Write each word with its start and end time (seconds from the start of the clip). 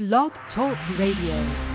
Blog 0.00 0.32
Talk 0.54 0.78
Radio. 0.98 1.69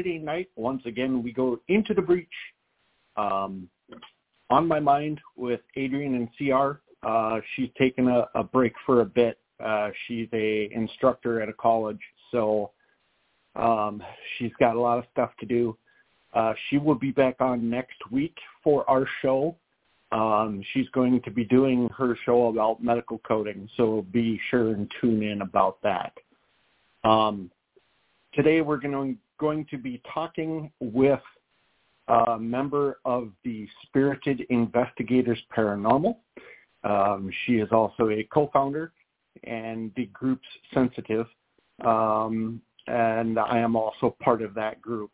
Friday 0.00 0.18
night. 0.18 0.48
Once 0.56 0.80
again, 0.86 1.22
we 1.22 1.30
go 1.30 1.60
into 1.68 1.92
the 1.92 2.00
breach. 2.00 2.26
Um, 3.18 3.68
on 4.48 4.66
my 4.66 4.80
mind 4.80 5.20
with 5.36 5.60
Adrienne 5.76 6.14
and 6.14 6.28
CR. 6.38 6.80
Uh, 7.06 7.40
she's 7.54 7.68
taken 7.78 8.08
a, 8.08 8.26
a 8.34 8.42
break 8.42 8.72
for 8.86 9.02
a 9.02 9.04
bit. 9.04 9.38
Uh, 9.62 9.90
she's 10.06 10.26
a 10.32 10.70
instructor 10.72 11.42
at 11.42 11.50
a 11.50 11.52
college, 11.52 12.00
so 12.30 12.70
um, 13.56 14.02
she's 14.38 14.52
got 14.58 14.74
a 14.74 14.80
lot 14.80 14.96
of 14.96 15.04
stuff 15.12 15.32
to 15.38 15.44
do. 15.44 15.76
Uh, 16.32 16.54
she 16.68 16.78
will 16.78 16.94
be 16.94 17.10
back 17.10 17.36
on 17.40 17.68
next 17.68 17.98
week 18.10 18.38
for 18.64 18.88
our 18.88 19.06
show. 19.20 19.54
Um, 20.12 20.62
she's 20.72 20.88
going 20.90 21.20
to 21.22 21.30
be 21.30 21.44
doing 21.44 21.90
her 21.90 22.16
show 22.24 22.46
about 22.46 22.82
medical 22.82 23.18
coding, 23.18 23.68
so 23.76 24.06
be 24.12 24.40
sure 24.50 24.70
and 24.70 24.90
tune 24.98 25.22
in 25.22 25.42
about 25.42 25.76
that. 25.82 26.14
Um, 27.04 27.50
today 28.32 28.62
we're 28.62 28.78
going 28.78 28.92
to, 28.92 29.20
going 29.40 29.66
to 29.70 29.78
be 29.78 30.00
talking 30.12 30.70
with 30.80 31.20
a 32.08 32.38
member 32.38 32.98
of 33.04 33.30
the 33.44 33.66
Spirited 33.82 34.42
Investigators 34.50 35.38
Paranormal. 35.56 36.16
Um, 36.84 37.30
she 37.44 37.54
is 37.54 37.68
also 37.72 38.10
a 38.10 38.22
co-founder 38.32 38.92
and 39.44 39.90
the 39.96 40.06
group's 40.06 40.46
sensitive, 40.74 41.26
um, 41.84 42.60
and 42.86 43.38
I 43.38 43.58
am 43.58 43.76
also 43.76 44.14
part 44.20 44.42
of 44.42 44.54
that 44.54 44.82
group. 44.82 45.10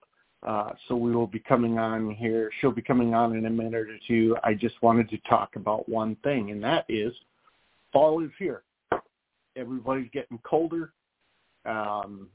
Uh, 0.47 0.73
so 0.87 0.97
we 0.97 1.15
will 1.15 1.27
be 1.27 1.41
coming 1.41 1.79
on 1.79 2.11
here. 2.11 2.51
She'll 2.61 2.71
be 2.71 2.83
coming 2.83 3.15
on 3.15 3.37
in 3.37 3.47
a 3.47 3.51
minute 3.51 3.75
or 3.75 3.99
two. 4.07 4.37
I 4.45 4.55
just 4.55 4.81
wanted 4.83 5.09
to 5.11 5.19
talk 5.29 5.57
about 5.57 5.89
one 5.89 6.17
thing, 6.23 6.51
and 6.51 6.63
that 6.63 6.85
is 6.89 7.13
fall 7.93 8.23
is 8.23 8.31
here. 8.39 8.63
Everybody's 9.57 10.11
getting 10.13 10.39
colder. 10.45 10.93
Um, 11.65 12.29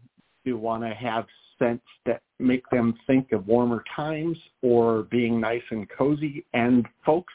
do 0.45 0.57
want 0.57 0.83
to 0.83 0.93
have 0.93 1.25
scents 1.57 1.85
that 2.05 2.21
make 2.39 2.67
them 2.69 2.95
think 3.07 3.31
of 3.31 3.47
warmer 3.47 3.83
times 3.95 4.37
or 4.61 5.03
being 5.03 5.39
nice 5.39 5.61
and 5.71 5.87
cozy. 5.89 6.45
And 6.53 6.85
folks, 7.05 7.33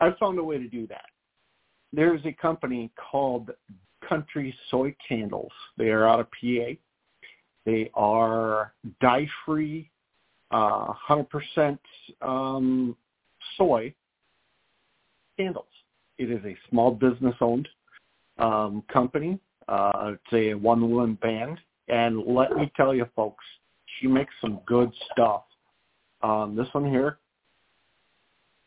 I 0.00 0.10
found 0.18 0.38
a 0.38 0.44
way 0.44 0.58
to 0.58 0.68
do 0.68 0.86
that. 0.88 1.06
There's 1.92 2.24
a 2.24 2.32
company 2.32 2.90
called 3.10 3.50
Country 4.08 4.54
Soy 4.70 4.94
Candles. 5.06 5.52
They 5.78 5.90
are 5.90 6.08
out 6.08 6.20
of 6.20 6.26
PA. 6.30 6.74
They 7.64 7.90
are 7.94 8.74
dye-free, 9.00 9.90
uh, 10.50 10.92
100% 11.08 11.78
um, 12.20 12.96
soy 13.56 13.94
candles. 15.36 15.66
It 16.18 16.30
is 16.30 16.44
a 16.44 16.56
small 16.68 16.90
business-owned 16.90 17.68
um, 18.38 18.82
company. 18.92 19.38
Uh, 19.68 20.12
it's 20.14 20.32
a 20.32 20.54
one-woman 20.54 21.14
band. 21.22 21.58
And 21.88 22.22
let 22.26 22.52
me 22.52 22.72
tell 22.76 22.94
you, 22.94 23.06
folks, 23.14 23.44
she 23.98 24.06
makes 24.06 24.32
some 24.40 24.60
good 24.66 24.90
stuff. 25.12 25.42
Um, 26.22 26.56
this 26.56 26.68
one 26.72 26.88
here 26.88 27.18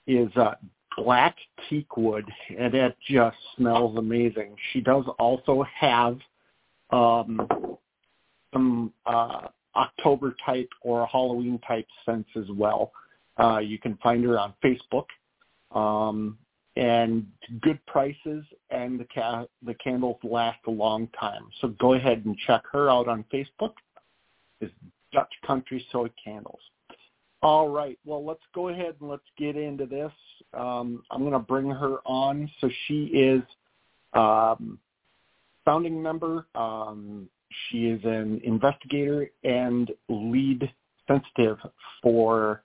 is 0.05 0.29
uh, 0.35 0.55
black 0.97 1.35
teak 1.69 1.97
wood, 1.97 2.25
and 2.57 2.73
it 2.73 2.95
just 3.09 3.37
smells 3.55 3.97
amazing. 3.97 4.55
She 4.71 4.81
does 4.81 5.05
also 5.19 5.65
have 5.79 6.17
um, 6.91 7.47
some 8.53 8.93
uh, 9.05 9.47
October 9.75 10.35
type 10.45 10.69
or 10.81 11.05
Halloween 11.07 11.59
type 11.67 11.87
scents 12.05 12.29
as 12.35 12.45
well. 12.51 12.91
Uh, 13.39 13.59
you 13.59 13.77
can 13.77 13.97
find 13.97 14.23
her 14.23 14.39
on 14.39 14.53
Facebook. 14.63 15.05
Um, 15.71 16.37
and 16.77 17.25
good 17.61 17.83
prices, 17.87 18.43
and 18.69 18.99
the 18.99 19.07
ca- 19.13 19.47
the 19.65 19.73
candles 19.75 20.17
last 20.23 20.59
a 20.67 20.71
long 20.71 21.07
time. 21.19 21.47
So 21.59 21.69
go 21.79 21.93
ahead 21.93 22.23
and 22.25 22.37
check 22.45 22.63
her 22.71 22.89
out 22.89 23.07
on 23.07 23.25
Facebook. 23.33 23.73
Is 24.61 24.71
Dutch 25.11 25.33
Country 25.45 25.85
Soy 25.91 26.09
Candles. 26.23 26.59
All 27.41 27.69
right. 27.69 27.97
Well, 28.05 28.25
let's 28.25 28.41
go 28.53 28.69
ahead 28.69 28.95
and 28.99 29.09
let's 29.09 29.23
get 29.37 29.55
into 29.55 29.85
this. 29.85 30.11
Um, 30.53 31.03
I'm 31.11 31.21
going 31.21 31.33
to 31.33 31.39
bring 31.39 31.69
her 31.69 31.97
on. 32.05 32.49
So 32.59 32.69
she 32.87 33.05
is 33.05 33.41
um, 34.13 34.79
founding 35.63 36.01
member. 36.01 36.47
Um, 36.55 37.29
she 37.69 37.85
is 37.85 38.03
an 38.03 38.41
investigator 38.43 39.29
and 39.43 39.91
lead 40.09 40.69
sensitive 41.07 41.57
for 42.01 42.63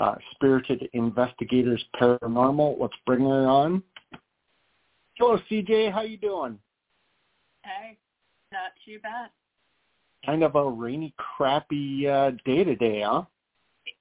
uh, 0.00 0.14
Spirited 0.32 0.88
Investigators 0.92 1.84
Paranormal. 2.00 2.80
Let's 2.80 2.94
bring 3.06 3.20
her 3.20 3.46
on. 3.46 3.82
Hello, 5.18 5.38
CJ. 5.50 5.92
How 5.92 6.02
you 6.02 6.16
doing? 6.16 6.58
Hey, 7.62 7.98
not 8.52 8.72
too 8.84 8.98
bad. 9.02 9.28
Kind 10.24 10.42
of 10.42 10.54
a 10.54 10.70
rainy, 10.70 11.14
crappy 11.16 12.08
uh, 12.08 12.32
day 12.44 12.64
today, 12.64 13.02
huh? 13.06 13.24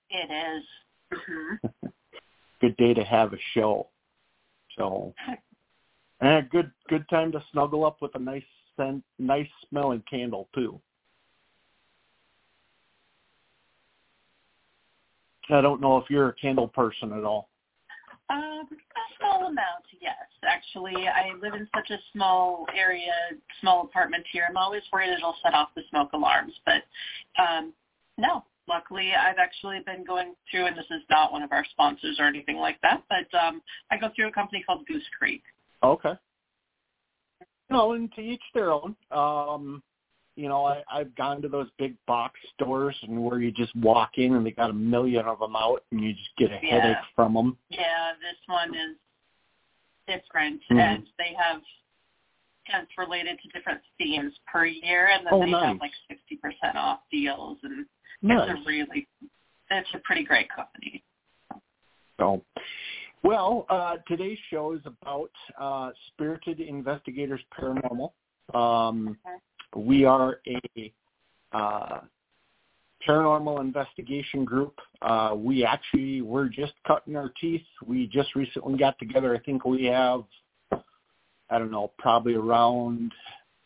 It 0.10 0.32
is. 0.32 0.66
Mm-hmm. 1.14 1.88
good 2.62 2.78
day 2.78 2.94
to 2.94 3.04
have 3.04 3.34
a 3.34 3.38
show. 3.54 3.88
So, 4.78 5.14
and 6.22 6.38
a 6.38 6.42
good 6.50 6.72
good 6.88 7.08
time 7.10 7.32
to 7.34 7.44
snuggle 7.52 7.86
up 7.86 8.02
with 8.02 8.16
a 8.16 8.20
nice 8.20 8.44
scent, 8.76 9.04
nice 9.18 9.48
smelling 9.70 10.04
candle 10.10 10.50
too. 10.54 10.80
I 15.50 15.62
don't 15.62 15.82
know 15.82 15.98
if 15.98 16.10
you're 16.10 16.30
a 16.30 16.34
candle 16.34 16.68
person 16.68 17.14
at 17.14 17.24
all. 17.24 17.50
Um, 18.30 18.68
a 18.72 19.18
small 19.18 19.48
amount, 19.48 19.86
yes. 20.00 20.14
Actually, 20.44 21.08
I 21.08 21.32
live 21.42 21.56
in 21.56 21.68
such 21.76 21.90
a 21.90 21.98
small 22.14 22.66
area, 22.78 23.12
small 23.60 23.84
apartment 23.84 24.24
here. 24.32 24.46
I'm 24.48 24.58
always 24.58 24.84
worried 24.94 25.10
it'll 25.10 25.36
set 25.44 25.56
off 25.56 25.70
the 25.76 25.82
smoke 25.90 26.14
alarms, 26.14 26.54
but 26.66 26.84
um, 27.42 27.74
no. 28.18 28.44
Luckily, 28.68 29.14
I've 29.16 29.40
actually 29.40 29.80
been 29.84 30.06
going 30.06 30.36
through, 30.52 30.68
and 30.68 30.78
this 30.78 30.86
is 30.92 31.02
not 31.10 31.32
one 31.32 31.42
of 31.42 31.52
our 31.52 31.66
sponsors 31.72 32.18
or 32.20 32.28
anything 32.28 32.58
like 32.58 32.80
that, 32.84 33.02
but 33.10 33.36
um, 33.36 33.64
I 33.90 33.98
go 33.98 34.10
through 34.16 34.28
a 34.28 34.32
company 34.32 34.64
called 34.64 34.86
Goose 34.86 35.02
Creek. 35.18 35.42
Okay. 35.82 36.14
No, 37.72 37.94
and 37.94 38.12
to 38.14 38.22
each 38.22 38.44
their 38.54 38.72
own. 38.72 38.96
Um, 39.10 39.82
you 40.40 40.48
know, 40.48 40.64
I, 40.64 40.82
I've 40.90 41.14
gone 41.16 41.42
to 41.42 41.50
those 41.50 41.68
big 41.78 41.96
box 42.08 42.40
stores 42.56 42.96
and 43.04 43.22
where 43.22 43.40
you 43.40 43.52
just 43.52 43.76
walk 43.76 44.12
in 44.16 44.36
and 44.36 44.46
they 44.46 44.52
got 44.52 44.70
a 44.70 44.74
million 44.74 45.26
of 45.26 45.40
them 45.40 45.54
out 45.56 45.84
and 45.92 46.02
you 46.02 46.14
just 46.14 46.30
get 46.38 46.50
a 46.50 46.60
Yeah. 46.64 46.80
headache 46.80 47.06
from 47.14 47.34
them. 47.34 47.58
Yeah, 47.70 48.14
this 48.22 48.38
one 48.48 48.74
is 48.74 48.96
different, 50.08 50.62
Mhm. 50.70 50.80
and 50.80 51.10
they 51.18 51.34
have 51.34 51.62
scents 52.68 52.98
related 52.98 53.38
to 53.42 53.50
different 53.50 53.82
themes 53.98 54.40
per 54.48 54.66
year, 54.66 55.08
and 55.08 55.26
then 55.26 55.34
Oh, 55.34 55.42
they 55.42 55.52
nice. 55.52 55.66
have 55.66 55.82
like 55.82 55.94
60% 56.08 56.78
off 56.78 57.02
deals, 57.10 57.62
and 57.64 57.86
Nice. 58.22 58.50
it's 58.50 58.60
a 58.60 58.64
really, 58.64 59.08
it's 59.70 59.94
a 59.94 60.00
pretty 60.00 60.24
great 60.24 60.50
company. 60.50 61.04
So, 62.18 62.46
well, 63.24 63.66
uh, 63.70 63.98
today's 64.08 64.40
show 64.50 64.72
is 64.72 64.86
about 64.86 65.32
uh, 65.58 65.92
Spirited 66.08 66.62
Investigators 66.62 67.44
Paranormal. 67.52 68.14
Um, 68.54 69.18
we 69.76 70.06
are 70.06 70.40
a 70.48 70.94
uh, 71.52 72.00
paranormal 73.08 73.62
investigation 73.62 74.46
group. 74.46 74.74
Uh, 75.02 75.34
we 75.36 75.64
actually 75.64 76.22
we're 76.22 76.50
just 76.50 76.74
cutting 76.86 77.16
our 77.16 77.32
teeth. 77.40 77.62
We 77.86 78.08
just 78.08 78.36
recently 78.36 78.78
got 78.78 78.98
together. 79.00 79.36
I 79.36 79.40
think 79.40 79.66
we 79.66 79.86
have 79.86 80.24
I 81.52 81.58
don't 81.58 81.72
know, 81.72 81.92
probably 81.98 82.36
around 82.36 83.12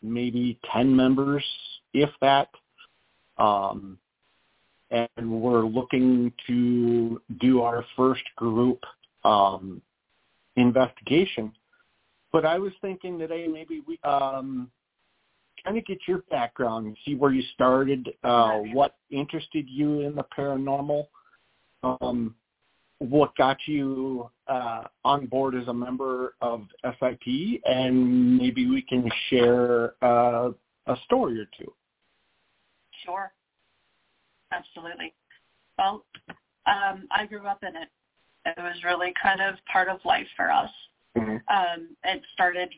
maybe 0.02 0.58
ten 0.72 0.94
members, 0.94 1.44
if 1.92 2.10
that. 2.20 2.48
Um, 3.36 3.98
and 4.90 5.42
we're 5.42 5.64
looking 5.64 6.32
to 6.46 7.20
do 7.40 7.62
our 7.62 7.84
first 7.96 8.22
group 8.36 8.80
um, 9.24 9.82
investigation. 10.56 11.52
But 12.32 12.46
I 12.46 12.58
was 12.58 12.72
thinking 12.80 13.18
today 13.18 13.48
maybe 13.48 13.82
we 13.86 13.98
um, 14.04 14.70
kind 15.64 15.78
of 15.78 15.84
get 15.86 15.98
your 16.06 16.18
background, 16.30 16.86
and 16.86 16.96
see 17.04 17.14
where 17.14 17.32
you 17.32 17.42
started, 17.54 18.10
uh, 18.22 18.58
what 18.72 18.96
interested 19.10 19.68
you 19.68 20.00
in 20.00 20.14
the 20.14 20.24
paranormal. 20.36 21.06
Um, 21.82 22.34
what 22.98 23.36
got 23.36 23.58
you 23.66 24.30
uh, 24.48 24.82
on 25.04 25.26
board 25.26 25.54
as 25.54 25.68
a 25.68 25.74
member 25.74 26.34
of 26.40 26.62
SIP, 26.82 27.60
and 27.64 28.38
maybe 28.38 28.68
we 28.68 28.82
can 28.82 29.10
share 29.28 29.94
uh, 30.02 30.50
a 30.86 30.96
story 31.04 31.38
or 31.38 31.46
two. 31.58 31.72
Sure. 33.04 33.32
Absolutely. 34.52 35.12
Well, 35.76 36.04
um, 36.66 37.06
I 37.10 37.26
grew 37.28 37.46
up 37.46 37.62
in 37.62 37.76
it. 37.76 37.88
It 38.46 38.58
was 38.58 38.76
really 38.84 39.12
kind 39.20 39.40
of 39.40 39.56
part 39.70 39.88
of 39.88 39.98
life 40.04 40.26
for 40.36 40.50
us. 40.50 40.70
Mm-hmm. 41.16 41.36
Um, 41.54 41.88
it 42.04 42.22
started 42.32 42.70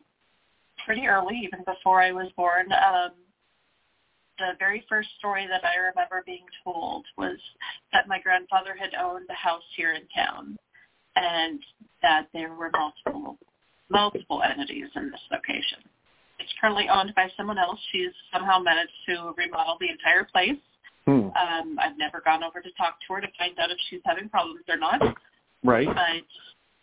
pretty 0.85 1.07
early, 1.07 1.41
even 1.45 1.61
before 1.65 2.03
I 2.03 2.13
was 2.13 2.31
born. 2.37 2.67
Um, 2.73 3.13
the 4.39 4.53
very 4.59 4.85
first 4.89 5.09
story 5.19 5.47
that 5.47 5.65
I 5.65 5.77
remember 5.77 6.23
being 6.27 6.45
told 6.63 7.05
was 7.17 7.39
that 7.93 8.09
my 8.09 8.21
grandfather 8.21 8.77
had 8.79 8.91
owned 8.95 9.27
a 9.31 9.35
house 9.35 9.63
here 9.77 9.93
in 9.93 10.03
town 10.15 10.57
and 11.17 11.61
that 12.03 12.29
there 12.33 12.55
were 12.55 12.71
multiple 12.73 13.39
multiple 13.89 14.43
entities 14.43 14.89
in 14.97 15.11
this 15.11 15.21
location. 15.31 15.79
It's 16.39 16.53
currently 16.61 16.89
owned 16.89 17.15
by 17.15 17.29
someone 17.37 17.57
else. 17.57 17.79
She's 17.93 18.11
somehow 18.33 18.59
managed 18.59 18.93
to 19.09 19.33
remodel 19.37 19.79
the 19.81 19.89
entire 19.89 20.25
place. 20.25 20.59
Hmm. 21.07 21.31
Um, 21.31 21.79
I've 21.81 21.97
never 21.97 22.21
gone 22.25 22.43
over 22.43 22.61
to 22.61 22.71
talk 22.77 22.99
to 23.07 23.15
her 23.15 23.21
to 23.21 23.29
find 23.39 23.57
out 23.59 23.71
if 23.71 23.79
she's 23.89 24.01
having 24.05 24.29
problems 24.29 24.65
or 24.69 24.77
not. 24.77 25.01
Right. 25.65 25.87
But 25.87 26.27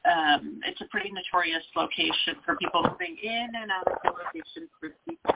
um, 0.05 0.59
it's 0.65 0.81
a 0.81 0.85
pretty 0.85 1.11
notorious 1.11 1.63
location 1.75 2.35
for 2.45 2.55
people 2.57 2.83
moving 2.83 3.17
in 3.21 3.47
and 3.55 3.71
out 3.71 3.87
of 3.87 3.97
the 4.03 4.09
location 4.09 4.67
for 4.79 4.89
people. 5.07 5.33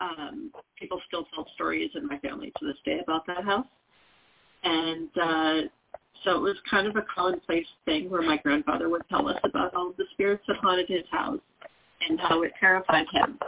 Um, 0.00 0.52
people 0.78 1.00
still 1.06 1.26
tell 1.34 1.46
stories 1.54 1.90
in 1.94 2.06
my 2.06 2.18
family 2.18 2.52
to 2.58 2.66
this 2.66 2.76
day 2.84 3.00
about 3.02 3.26
that 3.26 3.44
house. 3.44 3.66
And 4.62 5.08
uh, 5.20 5.68
so 6.24 6.36
it 6.36 6.40
was 6.40 6.56
kind 6.68 6.86
of 6.86 6.96
a 6.96 7.04
commonplace 7.14 7.66
thing 7.84 8.10
where 8.10 8.22
my 8.22 8.36
grandfather 8.38 8.88
would 8.88 9.02
tell 9.08 9.28
us 9.28 9.38
about 9.44 9.74
all 9.74 9.92
the 9.96 10.04
spirits 10.12 10.42
that 10.48 10.56
haunted 10.56 10.88
his 10.88 11.04
house 11.10 11.40
and 12.08 12.18
how 12.20 12.42
it 12.42 12.52
terrified 12.58 13.06
him. 13.12 13.38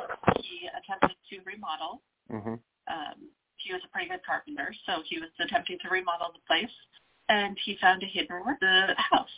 He 0.40 0.69
attempted 0.69 1.17
to 1.31 1.37
remodel. 1.44 2.00
Mm-hmm. 2.31 2.55
Um, 2.88 3.19
he 3.56 3.73
was 3.73 3.82
a 3.85 3.88
pretty 3.88 4.08
good 4.08 4.20
carpenter, 4.25 4.75
so 4.87 5.02
he 5.05 5.19
was 5.19 5.29
attempting 5.40 5.79
to 5.82 5.88
remodel 5.90 6.29
the 6.32 6.40
place, 6.46 6.73
and 7.29 7.56
he 7.64 7.76
found 7.81 8.02
a 8.02 8.06
hidden 8.06 8.37
room 8.37 8.49
in 8.49 8.56
the 8.61 8.94
house. 8.96 9.29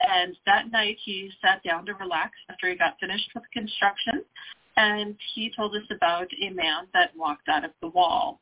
And 0.00 0.36
that 0.46 0.70
night 0.70 0.96
he 1.04 1.30
sat 1.42 1.62
down 1.62 1.84
to 1.86 1.94
relax 1.94 2.32
after 2.48 2.68
he 2.68 2.76
got 2.76 2.98
finished 2.98 3.30
with 3.34 3.44
construction, 3.52 4.24
and 4.76 5.14
he 5.34 5.50
told 5.54 5.74
us 5.76 5.82
about 5.90 6.28
a 6.42 6.50
man 6.50 6.86
that 6.94 7.10
walked 7.16 7.48
out 7.48 7.64
of 7.64 7.72
the 7.82 7.88
wall. 7.88 8.40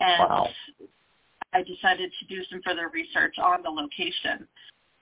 And 0.00 0.20
Wow. 0.20 0.48
I 1.52 1.62
decided 1.62 2.12
to 2.18 2.26
do 2.26 2.42
some 2.50 2.62
further 2.64 2.88
research 2.88 3.38
on 3.38 3.62
the 3.62 3.70
location, 3.70 4.46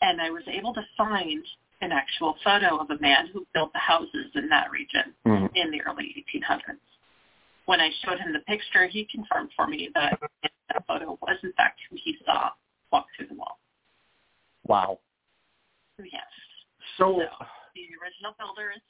and 0.01 0.21
I 0.21 0.31
was 0.31 0.43
able 0.49 0.75
to 0.75 0.83
find 0.97 1.45
an 1.83 1.93
actual 1.93 2.37
photo 2.45 2.77
of 2.79 2.91
a 2.91 2.99
man 3.01 3.29
who 3.33 3.47
built 3.55 3.73
the 3.73 3.79
houses 3.79 4.27
in 4.35 4.49
that 4.49 4.71
region 4.71 5.15
Mm-hmm. 5.27 5.47
in 5.55 5.71
the 5.71 5.81
early 5.83 6.25
1800s. 6.35 6.77
When 7.67 7.81
I 7.81 7.91
showed 8.05 8.19
him 8.19 8.33
the 8.33 8.41
picture, 8.41 8.87
he 8.87 9.05
confirmed 9.05 9.51
for 9.55 9.67
me 9.67 9.91
that 9.95 10.19
that 10.73 10.87
photo 10.87 11.19
was 11.23 11.39
in 11.43 11.53
fact 11.53 11.81
who 11.89 11.97
he 12.03 12.17
saw 12.27 12.51
walk 12.91 13.07
through 13.17 13.29
the 13.29 13.35
wall. 13.35 13.59
Wow. 14.67 14.99
Yes, 16.05 16.23
So 16.97 17.21
So- 17.21 17.47
the 17.75 17.89
original 18.03 18.33
builder 18.39 18.71
is 18.73 18.83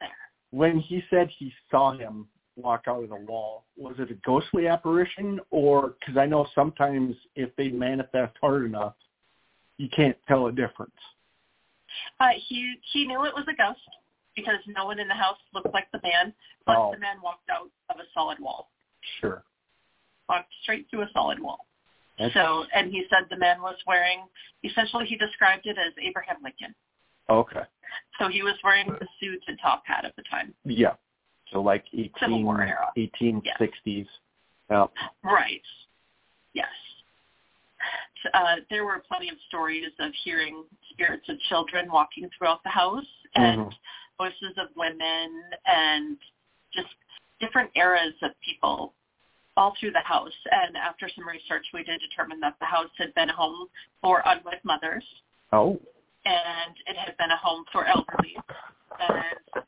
there. 0.00 0.10
when 0.50 0.78
he 0.78 1.02
said 1.10 1.28
he 1.30 1.52
saw 1.70 1.92
him 1.92 2.28
walk 2.56 2.84
out 2.86 3.02
of 3.02 3.08
the 3.08 3.16
wall, 3.16 3.66
was 3.76 3.98
it 3.98 4.10
a 4.10 4.14
ghostly 4.14 4.68
apparition, 4.68 5.40
or 5.50 5.90
because 5.98 6.16
I 6.16 6.26
know 6.26 6.44
sometimes 6.54 7.16
if 7.34 7.54
they 7.56 7.68
manifest 7.70 8.36
hard 8.40 8.64
enough, 8.64 8.94
you 9.76 9.88
can't 9.88 10.16
tell 10.26 10.46
a 10.46 10.52
difference. 10.52 10.94
Uh, 12.20 12.30
he 12.36 12.76
he 12.92 13.06
knew 13.06 13.24
it 13.24 13.34
was 13.34 13.46
a 13.48 13.54
ghost 13.54 13.80
because 14.36 14.58
no 14.66 14.84
one 14.86 14.98
in 15.00 15.08
the 15.08 15.14
house 15.14 15.38
looked 15.52 15.72
like 15.72 15.90
the 15.92 16.00
man. 16.02 16.34
but 16.66 16.78
Oh. 16.78 16.92
the 16.92 16.98
man 16.98 17.20
walked 17.20 17.50
out 17.50 17.70
of 17.90 17.98
a 18.00 18.06
solid 18.14 18.38
wall, 18.38 18.70
Sure. 19.20 19.44
walked 20.30 20.50
straight 20.62 20.88
through 20.88 21.02
a 21.02 21.10
solid 21.10 21.38
wall. 21.38 21.66
That's- 22.18 22.32
So, 22.34 22.64
and 22.74 22.90
he 22.90 23.04
said 23.10 23.28
the 23.30 23.36
man 23.36 23.60
was 23.60 23.76
wearing. 23.86 24.28
Essentially, 24.62 25.06
he 25.06 25.16
described 25.16 25.66
it 25.66 25.76
as 25.78 25.92
Abraham 26.00 26.36
Lincoln. 26.42 26.74
Okay. 27.28 27.62
So 28.18 28.28
he 28.28 28.42
was 28.42 28.54
wearing 28.62 28.86
the 28.88 29.08
suit 29.18 29.42
and 29.48 29.58
top 29.60 29.82
hat 29.86 30.04
at 30.04 30.14
the 30.16 30.22
time. 30.24 30.54
Yeah. 30.64 30.94
So 31.50 31.60
like 31.62 31.84
Civil 31.90 32.36
18, 32.36 32.44
War 32.44 32.62
era. 32.62 32.92
1860s. 32.96 34.06
Yeah. 34.70 34.86
Right. 35.22 35.62
Yes. 36.52 36.68
Uh, 38.32 38.56
there 38.70 38.84
were 38.84 39.02
plenty 39.06 39.28
of 39.28 39.36
stories 39.48 39.90
of 39.98 40.12
hearing 40.22 40.64
spirits 40.90 41.28
of 41.28 41.38
children 41.48 41.90
walking 41.90 42.28
throughout 42.36 42.62
the 42.62 42.70
house 42.70 43.04
and 43.34 43.60
Mhm. 43.60 43.74
voices 44.18 44.56
of 44.56 44.74
women 44.76 45.50
and 45.66 46.18
just 46.72 46.94
different 47.40 47.70
eras 47.74 48.14
of 48.22 48.38
people 48.40 48.94
all 49.56 49.74
through 49.78 49.92
the 49.92 50.00
house. 50.04 50.32
And 50.50 50.76
after 50.76 51.08
some 51.14 51.26
research, 51.26 51.64
we 51.72 51.84
did 51.84 52.00
determine 52.00 52.40
that 52.40 52.56
the 52.60 52.66
house 52.66 52.90
had 52.98 53.14
been 53.14 53.30
a 53.30 53.34
home 53.34 53.68
for 54.00 54.22
unwed 54.24 54.60
mothers 54.64 55.04
Oh. 55.52 55.78
and 56.24 56.74
it 56.86 56.96
had 56.96 57.16
been 57.16 57.30
a 57.30 57.36
home 57.36 57.64
for 57.70 57.84
elderly. 57.86 58.36
And 58.98 59.64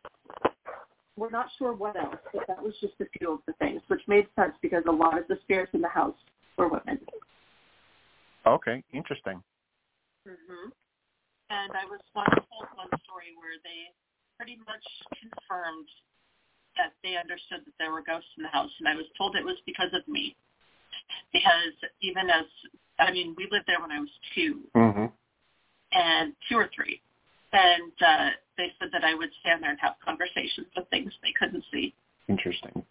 we're 1.16 1.30
not 1.30 1.48
sure 1.58 1.72
what 1.72 1.96
else, 1.96 2.16
but 2.32 2.46
that 2.48 2.62
was 2.62 2.74
just 2.80 2.94
a 3.00 3.06
few 3.18 3.32
of 3.32 3.40
the 3.46 3.52
things, 3.54 3.82
which 3.88 4.02
made 4.06 4.26
sense 4.36 4.54
because 4.62 4.82
a 4.88 4.92
lot 4.92 5.18
of 5.18 5.26
the 5.28 5.38
spirits 5.42 5.72
in 5.74 5.80
the 5.80 5.88
house 5.88 6.16
were 6.58 6.68
women. 6.68 7.00
Okay. 8.46 8.82
Interesting. 8.92 9.42
Mm-hmm. 10.26 10.68
And 11.50 11.72
I 11.72 11.84
was 11.86 12.00
once 12.14 12.34
told 12.34 12.66
one 12.74 12.90
story 13.04 13.30
where 13.38 13.54
they 13.62 13.94
pretty 14.36 14.58
much 14.66 14.82
confirmed 15.14 15.88
that 16.76 16.92
they 17.02 17.16
understood 17.16 17.60
that 17.64 17.74
there 17.78 17.92
were 17.92 18.02
ghosts 18.02 18.28
in 18.36 18.42
the 18.42 18.48
house, 18.48 18.70
and 18.78 18.88
I 18.88 18.94
was 18.94 19.06
told 19.16 19.36
it 19.36 19.44
was 19.44 19.56
because 19.66 19.92
of 19.92 20.06
me. 20.08 20.36
Because 21.32 21.74
even 22.00 22.28
as, 22.30 22.46
I 22.98 23.12
mean, 23.12 23.34
we 23.36 23.48
lived 23.50 23.66
there 23.66 23.80
when 23.80 23.92
I 23.92 24.00
was 24.00 24.10
two, 24.34 24.60
Mm-hmm. 24.74 25.06
and 25.92 26.32
two 26.48 26.56
or 26.56 26.68
three, 26.74 27.00
and 27.52 27.92
uh, 28.04 28.30
they 28.58 28.72
said 28.78 28.88
that 28.92 29.04
I 29.04 29.14
would 29.14 29.30
stand 29.40 29.62
there 29.62 29.70
and 29.70 29.80
have 29.80 29.94
conversations 30.04 30.66
with 30.76 30.88
things 30.88 31.12
they 31.22 31.32
couldn't 31.38 31.64
see, 31.72 31.94
Interesting. 32.28 32.84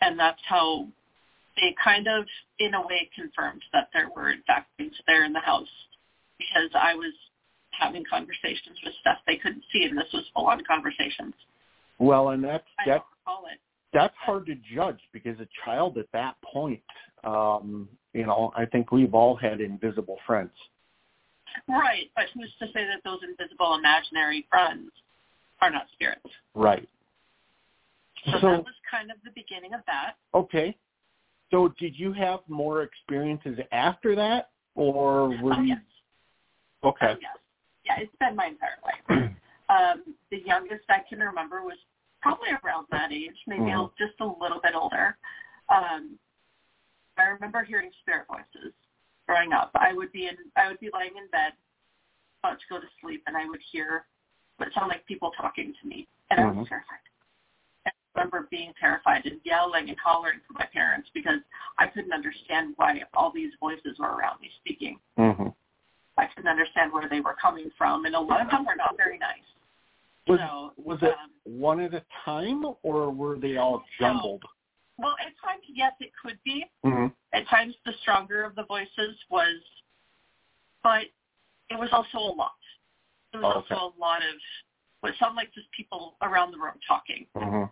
and 0.00 0.18
that's 0.18 0.40
how 0.46 0.86
they 1.56 1.74
kind 1.82 2.06
of, 2.06 2.24
in 2.58 2.74
a 2.74 2.80
way, 2.86 3.08
confirmed 3.14 3.62
that 3.72 3.88
there 3.92 4.10
were 4.14 4.30
in 4.30 4.42
fact 4.46 4.68
things 4.76 4.94
there 5.06 5.24
in 5.24 5.32
the 5.32 5.40
house, 5.40 5.72
because 6.38 6.70
I 6.74 6.94
was 6.94 7.12
having 7.70 8.04
conversations 8.08 8.78
with 8.84 8.94
stuff 9.00 9.18
they 9.26 9.36
couldn't 9.36 9.64
see, 9.72 9.84
and 9.84 9.96
this 9.96 10.12
was 10.12 10.24
full-on 10.34 10.62
conversations. 10.64 11.34
Well, 11.98 12.30
and 12.30 12.42
that's 12.44 12.64
that 12.86 12.86
don't 12.86 13.02
recall 13.26 13.44
it. 13.52 13.58
that's 13.92 14.14
hard 14.24 14.46
to 14.46 14.54
judge 14.74 14.98
because 15.12 15.38
a 15.40 15.48
child 15.64 15.98
at 15.98 16.06
that 16.12 16.36
point, 16.42 16.80
um, 17.24 17.88
you 18.12 18.24
know, 18.26 18.52
I 18.56 18.64
think 18.64 18.92
we've 18.92 19.14
all 19.14 19.34
had 19.36 19.60
invisible 19.60 20.18
friends. 20.26 20.52
Right, 21.68 22.10
but 22.14 22.26
who's 22.34 22.52
to 22.60 22.66
say 22.66 22.84
that 22.86 23.00
those 23.04 23.20
invisible 23.28 23.74
imaginary 23.74 24.46
friends 24.50 24.90
are 25.60 25.70
not 25.70 25.86
spirits? 25.94 26.28
Right. 26.54 26.88
So, 28.26 28.32
So 28.40 28.46
that 28.50 28.64
was 28.64 28.74
kind 28.90 29.10
of 29.10 29.16
the 29.24 29.30
beginning 29.34 29.74
of 29.74 29.80
that. 29.86 30.14
okay. 30.34 30.76
So 31.50 31.72
did 31.80 31.98
you 31.98 32.12
have 32.12 32.40
more 32.46 32.82
experiences 32.82 33.58
after 33.72 34.14
that, 34.14 34.50
or 34.74 35.30
were 35.42 35.54
Oh, 35.54 35.60
you 35.62 35.68
yes. 35.68 35.78
okay? 36.84 37.12
Oh, 37.12 37.18
yes. 37.20 37.36
Yeah, 37.86 37.94
it's 38.00 38.12
been 38.20 38.36
my 38.36 38.46
entire 38.48 38.76
life. 38.84 39.30
um, 39.68 40.14
the 40.30 40.40
youngest 40.44 40.84
I 40.88 41.00
can 41.08 41.20
remember 41.20 41.62
was 41.62 41.76
probably 42.22 42.48
around 42.64 42.86
that 42.90 43.12
age, 43.12 43.36
maybe 43.46 43.70
Mhm. 43.70 43.96
just 43.96 44.18
a 44.20 44.26
little 44.26 44.60
bit 44.60 44.74
older. 44.74 45.16
Um, 45.68 46.18
I 47.16 47.24
remember 47.24 47.62
hearing 47.62 47.92
spirit 48.00 48.26
voices 48.26 48.72
growing 49.26 49.52
up. 49.52 49.70
I 49.74 49.92
would 49.92 50.12
be 50.12 50.26
in, 50.26 50.36
I 50.56 50.68
would 50.68 50.80
be 50.80 50.90
lying 50.90 51.16
in 51.16 51.26
bed, 51.28 51.52
about 52.42 52.60
to 52.60 52.66
go 52.68 52.80
to 52.80 52.88
sleep, 53.00 53.22
and 53.26 53.36
I 53.36 53.46
would 53.48 53.60
hear 53.60 54.06
what 54.56 54.72
sounded 54.72 54.94
like 54.94 55.06
people 55.06 55.30
talking 55.32 55.74
to 55.74 55.86
me, 55.86 56.08
and 56.30 56.40
I 56.40 56.44
Mhm. 56.44 56.56
was 56.56 56.68
terrified. 56.68 56.98
And 57.84 57.92
I 57.94 58.20
remember 58.20 58.48
being 58.50 58.72
terrified 58.74 59.26
and 59.26 59.40
yelling 59.44 59.88
and 59.88 59.98
hollering 59.98 60.40
for 60.40 60.54
my 60.54 60.66
parents 60.66 61.10
because 61.10 61.42
I 61.78 61.86
couldn't 61.88 62.12
understand 62.12 62.76
why 62.76 63.04
all 63.14 63.30
these 63.30 63.54
voices 63.56 63.98
were 63.98 64.14
around 64.16 64.40
me 64.40 64.50
speaking. 64.56 65.00
hmm 65.16 65.48
I 66.16 66.26
couldn't 66.26 66.48
understand 66.48 66.92
where 66.92 67.08
they 67.08 67.20
were 67.20 67.34
coming 67.34 67.70
from, 67.70 68.04
and 68.04 68.16
a 68.16 68.20
lot 68.20 68.40
of 68.40 68.50
them 68.50 68.64
were 68.64 68.74
not 68.74 68.96
very 68.96 69.18
nice. 69.18 69.44
Was 70.28 70.40
so, 70.40 70.72
was 70.76 70.98
it 71.02 71.10
um, 71.12 71.30
one 71.44 71.80
at 71.80 71.94
a 71.94 72.02
time, 72.24 72.62
or 72.82 73.10
were 73.10 73.38
they 73.38 73.56
all 73.56 73.82
jumbled? 73.98 74.42
well, 74.98 75.14
at 75.20 75.32
times, 75.42 75.62
yes, 75.72 75.92
it 76.00 76.10
could 76.22 76.38
be. 76.44 76.64
hmm 76.82 77.06
At 77.32 77.46
times, 77.48 77.74
the 77.86 77.92
stronger 78.02 78.44
of 78.44 78.54
the 78.54 78.64
voices 78.64 79.16
was, 79.30 79.56
but 80.82 81.04
it 81.70 81.78
was 81.78 81.88
also 81.92 82.18
a 82.18 82.34
lot. 82.34 82.52
It 83.32 83.38
was 83.38 83.46
Oh, 83.46 83.58
okay. 83.60 83.74
also 83.74 83.96
a 83.96 84.00
lot 84.00 84.18
of 84.18 84.34
what 85.00 85.14
sounded 85.18 85.36
like 85.36 85.52
just 85.54 85.70
people 85.72 86.16
around 86.22 86.50
the 86.52 86.58
room 86.58 86.78
talking. 86.86 87.26
hmm 87.34 87.64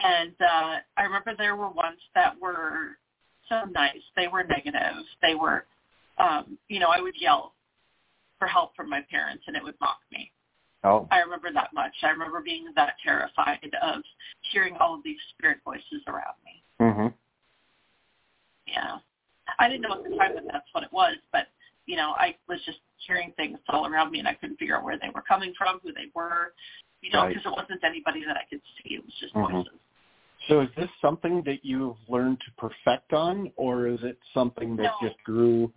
And 0.00 0.34
uh, 0.40 0.78
I 0.96 1.02
remember 1.02 1.34
there 1.36 1.56
were 1.56 1.70
ones 1.70 2.00
that 2.14 2.38
were 2.40 2.98
so 3.48 3.64
nice. 3.64 4.02
They 4.14 4.28
were 4.28 4.44
negative. 4.44 5.04
They 5.22 5.34
were 5.34 5.66
um, 6.18 6.58
you 6.68 6.80
know, 6.80 6.88
I 6.88 7.00
would 7.00 7.14
yell 7.18 7.54
for 8.38 8.46
help 8.48 8.74
from 8.76 8.88
my 8.90 9.00
parents 9.10 9.44
and 9.46 9.56
it 9.56 9.62
would 9.62 9.76
mock 9.80 9.98
me. 10.12 10.30
Oh. 10.84 11.08
I 11.10 11.20
remember 11.20 11.52
that 11.52 11.72
much. 11.72 11.92
I 12.02 12.10
remember 12.10 12.40
being 12.40 12.66
that 12.76 12.94
terrified 13.02 13.70
of 13.82 14.02
hearing 14.52 14.76
all 14.78 14.94
of 14.94 15.02
these 15.02 15.18
spirit 15.30 15.58
voices 15.64 16.02
around 16.06 16.34
me. 16.44 16.62
Mhm. 16.80 17.14
Yeah. 18.66 18.98
I 19.58 19.68
didn't 19.68 19.82
know 19.82 19.94
at 19.94 20.04
the 20.04 20.16
time 20.16 20.34
that 20.34 20.44
that's 20.52 20.72
what 20.72 20.84
it 20.84 20.92
was, 20.92 21.16
but 21.32 21.48
you 21.86 21.96
know, 21.96 22.14
I 22.18 22.36
was 22.48 22.62
just 22.64 22.80
hearing 22.98 23.32
things 23.32 23.58
all 23.70 23.86
around 23.86 24.10
me 24.10 24.18
and 24.18 24.28
I 24.28 24.34
couldn't 24.34 24.58
figure 24.58 24.76
out 24.76 24.84
where 24.84 24.98
they 24.98 25.08
were 25.08 25.22
coming 25.22 25.54
from, 25.56 25.80
who 25.82 25.92
they 25.92 26.10
were, 26.14 26.52
you 27.00 27.10
know, 27.10 27.22
Right. 27.22 27.34
because 27.34 27.50
it 27.50 27.56
wasn't 27.56 27.82
anybody 27.82 28.24
that 28.26 28.36
I 28.36 28.44
could 28.44 28.60
see. 28.76 28.96
It 28.96 29.04
was 29.04 29.14
just 29.14 29.34
Mhm. 29.34 29.64
voices. 29.64 29.80
So 30.48 30.60
is 30.60 30.70
this 30.74 30.90
something 31.00 31.42
that 31.42 31.64
you've 31.64 31.96
learned 32.08 32.40
to 32.42 32.50
perfect 32.52 33.12
on, 33.12 33.50
or 33.56 33.86
is 33.86 34.02
it 34.04 34.18
something 34.32 34.76
that 34.76 34.94
No. 35.00 35.08
just 35.08 35.22
grew? 35.24 35.72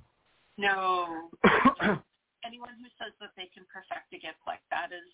No. 0.57 1.29
Anyone 2.45 2.69
who 2.79 2.87
says 2.97 3.13
that 3.19 3.29
they 3.37 3.49
can 3.53 3.63
perfect 3.71 4.09
a 4.13 4.17
gift 4.17 4.41
like 4.47 4.61
that 4.71 4.89
is 4.91 5.07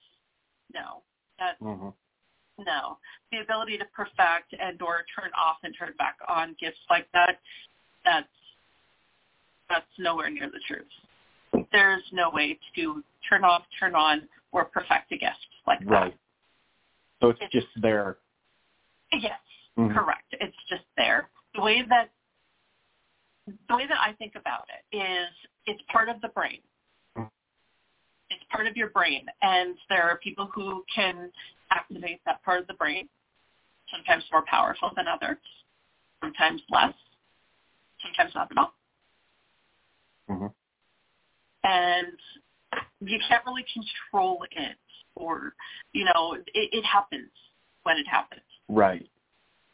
no. 0.74 1.04
That 1.40 1.60
mhm. 1.60 1.94
no. 2.60 2.98
The 3.32 3.40
ability 3.40 3.78
to 3.78 3.86
perfect 3.94 4.56
and 4.60 4.82
or 4.82 5.04
turn 5.16 5.32
off 5.38 5.58
and 5.64 5.76
turn 5.78 5.94
back 5.98 6.18
on 6.28 6.56
gifts 6.60 6.80
like 6.90 7.08
that, 7.14 7.40
that's 8.06 8.28
that's 9.70 9.86
nowhere 10.00 10.30
near 10.30 10.50
the 10.50 10.62
truth. 10.68 11.66
There's 11.72 12.04
no 12.14 12.30
way 12.30 12.58
to 12.76 13.04
turn 13.28 13.44
off, 13.44 13.64
turn 13.80 13.96
on, 13.96 14.28
or 14.54 14.66
perfect 14.66 15.12
a 15.12 15.18
gift 15.18 15.36
like 15.66 15.80
that. 15.80 15.90
Right. 15.92 16.18
So 17.22 17.30
it's 17.30 17.42
It's- 17.42 17.52
just 17.52 17.82
there. 17.82 18.18
Yes, 19.12 19.40
Mhm. 19.78 19.94
correct. 19.94 20.34
It's 20.40 20.58
just 20.70 20.86
there. 20.96 21.30
The 21.56 21.62
way 21.62 21.82
that 21.84 22.10
the 23.68 23.76
way 23.78 23.88
that 23.88 23.98
I 24.02 24.12
think 24.14 24.36
about 24.36 24.68
it 24.70 24.96
is 24.98 25.30
it's 25.66 25.82
part 25.84 26.10
of 26.10 26.20
the 26.22 26.28
brain. 26.30 26.62
It's 28.30 28.44
part 28.52 28.68
of 28.68 28.76
your 28.76 28.90
brain, 28.90 29.26
and 29.42 29.76
there 29.90 30.04
are 30.04 30.18
people 30.18 30.50
who 30.54 30.84
can 30.94 31.32
activate 31.72 32.20
that 32.26 32.44
part 32.44 32.62
of 32.62 32.68
the 32.68 32.74
brain. 32.74 33.08
Sometimes 33.92 34.24
more 34.32 34.44
powerful 34.44 34.92
than 34.96 35.08
others. 35.08 35.38
Sometimes 36.22 36.62
less. 36.70 36.94
Sometimes 38.02 38.36
not 38.36 38.52
at 38.52 38.58
all. 38.58 38.74
Mhm. 40.30 40.54
And 41.64 42.20
you 43.00 43.20
can't 43.28 43.46
really 43.46 43.64
control 43.72 44.46
it, 44.52 44.78
or 45.16 45.56
you 45.94 46.04
know, 46.06 46.34
it, 46.34 46.46
it 46.54 46.84
happens 46.86 47.32
when 47.84 47.98
it 47.98 48.08
happens 48.08 48.42
Right. 48.68 49.10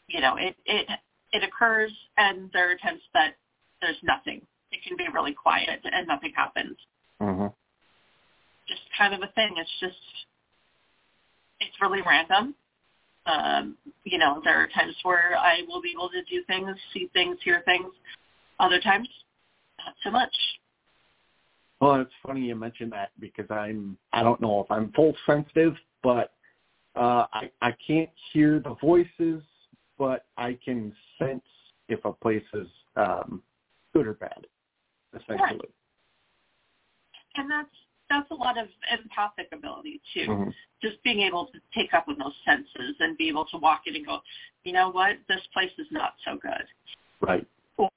you 0.08 0.22
know, 0.22 0.36
it 0.36 0.56
it 0.66 0.88
it 1.32 1.44
occurs, 1.44 1.92
and 2.18 2.52
there 2.52 2.70
are 2.72 2.76
times 2.76 3.02
that 3.14 3.36
there's 3.82 4.02
nothing. 4.04 4.46
It 4.72 4.84
can 4.84 4.96
be 4.96 5.08
really 5.10 5.34
quiet 5.34 5.82
and 5.84 6.08
nothing 6.08 6.34
happens. 6.34 6.78
Mhm. 7.20 7.54
Just 8.74 8.90
kind 8.98 9.14
of 9.14 9.22
a 9.22 9.32
thing. 9.34 9.54
It's 9.58 9.70
just 9.80 10.02
it's 11.60 11.76
really 11.80 12.02
random. 12.02 12.56
Um, 13.28 13.78
you 14.04 14.18
know, 14.18 14.42
there 14.44 14.58
are 14.58 14.68
times 14.68 14.96
where 15.04 15.38
I 15.38 15.62
will 15.68 15.82
be 15.82 15.92
able 15.92 16.10
to 16.10 16.24
do 16.24 16.44
things, 16.48 16.76
see 16.92 17.08
things, 17.14 17.38
hear 17.44 17.62
things. 17.66 17.94
Other 18.60 18.82
times, 18.82 19.08
not 19.78 19.94
so 20.04 20.10
much. 20.10 20.34
Well, 21.80 22.02
it's 22.02 22.12
funny 22.26 22.42
you 22.42 22.56
mentioned 22.56 22.92
that 22.94 23.12
because 23.20 23.46
I'm 23.52 23.96
I 24.12 24.24
don't 24.24 24.42
know 24.42 24.62
if 24.62 24.72
I'm 24.72 24.92
full 24.94 25.14
sensitive, 25.28 25.76
but 26.02 26.34
uh 26.96 27.26
I 27.32 27.52
I 27.62 27.76
can't 27.86 28.10
hear 28.32 28.60
the 28.60 28.76
voices, 28.82 29.44
but 30.00 30.26
I 30.36 30.58
can 30.66 30.96
sense 31.20 31.44
if 31.90 32.04
a 32.06 32.14
place 32.14 32.44
is 32.54 32.68
um 32.96 33.44
good 33.94 34.08
or 34.08 34.14
bad, 34.16 34.48
essentially. 35.14 35.70
And 37.36 37.52
that's 37.52 37.70
that's 38.14 38.30
a 38.32 38.36
lot 38.36 38.58
of 38.58 38.68
empathic 38.92 39.50
ability 39.52 40.02
too. 40.14 40.28
Mhm. 40.28 40.54
Just 40.82 41.02
being 41.04 41.22
able 41.22 41.48
to 41.48 41.60
take 41.74 41.94
up 41.94 42.08
on 42.08 42.18
those 42.18 42.36
senses 42.46 42.96
and 43.00 43.18
be 43.18 43.28
able 43.30 43.46
to 43.46 43.58
walk 43.58 43.88
in 43.88 43.96
and 43.96 44.06
go, 44.06 44.22
you 44.64 44.74
know 44.74 44.90
what, 44.90 45.18
this 45.28 45.46
place 45.48 45.72
is 45.78 45.88
not 45.92 46.16
so 46.24 46.38
good. 46.38 46.68
Right. 47.22 47.48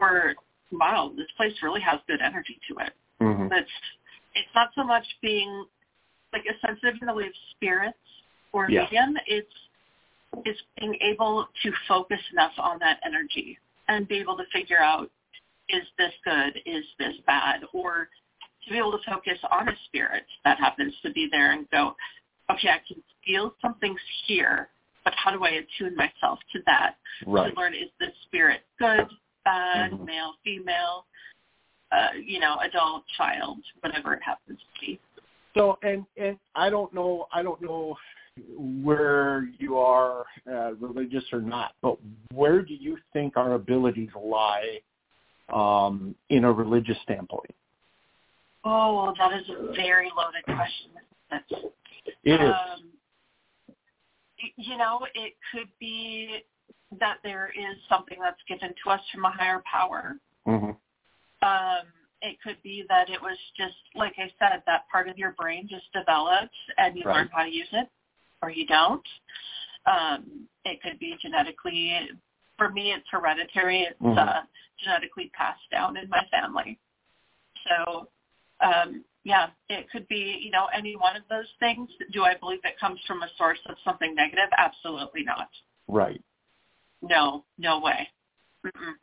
or 0.00 0.34
wow, 0.70 1.12
this 1.16 1.30
place 1.36 1.52
really 1.62 1.80
has 1.82 2.00
good 2.06 2.20
energy 2.22 2.58
to 2.68 2.78
it. 2.78 2.94
Mhm. 3.20 3.52
It's 3.52 3.70
it's 4.34 4.54
not 4.54 4.72
so 4.74 4.82
much 4.84 5.06
being 5.20 5.66
like 6.32 6.46
a 6.46 6.58
sensitive 6.60 7.00
in 7.00 7.06
the 7.08 7.12
way 7.14 7.26
of 7.26 7.36
spirits 7.50 7.98
or 8.52 8.70
Yeah. 8.70 8.82
medium. 8.84 9.18
It's 9.26 9.54
it's 10.44 10.60
being 10.78 10.96
able 11.02 11.46
to 11.62 11.72
focus 11.88 12.20
enough 12.32 12.58
on 12.58 12.78
that 12.78 13.00
energy 13.04 13.58
and 13.88 14.08
be 14.08 14.16
able 14.18 14.36
to 14.36 14.44
figure 14.46 14.78
out 14.80 15.10
is 15.68 15.86
this 15.98 16.14
good, 16.24 16.62
is 16.64 16.84
this 16.98 17.16
bad, 17.26 17.64
or 17.72 18.08
to 18.66 18.72
be 18.72 18.78
able 18.78 18.92
to 18.92 18.98
focus 19.08 19.38
on 19.50 19.68
a 19.68 19.76
spirit 19.86 20.24
that 20.44 20.58
happens 20.58 20.94
to 21.02 21.10
be 21.12 21.28
there 21.30 21.52
and 21.52 21.68
go, 21.70 21.94
okay, 22.50 22.68
I 22.68 22.80
can 22.86 23.02
feel 23.24 23.54
something's 23.62 24.00
here, 24.26 24.68
but 25.04 25.14
how 25.16 25.30
do 25.30 25.44
I 25.44 25.50
attune 25.50 25.96
myself 25.96 26.38
to 26.52 26.60
that? 26.66 26.96
Right. 27.26 27.54
to 27.54 27.60
learn 27.60 27.74
is 27.74 27.90
this 27.98 28.12
spirit 28.26 28.62
good, 28.78 29.08
bad, 29.44 29.92
Mhm. 29.92 30.04
male, 30.04 30.34
female, 30.44 31.06
uh, 31.92 32.10
you 32.14 32.40
know, 32.40 32.58
adult, 32.60 33.06
child, 33.16 33.62
whatever 33.80 34.14
it 34.14 34.22
happens 34.22 34.60
to 34.60 34.80
be. 34.80 35.00
So 35.54 35.78
and 35.82 36.04
and 36.16 36.38
I 36.54 36.68
don't 36.68 36.92
know 36.92 37.28
I 37.32 37.42
don't 37.42 37.60
know 37.62 37.96
where 38.56 39.48
you 39.58 39.78
are 39.78 40.26
uh, 40.46 40.74
religious 40.74 41.24
or 41.32 41.40
not, 41.40 41.74
but 41.80 41.96
where 42.34 42.60
do 42.60 42.74
you 42.74 42.98
think 43.12 43.36
our 43.36 43.54
abilities 43.54 44.10
lie 44.14 44.80
um, 45.48 46.14
in 46.28 46.44
a 46.44 46.52
religious 46.52 46.98
standpoint? 47.02 47.54
Oh, 48.68 49.14
that 49.16 49.32
is 49.32 49.48
a 49.48 49.72
very 49.74 50.10
loaded 50.16 50.42
question. 50.44 50.90
That's, 51.30 51.44
It 52.24 52.40
is. 52.40 52.48
um, 52.50 52.90
you 54.56 54.76
know, 54.76 55.06
it 55.14 55.34
could 55.52 55.68
be 55.78 56.38
that 56.98 57.18
there 57.22 57.52
is 57.56 57.76
something 57.88 58.18
that's 58.20 58.40
given 58.48 58.74
to 58.84 58.90
us 58.90 59.00
from 59.12 59.24
a 59.24 59.30
higher 59.30 59.62
power. 59.70 60.16
hmm 60.44 60.70
Um, 61.42 61.86
it 62.22 62.38
could 62.42 62.60
be 62.62 62.84
that 62.88 63.08
it 63.10 63.20
was 63.22 63.36
just, 63.56 63.76
like 63.94 64.14
I 64.18 64.32
said, 64.38 64.62
that 64.66 64.88
part 64.90 65.08
of 65.08 65.16
your 65.18 65.32
brain 65.32 65.68
just 65.68 65.92
developed 65.92 66.54
and 66.78 66.96
you 66.96 67.04
Right. 67.04 67.16
learn 67.18 67.28
how 67.32 67.44
to 67.44 67.50
use 67.50 67.68
it 67.72 67.88
or 68.42 68.50
you 68.50 68.66
don't. 68.66 69.06
Um, 69.86 70.48
it 70.64 70.82
could 70.82 70.98
be 70.98 71.16
genetically, 71.20 72.10
for 72.58 72.70
me 72.70 72.92
it's 72.92 73.08
hereditary. 73.10 73.82
It's 73.82 74.00
Mhm. 74.00 74.18
uh, 74.18 74.42
genetically 74.78 75.28
passed 75.34 75.68
down 75.70 75.96
in 75.96 76.08
my 76.08 76.24
family. 76.30 76.78
So, 77.68 78.08
um, 78.60 79.04
yeah, 79.24 79.48
it 79.68 79.90
could 79.90 80.06
be, 80.08 80.38
you 80.40 80.50
know, 80.50 80.66
any 80.74 80.96
one 80.96 81.16
of 81.16 81.22
those 81.28 81.48
things. 81.58 81.88
Do 82.12 82.22
I 82.22 82.36
believe 82.36 82.60
it 82.64 82.78
comes 82.78 83.00
from 83.06 83.22
a 83.22 83.28
source 83.36 83.58
of 83.68 83.76
something 83.84 84.14
negative? 84.14 84.48
Absolutely 84.56 85.24
not. 85.24 85.48
Right. 85.88 86.22
No, 87.02 87.44
no 87.58 87.80
way. 87.80 88.08
Mm-mm. 88.64 88.94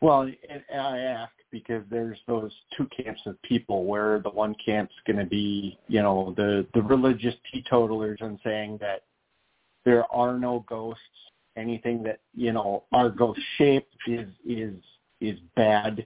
Well, 0.00 0.22
and, 0.22 0.62
I 0.70 0.98
ask 0.98 1.32
because 1.50 1.82
there's 1.90 2.18
those 2.26 2.52
two 2.76 2.86
camps 2.94 3.22
of 3.24 3.40
people 3.40 3.84
where 3.86 4.20
the 4.20 4.28
one 4.28 4.54
camp's 4.64 4.94
going 5.06 5.18
to 5.18 5.24
be, 5.24 5.78
you 5.88 6.02
know, 6.02 6.34
the 6.36 6.66
the 6.74 6.82
religious 6.82 7.34
teetotalers 7.50 8.18
and 8.20 8.38
saying 8.44 8.78
that 8.82 9.04
there 9.86 10.04
are 10.12 10.38
no 10.38 10.64
ghosts. 10.68 11.00
Anything 11.56 12.02
that 12.02 12.18
you 12.34 12.52
know 12.52 12.84
are 12.92 13.08
ghost 13.08 13.40
shaped 13.56 13.94
is 14.06 14.28
is 14.46 14.74
is 15.22 15.38
bad. 15.56 16.04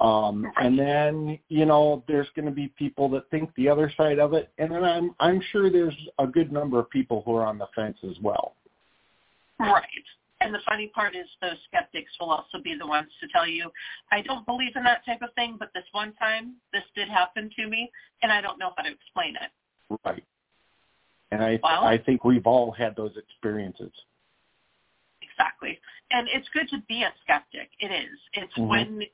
Um, 0.00 0.50
and 0.56 0.78
then 0.78 1.38
you 1.48 1.66
know 1.66 2.02
there's 2.08 2.26
going 2.34 2.46
to 2.46 2.52
be 2.52 2.68
people 2.76 3.08
that 3.10 3.30
think 3.30 3.54
the 3.54 3.68
other 3.68 3.92
side 3.96 4.18
of 4.18 4.34
it, 4.34 4.50
and 4.58 4.70
then 4.72 4.84
I'm 4.84 5.14
I'm 5.20 5.40
sure 5.52 5.70
there's 5.70 5.96
a 6.18 6.26
good 6.26 6.52
number 6.52 6.80
of 6.80 6.90
people 6.90 7.22
who 7.24 7.36
are 7.36 7.46
on 7.46 7.58
the 7.58 7.68
fence 7.74 7.98
as 8.02 8.16
well. 8.20 8.54
Right. 9.58 9.84
And 10.40 10.52
the 10.52 10.58
funny 10.68 10.88
part 10.88 11.16
is 11.16 11.26
those 11.40 11.56
skeptics 11.68 12.12
will 12.20 12.30
also 12.30 12.58
be 12.62 12.74
the 12.78 12.86
ones 12.86 13.08
to 13.20 13.28
tell 13.28 13.46
you, 13.46 13.70
I 14.12 14.20
don't 14.20 14.44
believe 14.44 14.72
in 14.76 14.82
that 14.84 15.04
type 15.06 15.22
of 15.22 15.32
thing, 15.34 15.56
but 15.58 15.70
this 15.74 15.84
one 15.92 16.12
time 16.14 16.56
this 16.72 16.82
did 16.94 17.08
happen 17.08 17.50
to 17.56 17.66
me 17.66 17.90
and 18.22 18.30
I 18.30 18.42
don't 18.42 18.58
know 18.58 18.72
how 18.76 18.82
to 18.82 18.90
explain 18.90 19.36
it. 19.36 19.98
Right. 20.04 20.24
And 21.30 21.42
I 21.42 21.58
Well- 21.62 21.84
I 21.84 21.96
think 21.96 22.24
we've 22.24 22.46
all 22.46 22.72
had 22.72 22.94
those 22.94 23.16
experiences. 23.16 23.92
Exactly. 25.22 25.80
And 26.10 26.28
it's 26.28 26.48
good 26.50 26.68
to 26.70 26.78
be 26.88 27.04
a 27.04 27.12
skeptic. 27.22 27.70
It 27.80 27.90
is. 27.90 28.18
It's 28.34 28.52
Mhm. 28.54 28.68
when 28.68 29.06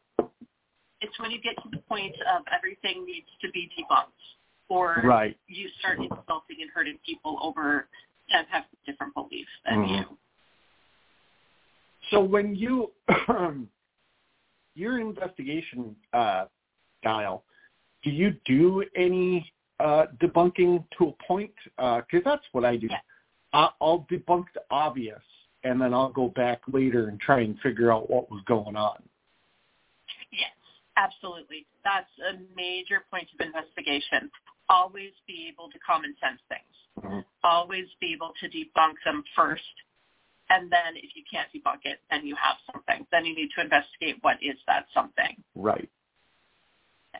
it's 1.00 1.19
when 1.19 1.30
you 1.30 1.40
get 1.40 1.57
to 1.62 1.69
the 1.71 1.78
point 1.88 2.14
of 2.33 2.42
everything 2.54 3.04
needs 3.07 3.28
to 3.40 3.50
be 3.50 3.71
debunked 3.78 4.12
or 4.69 5.02
Right. 5.04 5.37
you 5.49 5.69
start 5.80 5.99
insulting 5.99 6.62
and 6.62 6.71
hurting 6.71 6.99
people 7.04 7.38
over 7.42 7.88
that 8.30 8.47
have 8.49 8.64
different 8.87 9.14
beliefs 9.14 9.50
than 9.64 9.85
Mhm. 9.85 9.99
you. 9.99 10.19
So 12.11 12.21
when 12.21 12.54
you 12.54 12.92
your 14.75 14.99
investigation 14.99 15.97
uh 16.12 16.47
Dial, 17.02 17.45
do 18.02 18.11
you 18.11 18.30
do 18.45 18.85
any 18.95 19.50
uh 19.78 20.07
debunking 20.19 20.85
to 20.99 21.09
a 21.09 21.12
point? 21.25 21.54
Because 21.76 22.23
that's 22.25 22.47
what 22.52 22.64
I 22.64 22.76
do. 22.76 22.88
Yeah. 22.90 23.00
I, 23.52 23.71
I'll 23.80 24.07
debunk 24.11 24.47
the 24.54 24.62
obvious, 24.71 25.23
and 25.64 25.80
then 25.80 25.92
I'll 25.92 26.12
go 26.12 26.28
back 26.28 26.61
later 26.69 27.09
and 27.09 27.19
try 27.21 27.40
and 27.40 27.59
figure 27.61 27.92
out 27.92 28.09
what 28.11 28.30
was 28.30 28.42
going 28.47 28.76
on. 28.76 29.02
Absolutely. 30.97 31.66
That's 31.85 32.11
a 32.20 32.38
major 32.54 33.04
point 33.11 33.28
of 33.38 33.44
investigation. 33.44 34.30
Always 34.68 35.12
be 35.26 35.49
able 35.49 35.70
to 35.70 35.78
common 35.78 36.14
sense 36.20 36.40
things. 36.49 37.04
Mhm. 37.04 37.25
Always 37.42 37.88
be 38.00 38.12
able 38.12 38.32
to 38.40 38.49
debunk 38.49 39.02
them 39.04 39.25
first. 39.35 39.82
And 40.50 40.70
then 40.70 40.97
if 40.97 41.14
you 41.14 41.23
can't 41.30 41.50
debunk 41.52 41.85
it, 41.85 42.00
then 42.11 42.26
you 42.26 42.35
have 42.35 42.56
something. 42.73 43.06
Then 43.11 43.25
you 43.25 43.35
need 43.35 43.50
to 43.52 43.61
investigate 43.61 44.23
what 44.23 44.42
is 44.42 44.56
that 44.66 44.87
something. 44.92 45.42
Right. 45.54 45.88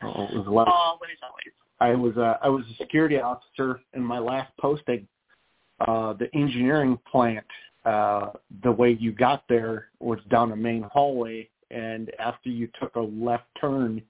Oh, 0.01 0.27
it 0.27 0.45
was. 0.47 0.67
Always, 0.67 1.17
always. 1.23 1.53
I 1.79 1.95
was 1.95 2.15
a 2.17 2.39
I 2.41 2.49
was 2.49 2.63
a 2.69 2.73
security 2.75 3.19
officer 3.19 3.81
in 3.93 4.03
my 4.03 4.19
last 4.19 4.55
posting. 4.57 5.07
Uh, 5.79 6.13
the 6.13 6.29
engineering 6.35 6.97
plant, 7.11 7.45
uh, 7.85 8.31
the 8.63 8.71
way 8.71 8.91
you 8.91 9.11
got 9.11 9.47
there 9.47 9.87
was 9.99 10.19
down 10.29 10.51
a 10.51 10.55
main 10.55 10.83
hallway, 10.83 11.49
and 11.71 12.11
after 12.19 12.49
you 12.49 12.69
took 12.79 12.95
a 12.95 12.99
left 12.99 13.45
turn, 13.59 14.01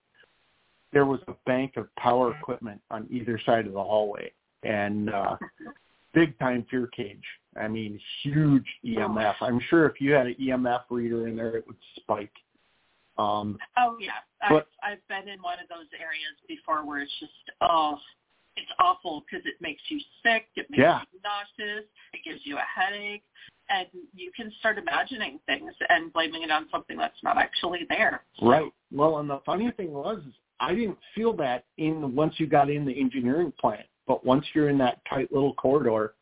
there 0.93 1.05
was 1.05 1.19
a 1.27 1.33
bank 1.45 1.77
of 1.77 1.93
power 1.95 2.35
equipment 2.37 2.81
on 2.91 3.07
either 3.09 3.39
side 3.45 3.65
of 3.67 3.73
the 3.73 3.83
hallway, 3.83 4.31
and 4.63 5.09
uh, 5.09 5.37
big 6.13 6.37
time 6.39 6.65
fear 6.69 6.87
cage. 6.87 7.23
I 7.59 7.67
mean, 7.67 7.99
huge 8.23 8.65
EMF. 8.85 9.35
I'm 9.41 9.59
sure 9.69 9.85
if 9.85 9.99
you 9.99 10.13
had 10.13 10.27
an 10.27 10.35
EMF 10.41 10.81
reader 10.89 11.27
in 11.27 11.35
there, 11.35 11.57
it 11.57 11.67
would 11.67 11.77
spike. 11.97 12.31
Um, 13.17 13.57
Oh 13.77 13.97
yeah, 13.99 14.11
But- 14.49 14.67
I've 14.83 14.93
I've 14.93 15.07
been 15.07 15.31
in 15.31 15.41
one 15.41 15.59
of 15.59 15.67
those 15.69 15.87
areas 15.99 16.35
before 16.47 16.85
where 16.85 17.01
it's 17.01 17.11
just 17.19 17.31
oh, 17.61 17.97
it's 18.57 18.71
awful 18.79 19.23
because 19.29 19.45
it 19.45 19.55
makes 19.61 19.81
you 19.89 19.99
sick, 20.23 20.47
it 20.55 20.69
makes 20.69 20.81
Yeah. 20.81 21.01
you 21.13 21.19
nauseous, 21.23 21.85
it 22.13 22.21
gives 22.23 22.41
you 22.45 22.57
a 22.57 22.61
headache, 22.61 23.23
and 23.71 23.87
you 24.13 24.31
can 24.35 24.51
start 24.59 24.77
imagining 24.77 25.39
things 25.45 25.71
and 25.89 26.11
blaming 26.13 26.43
it 26.43 26.51
on 26.51 26.67
something 26.71 26.97
that's 26.97 27.21
not 27.23 27.37
actually 27.37 27.85
there. 27.89 28.23
Right. 28.41 28.71
Well, 28.91 29.19
and 29.19 29.29
the 29.29 29.39
funny 29.45 29.71
thing 29.71 29.91
was, 29.93 30.19
I 30.59 30.75
didn't 30.75 30.97
feel 31.15 31.33
that 31.37 31.65
in 31.77 32.13
once 32.15 32.35
you 32.37 32.47
got 32.47 32.69
in 32.69 32.85
the 32.85 32.99
engineering 32.99 33.53
plant, 33.59 33.85
but 34.07 34.25
once 34.25 34.45
you're 34.53 34.69
in 34.69 34.77
that 34.79 34.99
tight 35.09 35.31
little 35.31 35.53
corridor, 35.55 36.13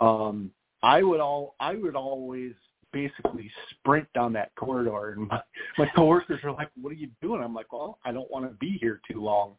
um, 0.00 0.50
I 0.82 1.02
would 1.02 1.20
all 1.20 1.54
I 1.60 1.76
would 1.76 1.94
always 1.94 2.52
basically 2.92 3.50
sprint 3.70 4.12
down 4.12 4.32
that 4.34 4.54
corridor, 4.56 5.12
and 5.12 5.28
my 5.28 5.40
my 5.78 5.86
coworkers 5.94 6.40
are 6.42 6.52
like, 6.52 6.68
"What 6.80 6.90
are 6.90 6.96
you 6.96 7.08
doing?" 7.22 7.42
I'm 7.42 7.54
like, 7.54 7.72
"Well, 7.72 7.98
I 8.04 8.12
don't 8.12 8.30
want 8.30 8.44
to 8.44 8.54
be 8.56 8.78
here 8.80 9.00
too 9.10 9.22
long." 9.22 9.54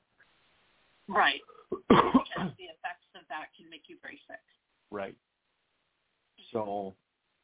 Right, 1.08 1.42
because 1.70 2.52
the 2.58 2.66
effects 2.66 3.08
of 3.16 3.22
that 3.30 3.48
can 3.58 3.70
make 3.70 3.84
you 3.88 3.98
very 4.02 4.20
sick. 4.28 4.42
right. 4.92 5.16
So, 6.52 6.94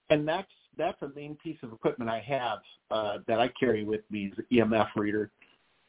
and 0.10 0.28
that's 0.28 0.48
that's 0.78 1.02
a 1.02 1.10
main 1.16 1.36
piece 1.36 1.58
of 1.64 1.74
equipment 1.74 2.10
I 2.10 2.20
have 2.20 2.60
uh, 2.92 3.18
that 3.28 3.40
I 3.40 3.50
carry 3.60 3.84
with 3.84 4.02
me 4.10 4.28
is 4.28 4.34
the 4.38 4.58
EMF 4.58 4.90
reader, 4.96 5.32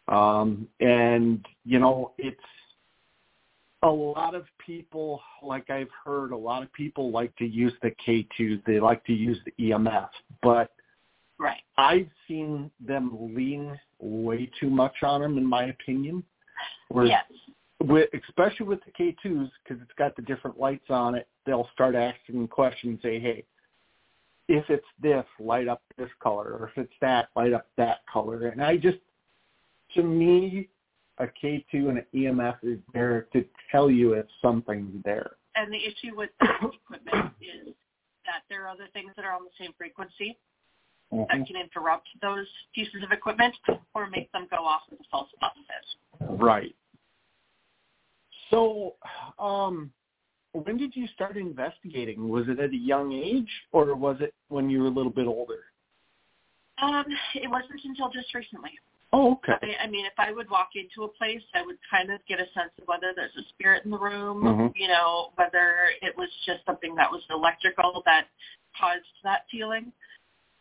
um, 0.09 0.69
and 0.81 1.45
you 1.65 1.79
know 1.79 2.12
it's 2.19 2.41
a 3.83 3.89
lot 3.89 4.35
of 4.35 4.45
people, 4.65 5.23
like 5.43 5.71
I've 5.71 5.89
heard, 6.05 6.33
a 6.33 6.37
lot 6.37 6.62
of 6.62 6.73
people 6.73 7.11
like 7.11 7.35
to 7.37 7.47
use 7.47 7.73
the 7.83 7.93
K2s. 8.07 8.62
They 8.67 8.79
like 8.79 9.05
to 9.07 9.12
use 9.15 9.39
the 9.45 9.53
EMF, 9.59 10.11
but 10.43 10.73
Right. 11.39 11.62
I've 11.79 12.11
seen 12.29 12.71
them 12.81 13.35
lean 13.35 13.81
way 13.99 14.50
too 14.61 14.69
much 14.69 15.03
on 15.03 15.23
them, 15.23 15.39
in 15.39 15.47
my 15.47 15.65
opinion. 15.65 16.23
Whereas 16.89 17.11
Yes. 17.11 17.33
with 17.81 18.12
especially 18.12 18.67
with 18.67 18.85
the 18.85 18.91
K2s 18.93 19.50
because 19.62 19.81
it's 19.81 19.95
got 19.95 20.15
the 20.17 20.23
different 20.23 20.59
lights 20.59 20.91
on 20.91 21.15
it, 21.15 21.27
they'll 21.47 21.69
start 21.73 21.95
asking 21.95 22.49
questions. 22.49 23.00
Say, 23.00 23.19
hey, 23.19 23.47
if 24.50 24.69
it's 24.69 24.87
this, 25.00 25.25
light 25.38 25.69
up 25.69 25.83
this 25.97 26.11
color, 26.21 26.57
or 26.59 26.69
if 26.69 26.83
it's 26.83 26.92
that, 27.00 27.28
light 27.37 27.52
up 27.52 27.69
that 27.76 27.99
color. 28.12 28.49
And 28.49 28.62
I 28.62 28.76
just, 28.76 28.99
to 29.95 30.02
me, 30.02 30.69
a 31.19 31.26
K2 31.26 31.64
and 31.73 31.99
an 31.99 32.07
EMF 32.12 32.57
is 32.62 32.78
there 32.92 33.28
to 33.33 33.45
tell 33.71 33.90
you 33.90 34.14
if 34.14 34.26
something's 34.42 35.02
there. 35.04 35.33
And 35.54 35.73
the 35.73 35.78
issue 35.78 36.16
with 36.16 36.30
equipment 36.40 37.33
is 37.40 37.75
that 38.25 38.42
there 38.49 38.64
are 38.64 38.69
other 38.69 38.88
things 38.92 39.12
that 39.16 39.25
are 39.25 39.33
on 39.33 39.45
the 39.45 39.65
same 39.65 39.73
frequency 39.78 40.36
Mm-hmm. 41.13 41.41
that 41.41 41.45
can 41.45 41.56
interrupt 41.56 42.06
those 42.23 42.47
pieces 42.73 43.02
of 43.02 43.10
equipment 43.10 43.52
or 43.95 44.08
make 44.08 44.30
them 44.30 44.47
go 44.49 44.58
off 44.58 44.82
with 44.89 45.00
a 45.00 45.04
false 45.10 45.28
positive. 45.41 46.41
Right. 46.41 46.73
So, 48.49 48.95
um, 49.36 49.91
when 50.52 50.76
did 50.76 50.97
you 50.97 51.06
start 51.08 51.36
investigating? 51.36 52.28
Was 52.28 52.49
it 52.49 52.58
at 52.58 52.71
a 52.71 52.76
young 52.76 53.13
age, 53.13 53.50
or 53.73 53.95
was 53.95 54.17
it 54.21 54.34
when 54.49 54.69
you 54.69 54.80
were 54.80 54.89
a 54.89 54.91
little 54.91 55.13
bit 55.13 55.26
older? 55.26 55.60
Um, 56.82 57.04
it 57.34 57.49
wasn't 57.49 57.80
until 57.84 58.10
just 58.10 58.34
recently. 58.34 58.73
Oh, 59.13 59.32
okay. 59.32 59.54
I, 59.63 59.84
I 59.84 59.86
mean, 59.89 60.06
if 60.06 60.13
I 60.19 60.32
would 60.32 60.49
walk 60.50 60.71
into 60.75 61.04
a 61.04 61.08
place, 61.08 61.43
I 61.54 61.63
would 61.63 61.78
kind 61.91 62.10
of 62.10 62.21
get 62.26 62.39
a 62.39 62.47
sense 62.54 62.71
of 62.80 62.86
whether 62.86 63.13
there's 63.15 63.36
a 63.36 63.43
spirit 63.50 63.84
in 63.84 63.91
the 63.91 63.99
room, 63.99 64.43
Mhm. 64.43 64.73
you 64.76 64.89
know, 64.89 65.32
whether 65.34 65.93
it 66.00 66.17
was 66.17 66.28
just 66.47 66.65
something 66.65 66.95
that 66.95 67.10
was 67.10 67.23
electrical 67.30 68.02
that 68.06 68.28
caused 68.78 69.04
that 69.25 69.47
feeling. 69.50 69.93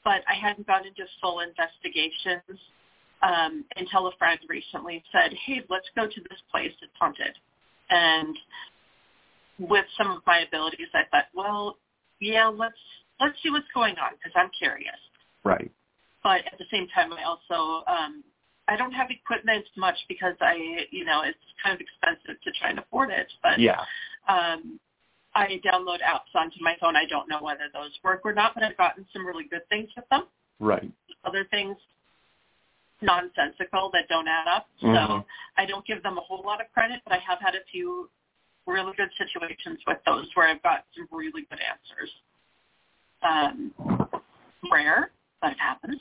But 0.03 0.23
I 0.27 0.33
hadn't 0.33 0.65
gone 0.65 0.85
into 0.85 1.05
full 1.21 1.41
investigations 1.41 2.59
um, 3.21 3.65
until 3.75 4.07
a 4.07 4.15
friend 4.17 4.39
recently 4.47 5.03
said, 5.11 5.33
hey, 5.33 5.63
let's 5.69 5.89
go 5.95 6.07
to 6.07 6.21
this 6.29 6.39
place. 6.49 6.73
It's 6.81 6.91
haunted. 6.97 7.37
And 7.89 8.37
with 9.59 9.85
some 9.97 10.09
of 10.11 10.19
my 10.25 10.39
abilities, 10.39 10.87
I 10.93 11.03
thought, 11.11 11.25
well, 11.33 11.77
yeah, 12.19 12.47
let's 12.47 12.77
let's 13.19 13.35
see 13.43 13.49
what's 13.49 13.67
going 13.73 13.97
on 13.99 14.11
because 14.15 14.31
I'm 14.35 14.49
curious 14.57 14.95
Right. 15.43 15.71
but 16.23 16.41
at 16.51 16.57
the 16.57 16.65
same 16.71 16.87
time 16.95 17.11
I 17.13 17.23
also 17.23 17.83
um 17.87 18.23
I 18.67 18.75
don't 18.77 18.91
have 18.93 19.09
equipment 19.09 19.65
much 19.75 19.97
because 20.07 20.35
I 20.41 20.85
you 20.91 21.03
know 21.05 21.21
it's 21.23 21.37
kind 21.63 21.75
of 21.75 21.81
expensive 21.81 22.41
to 22.41 22.51
try 22.59 22.69
and 22.69 22.79
afford 22.79 23.09
it 23.09 23.27
but 23.43 23.59
Yeah. 23.59 23.79
um 24.27 24.79
I 25.35 25.59
download 25.63 25.99
apps 26.01 26.33
onto 26.35 26.57
my 26.61 26.75
phone 26.79 26.95
I 26.95 27.05
don't 27.05 27.27
know 27.29 27.41
whether 27.41 27.67
those 27.73 27.91
work 28.03 28.21
or 28.23 28.33
not 28.33 28.53
but 28.53 28.63
I've 28.63 28.77
gotten 28.77 29.05
some 29.13 29.25
really 29.25 29.45
good 29.45 29.67
things 29.69 29.89
with 29.95 30.07
them 30.09 30.27
Right. 30.59 30.89
other 31.25 31.43
things 31.45 31.77
nonsensical 33.01 33.89
that 33.93 34.07
don't 34.09 34.27
add 34.27 34.47
up 34.47 34.67
so 34.79 34.85
Mhm. 34.85 35.25
I 35.57 35.65
don't 35.65 35.85
give 35.85 36.03
them 36.03 36.17
a 36.17 36.21
whole 36.21 36.41
lot 36.43 36.61
of 36.61 36.71
credit 36.73 37.01
but 37.05 37.13
I 37.13 37.17
have 37.19 37.39
had 37.39 37.55
a 37.55 37.63
few 37.71 38.09
really 38.69 38.93
good 38.95 39.09
situations 39.17 39.79
with 39.87 39.97
those 40.05 40.27
where 40.35 40.47
I've 40.47 40.63
got 40.63 40.85
some 40.95 41.07
really 41.11 41.43
good 41.49 41.59
answers 41.59 42.11
um 43.21 43.73
rare 44.71 45.11
but 45.41 45.51
it 45.51 45.59
happens 45.59 45.99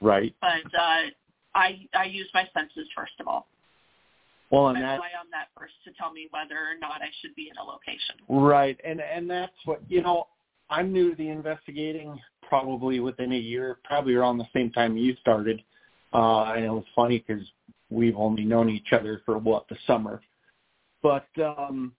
Right. 0.00 0.34
but 0.40 0.66
uh, 0.74 1.02
I 1.54 1.86
I 1.94 2.04
use 2.04 2.28
my 2.32 2.44
senses 2.54 2.88
first 2.96 3.12
of 3.20 3.28
all. 3.28 3.46
Well, 4.50 4.66
I 4.66 4.74
and 4.74 4.82
that 4.82 4.94
rely 4.94 5.10
on 5.20 5.26
that 5.30 5.48
first 5.56 5.74
to 5.84 5.92
tell 5.92 6.12
me 6.12 6.28
whether 6.30 6.56
or 6.56 6.78
not 6.80 7.02
I 7.02 7.08
should 7.20 7.34
be 7.36 7.50
in 7.50 7.56
a 7.56 7.62
location. 7.62 8.16
right, 8.28 8.78
and 8.84 9.00
and 9.00 9.28
that's 9.30 9.52
what 9.64 9.80
you 9.88 10.02
know. 10.02 10.26
I'm 10.72 10.92
new 10.92 11.10
to 11.10 11.16
the 11.16 11.28
investigating, 11.28 12.16
probably 12.48 13.00
within 13.00 13.32
a 13.32 13.36
year, 13.36 13.78
probably 13.82 14.14
around 14.14 14.38
the 14.38 14.46
same 14.54 14.70
time 14.70 14.96
you 14.96 15.16
started. 15.20 15.62
Uh, 16.12 16.52
and 16.52 16.64
it 16.64 16.70
was 16.70 16.84
funny 16.94 17.24
because 17.26 17.44
we've 17.90 18.16
only 18.16 18.44
known 18.44 18.70
each 18.70 18.92
other 18.92 19.20
for 19.26 19.36
what 19.36 19.68
the 19.68 19.76
summer, 19.84 20.22
but 21.02 21.26
um, 21.42 21.92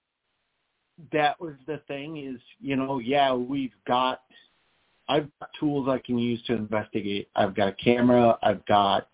that 1.12 1.40
was 1.40 1.54
the 1.68 1.82
thing. 1.88 2.18
Is 2.18 2.42
you 2.60 2.76
know, 2.76 3.00
yeah, 3.00 3.34
we've 3.34 3.74
got. 3.88 4.22
I've 5.10 5.28
got 5.40 5.50
tools 5.60 5.90
I 5.90 5.98
can 5.98 6.18
use 6.18 6.42
to 6.44 6.54
investigate. 6.54 7.28
I've 7.36 7.54
got 7.54 7.68
a 7.68 7.74
camera. 7.74 8.38
I've 8.44 8.66
got 8.66 9.10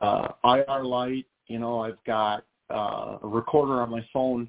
uh, 0.00 0.28
IR 0.44 0.84
light. 0.84 1.26
You 1.48 1.58
know, 1.58 1.80
I've 1.80 2.02
got 2.06 2.44
uh, 2.70 3.18
a 3.22 3.26
recorder 3.26 3.80
on 3.80 3.90
my 3.90 4.06
phone. 4.12 4.48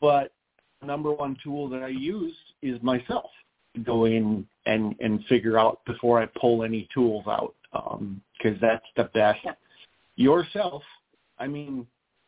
But 0.00 0.32
the 0.80 0.86
number 0.86 1.12
one 1.12 1.36
tool 1.42 1.68
that 1.68 1.82
I 1.82 1.88
use 1.88 2.34
is 2.62 2.82
myself 2.82 3.30
to 3.74 3.80
go 3.80 4.06
in 4.06 4.46
and, 4.66 4.94
and 5.00 5.24
figure 5.26 5.58
out 5.58 5.84
before 5.84 6.20
I 6.20 6.26
pull 6.40 6.64
any 6.64 6.88
tools 6.92 7.24
out 7.26 7.54
because 7.72 8.58
that's 8.60 8.84
the 8.96 9.04
best. 9.14 9.40
Yourself, 10.16 10.82
I 11.38 11.46
mean, 11.46 11.86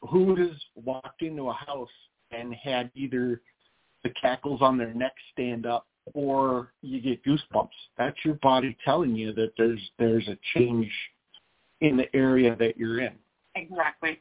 who 0.09 0.35
has 0.37 0.57
walked 0.75 1.23
into 1.23 1.49
a 1.49 1.53
house 1.53 1.89
and 2.31 2.55
had 2.55 2.91
either 2.95 3.41
the 4.03 4.11
cackles 4.21 4.61
on 4.63 4.77
their 4.77 4.93
neck 4.95 5.13
stand 5.33 5.67
up 5.67 5.87
or 6.15 6.73
you 6.83 7.01
get 7.01 7.25
goosebumps? 7.25 7.69
That's 7.97 8.17
your 8.25 8.35
body 8.35 8.77
telling 8.85 9.15
you 9.15 9.33
that 9.35 9.53
there's 9.57 9.81
there's 9.99 10.29
a 10.29 10.37
change 10.55 10.91
in 11.81 11.97
the 11.97 12.15
area 12.15 12.57
that 12.57 12.77
you're 12.77 13.01
in. 13.01 13.13
Exactly. 13.55 14.21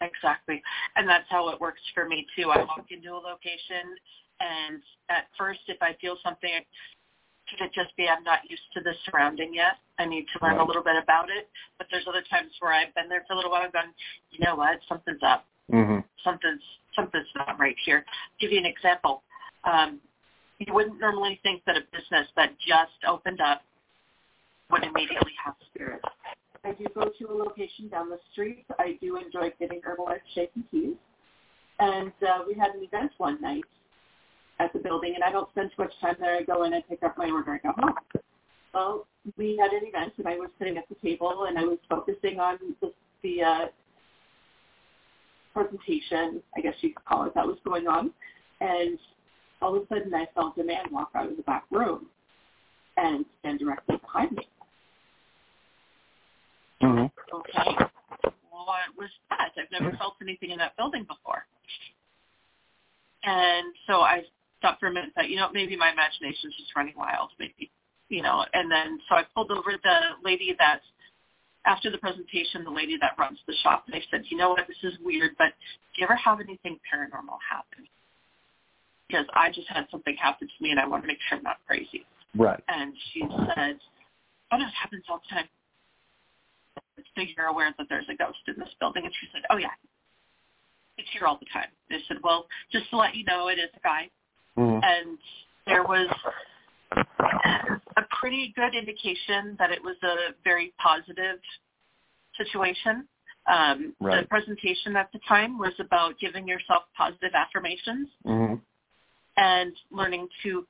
Exactly. 0.00 0.62
And 0.96 1.08
that's 1.08 1.26
how 1.28 1.48
it 1.50 1.60
works 1.60 1.80
for 1.94 2.08
me 2.08 2.26
too. 2.36 2.50
I 2.50 2.58
walk 2.58 2.86
into 2.90 3.12
a 3.12 3.20
location 3.20 3.94
and 4.40 4.82
at 5.10 5.26
first 5.36 5.60
if 5.68 5.76
I 5.82 5.94
feel 6.00 6.16
something 6.24 6.50
could 7.50 7.64
it 7.66 7.72
just 7.74 7.94
be 7.96 8.08
I'm 8.08 8.22
not 8.24 8.48
used 8.48 8.62
to 8.74 8.80
the 8.80 8.94
surrounding 9.04 9.52
yet? 9.54 9.78
I 9.98 10.06
need 10.06 10.26
to 10.32 10.38
learn 10.44 10.56
Right. 10.56 10.64
a 10.64 10.66
little 10.66 10.82
bit 10.82 10.96
about 10.96 11.28
it. 11.30 11.48
But 11.78 11.88
there's 11.90 12.06
other 12.08 12.22
times 12.30 12.52
where 12.60 12.72
I've 12.72 12.94
been 12.94 13.08
there 13.08 13.24
for 13.26 13.34
a 13.34 13.36
little 13.36 13.50
while 13.50 13.64
and 13.64 13.72
gone, 13.72 13.92
you 14.30 14.44
know 14.44 14.56
what, 14.56 14.80
something's 14.88 15.22
up. 15.22 15.44
Mm-hmm. 15.72 15.98
Something's 16.24 16.62
something's 16.94 17.28
not 17.36 17.58
right 17.58 17.76
here. 17.84 18.04
give 18.40 18.50
you 18.52 18.58
an 18.58 18.66
example. 18.66 19.22
Um, 19.64 20.00
you 20.58 20.74
wouldn't 20.74 21.00
normally 21.00 21.38
think 21.42 21.62
that 21.66 21.76
a 21.76 21.80
business 21.92 22.26
that 22.36 22.50
just 22.66 22.98
opened 23.06 23.40
up 23.40 23.62
would 24.70 24.82
immediately 24.84 25.32
have 25.44 25.54
spirits. 25.72 26.04
I 26.64 26.72
do 26.72 26.84
go 26.94 27.10
to 27.18 27.24
a 27.30 27.34
location 27.34 27.88
down 27.88 28.10
the 28.10 28.18
street. 28.32 28.66
I 28.78 28.98
do 29.00 29.16
enjoy 29.16 29.52
getting 29.58 29.80
Herbalife 29.80 30.20
shake 30.34 30.50
and 30.54 30.64
teas. 30.70 30.96
And 31.78 32.12
uh, 32.22 32.42
we 32.46 32.54
had 32.54 32.74
an 32.74 32.82
event 32.82 33.12
one 33.16 33.40
night 33.40 33.64
at 34.60 34.72
the 34.72 34.78
building, 34.78 35.14
and 35.14 35.24
I 35.24 35.32
don't 35.32 35.48
spend 35.50 35.70
too 35.74 35.82
much 35.82 35.92
time 36.00 36.16
there. 36.20 36.36
I 36.36 36.42
go 36.42 36.64
in 36.64 36.74
and 36.74 36.86
pick 36.88 37.02
up 37.02 37.16
my 37.16 37.30
order 37.30 37.52
and 37.52 37.62
go 37.62 37.72
home. 37.82 37.94
Well, 38.74 39.06
we 39.36 39.56
had 39.56 39.72
an 39.72 39.88
event, 39.88 40.12
and 40.18 40.28
I 40.28 40.36
was 40.36 40.50
sitting 40.58 40.76
at 40.76 40.88
the 40.88 40.94
table, 40.96 41.46
and 41.48 41.58
I 41.58 41.64
was 41.64 41.78
focusing 41.88 42.38
on 42.38 42.58
the, 42.80 42.92
the 43.22 43.42
uh, 43.42 43.66
presentation, 45.54 46.42
I 46.56 46.60
guess 46.60 46.74
you 46.80 46.90
could 46.94 47.04
call 47.04 47.24
it, 47.24 47.34
that 47.34 47.46
was 47.46 47.58
going 47.64 47.88
on. 47.88 48.12
And 48.60 48.98
all 49.62 49.76
of 49.76 49.82
a 49.82 49.86
sudden, 49.88 50.14
I 50.14 50.26
felt 50.34 50.58
a 50.58 50.64
man 50.64 50.84
walk 50.90 51.10
out 51.14 51.30
of 51.30 51.36
the 51.36 51.42
back 51.42 51.64
room 51.70 52.06
and 52.96 53.24
stand 53.40 53.58
directly 53.58 53.96
behind 53.96 54.32
me. 54.32 54.46
Mm-hmm. 56.82 57.36
Okay. 57.36 57.76
What 58.50 58.96
was 58.96 59.10
that? 59.30 59.50
I've 59.58 59.80
never 59.80 59.96
felt 59.96 60.14
anything 60.22 60.50
in 60.50 60.58
that 60.58 60.76
building 60.76 61.02
before. 61.04 61.44
And 63.24 63.74
so 63.86 64.00
I 64.00 64.22
stopped 64.60 64.78
for 64.78 64.86
a 64.86 64.92
minute 64.92 65.10
thought, 65.16 65.28
you 65.28 65.36
know, 65.36 65.48
maybe 65.52 65.76
my 65.76 65.90
imagination's 65.90 66.54
just 66.56 66.70
running 66.76 66.94
wild, 66.96 67.30
maybe, 67.40 67.70
you 68.08 68.22
know. 68.22 68.44
And 68.52 68.70
then 68.70 69.00
so 69.08 69.16
I 69.16 69.24
pulled 69.34 69.50
over 69.50 69.72
the 69.82 69.98
lady 70.22 70.54
that, 70.60 70.80
after 71.66 71.90
the 71.90 71.98
presentation, 71.98 72.62
the 72.64 72.70
lady 72.70 72.96
that 73.00 73.18
runs 73.18 73.38
the 73.46 73.54
shop, 73.62 73.84
and 73.86 73.94
I 73.96 74.02
said, 74.10 74.22
you 74.28 74.36
know 74.36 74.50
what, 74.50 74.68
this 74.68 74.76
is 74.82 74.98
weird, 75.02 75.32
but 75.36 75.52
do 75.92 76.00
you 76.00 76.04
ever 76.04 76.16
have 76.16 76.40
anything 76.40 76.78
paranormal 76.86 77.40
happen? 77.40 77.88
Because 79.08 79.26
I 79.34 79.50
just 79.50 79.68
had 79.68 79.86
something 79.90 80.14
happen 80.16 80.46
to 80.46 80.62
me, 80.62 80.70
and 80.70 80.78
I 80.78 80.86
want 80.86 81.02
to 81.02 81.08
make 81.08 81.18
sure 81.28 81.38
I'm 81.38 81.44
not 81.44 81.58
crazy. 81.66 82.06
Right. 82.36 82.62
And 82.68 82.94
she 83.12 83.20
said, 83.56 83.76
oh, 84.52 84.56
no, 84.56 84.64
it 84.64 84.72
happens 84.80 85.04
all 85.08 85.20
the 85.28 85.34
time. 85.34 85.48
So 87.16 87.22
you're 87.36 87.46
aware 87.46 87.74
that 87.76 87.86
there's 87.88 88.06
a 88.08 88.14
ghost 88.14 88.38
in 88.46 88.54
this 88.58 88.68
building? 88.78 89.04
And 89.04 89.14
she 89.20 89.26
said, 89.32 89.42
oh, 89.50 89.56
yeah. 89.56 89.74
It's 90.96 91.08
here 91.12 91.26
all 91.26 91.38
the 91.40 91.46
time. 91.52 91.68
I 91.90 91.96
said, 92.06 92.18
well, 92.22 92.46
just 92.70 92.88
to 92.90 92.96
let 92.96 93.14
you 93.16 93.24
know, 93.24 93.48
it 93.48 93.58
is 93.58 93.70
a 93.74 93.80
guy. 93.80 94.10
Mm-hmm. 94.58 94.80
And 94.82 95.18
there 95.66 95.84
was 95.84 96.08
a 96.92 98.02
pretty 98.20 98.52
good 98.56 98.74
indication 98.74 99.56
that 99.58 99.70
it 99.70 99.82
was 99.82 99.96
a 100.02 100.34
very 100.44 100.72
positive 100.78 101.38
situation. 102.36 103.06
Um, 103.50 103.94
Right. 104.00 104.22
The 104.22 104.28
presentation 104.28 104.96
at 104.96 105.10
the 105.12 105.20
time 105.26 105.58
was 105.58 105.72
about 105.78 106.18
giving 106.20 106.46
yourself 106.46 106.84
positive 106.96 107.32
affirmations 107.34 108.08
Mm-hmm. 108.26 108.54
and 109.36 109.72
learning 109.90 110.28
to 110.42 110.66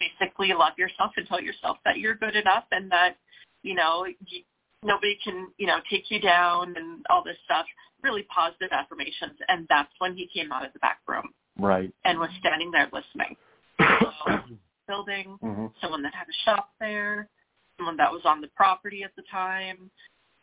basically 0.00 0.52
love 0.54 0.72
yourself 0.78 1.12
and 1.16 1.26
tell 1.26 1.40
yourself 1.40 1.76
that 1.84 1.98
you're 1.98 2.14
good 2.14 2.36
enough 2.36 2.64
and 2.70 2.90
that 2.90 3.16
you 3.62 3.74
know 3.74 4.06
you, 4.06 4.42
nobody 4.84 5.18
can 5.22 5.48
you 5.58 5.66
know 5.66 5.78
take 5.90 6.10
you 6.10 6.20
down 6.20 6.74
and 6.76 7.04
all 7.10 7.22
this 7.24 7.36
stuff 7.44 7.66
really 8.02 8.22
positive 8.34 8.68
affirmations 8.70 9.36
and 9.48 9.66
that's 9.68 9.90
when 9.98 10.14
he 10.16 10.28
came 10.32 10.52
out 10.52 10.64
of 10.64 10.72
the 10.72 10.78
back 10.78 11.00
room 11.08 11.28
Right. 11.58 11.92
and 12.04 12.18
was 12.18 12.30
standing 12.40 12.70
there 12.70 12.88
listening 12.92 13.36
so, 13.80 14.38
building 14.86 15.38
mm-hmm. 15.42 15.66
someone 15.80 16.02
that 16.02 16.14
had 16.14 16.26
a 16.28 16.38
shop 16.44 16.70
there 16.80 17.28
someone 17.76 17.96
that 17.96 18.10
was 18.10 18.22
on 18.24 18.40
the 18.40 18.48
property 18.56 19.02
at 19.02 19.10
the 19.16 19.22
time 19.30 19.90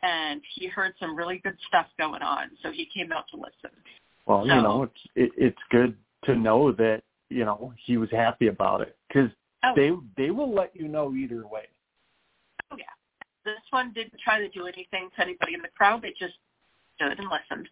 and 0.04 0.42
he 0.56 0.68
heard 0.68 0.94
some 1.00 1.16
really 1.16 1.40
good 1.40 1.58
stuff 1.68 1.88
going 1.98 2.22
on 2.22 2.50
so 2.62 2.72
he 2.72 2.88
came 2.94 3.12
out 3.12 3.26
to 3.32 3.38
listen 3.38 3.76
Well, 4.26 4.46
you 4.46 4.56
know, 4.56 4.84
it's 4.84 5.02
it, 5.16 5.32
it's 5.38 5.60
good 5.70 5.96
to 6.26 6.36
know 6.36 6.72
that 6.72 7.04
you 7.30 7.46
know 7.46 7.74
he 7.86 7.98
was 7.98 8.10
happy 8.12 8.48
about 8.48 8.82
it 8.82 8.98
because 9.08 9.30
oh 9.64 9.74
they 9.76 9.92
they 10.18 10.32
will 10.32 10.54
let 10.54 10.76
you 10.76 10.88
know 10.88 11.14
either 11.14 11.46
way. 11.48 11.68
Oh 12.72 12.78
yeah. 12.78 12.86
This 13.44 13.62
one 13.70 13.94
didn't 13.94 14.20
try 14.24 14.40
to 14.40 14.50
do 14.50 14.66
anything 14.66 15.10
to 15.16 15.22
anybody 15.22 15.54
in 15.54 15.62
the 15.62 15.68
crowd. 15.78 16.04
It 16.04 16.16
just 16.20 16.34
stood 16.96 17.20
and 17.20 17.30
listened. 17.30 17.70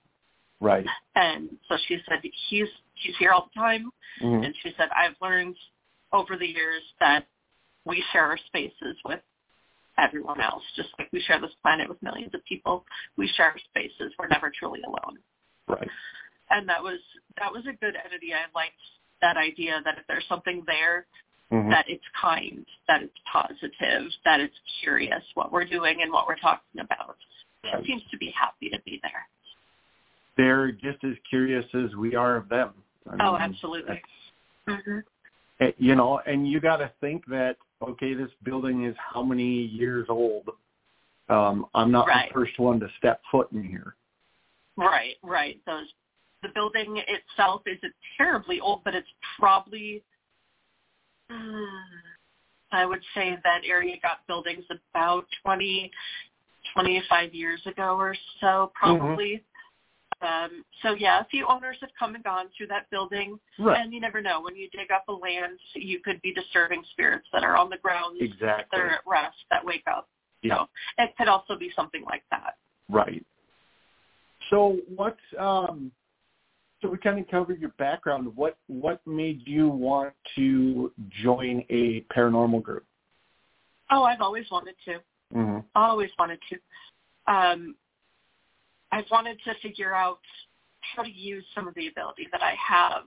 Right. 0.64 0.86
And 1.16 1.50
so 1.68 1.76
she 1.88 1.98
said 2.08 2.20
he's 2.22 2.68
he's 2.96 3.18
here 3.20 3.32
all 3.32 3.50
the 3.54 3.60
time. 3.60 3.92
Mm-hmm. 4.22 4.46
And 4.46 4.56
she 4.64 4.72
said 4.78 4.88
I've 4.96 5.16
learned 5.22 5.58
over 6.14 6.38
the 6.38 6.48
years 6.48 6.82
that 7.02 7.28
we 7.86 8.02
share 8.14 8.24
our 8.24 8.38
spaces 8.48 8.96
with 9.04 9.20
everyone 9.98 10.40
else, 10.40 10.64
just 10.78 10.90
like 10.98 11.10
we 11.12 11.22
share 11.22 11.42
this 11.42 11.52
planet 11.62 11.90
with 11.90 12.02
millions 12.02 12.34
of 12.34 12.44
people. 12.46 12.86
We 13.18 13.28
share 13.36 13.48
our 13.48 13.60
spaces. 13.70 14.14
We're 14.18 14.30
never 14.30 14.52
truly 14.58 14.80
alone. 14.88 15.18
Right. 15.68 15.90
And 16.50 16.68
that 16.70 16.82
was 16.82 17.00
that 17.38 17.52
was 17.52 17.64
a 17.68 17.74
good 17.74 17.96
entity. 17.96 18.34
I 18.34 18.48
liked 18.56 18.80
that 19.22 19.36
idea 19.36 19.82
that 19.84 19.98
if 19.98 20.08
there's 20.08 20.26
something 20.30 20.64
there 20.66 21.06
Mm-hmm. 21.52 21.70
that 21.70 21.86
it's 21.88 22.04
kind, 22.20 22.66
that 22.88 23.04
it's 23.04 23.14
positive, 23.32 24.10
that 24.26 24.40
it's 24.40 24.56
curious 24.82 25.22
what 25.36 25.52
we're 25.52 25.66
doing 25.66 26.02
and 26.02 26.12
what 26.12 26.26
we're 26.26 26.40
talking 26.40 26.82
about. 26.82 27.18
Right. 27.64 27.78
It 27.78 27.86
seems 27.86 28.02
to 28.10 28.18
be 28.18 28.34
happy 28.36 28.70
to 28.70 28.82
be 28.86 29.00
there. 29.04 29.28
They're 30.38 30.72
just 30.72 31.04
as 31.04 31.14
curious 31.30 31.66
as 31.74 31.96
we 31.96 32.16
are 32.16 32.36
of 32.38 32.50
them. 32.50 32.74
I 33.10 33.16
Oh, 33.20 33.34
mean, 33.34 33.42
absolutely. 33.42 34.02
hmm 34.68 35.00
eh, 35.60 35.72
You 35.78 35.96
know, 35.96 36.20
and 36.26 36.48
you 36.48 36.60
got 36.60 36.78
to 36.78 36.92
think 37.02 37.26
that 37.28 37.58
okay, 37.82 38.14
this 38.14 38.32
building 38.44 38.86
is 38.86 38.96
how 38.98 39.22
many 39.24 39.64
years 39.66 40.08
old? 40.10 40.50
Um, 41.30 41.66
I'm 41.74 41.92
not 41.92 42.08
Right. 42.08 42.30
the 42.30 42.34
first 42.34 42.58
one 42.60 42.80
to 42.80 42.90
step 42.98 43.22
foot 43.30 43.52
in 43.52 43.64
here. 43.64 43.96
Right, 44.78 45.18
right. 45.22 45.60
Those 45.66 45.94
the 46.42 46.50
building 46.50 46.98
itself 47.08 47.62
isn't 47.66 47.94
terribly 48.18 48.60
old, 48.60 48.84
but 48.84 48.96
it's 48.96 49.08
probably 49.40 50.04
mm, 51.30 51.84
I 52.72 52.86
would 52.86 53.04
say 53.14 53.38
that 53.44 53.62
area 53.66 53.98
got 54.02 54.26
buildings 54.28 54.66
about 54.70 55.28
twenty, 55.44 55.92
twenty-five 56.74 57.34
years 57.34 57.62
ago 57.68 57.96
or 57.98 58.16
so, 58.42 58.72
probably. 58.74 59.44
Um, 60.24 60.64
so 60.82 60.94
yeah, 60.94 61.20
a 61.20 61.26
few 61.26 61.46
owners 61.48 61.76
have 61.82 61.90
come 62.00 62.16
and 62.16 62.24
gone 62.24 62.46
through 62.56 62.68
that 62.68 62.90
building. 62.90 63.40
Right. 63.60 63.80
And 63.80 63.94
you 63.94 64.00
never 64.00 64.22
know. 64.22 64.42
When 64.42 64.56
you 64.56 64.70
dig 64.70 64.90
up 64.92 65.06
a 65.10 65.12
land, 65.12 65.60
you 65.76 66.00
could 66.00 66.22
be 66.22 66.34
disturbing 66.34 66.84
spirits 66.92 67.28
that 67.34 67.44
are 67.44 67.58
on 67.58 67.70
the 67.70 67.78
ground 67.78 68.18
exactly. 68.22 68.66
that 68.72 68.80
are 68.80 68.90
at 68.90 69.02
rest 69.06 69.36
that 69.50 69.66
wake 69.66 69.84
up. 69.88 70.08
Yeah. 70.42 70.60
So 70.60 70.70
it 70.98 71.12
could 71.18 71.28
also 71.28 71.58
be 71.58 71.72
something 71.76 72.04
like 72.06 72.24
that. 72.32 72.56
Right. 72.90 73.26
So 74.50 74.78
what 74.96 75.18
um 75.40 75.92
so 76.82 76.90
we 76.90 76.98
kind 76.98 77.18
of 77.18 77.28
covered 77.30 77.60
your 77.60 77.74
background. 77.78 78.32
What 78.36 78.58
what 78.68 79.06
made 79.08 79.42
you 79.46 79.70
want 79.70 80.14
to 80.36 80.92
join 81.22 81.64
a 81.70 82.06
paranormal 82.16 82.62
group? 82.62 82.86
Oh, 83.90 84.04
I've 84.04 84.22
always 84.22 84.46
wanted 84.52 84.76
to. 84.86 85.00
Mm-hmm. 85.36 85.60
Always 85.76 86.10
wanted 86.20 86.40
to. 86.50 87.34
Um, 87.34 87.76
I've 88.94 89.10
wanted 89.10 89.40
to 89.46 89.56
figure 89.62 89.94
out 89.94 90.20
how 90.82 91.02
to 91.02 91.10
use 91.10 91.44
some 91.56 91.68
of 91.68 91.74
the 91.74 91.88
ability 91.88 92.28
that 92.32 92.44
I 92.44 92.54
have 92.56 93.04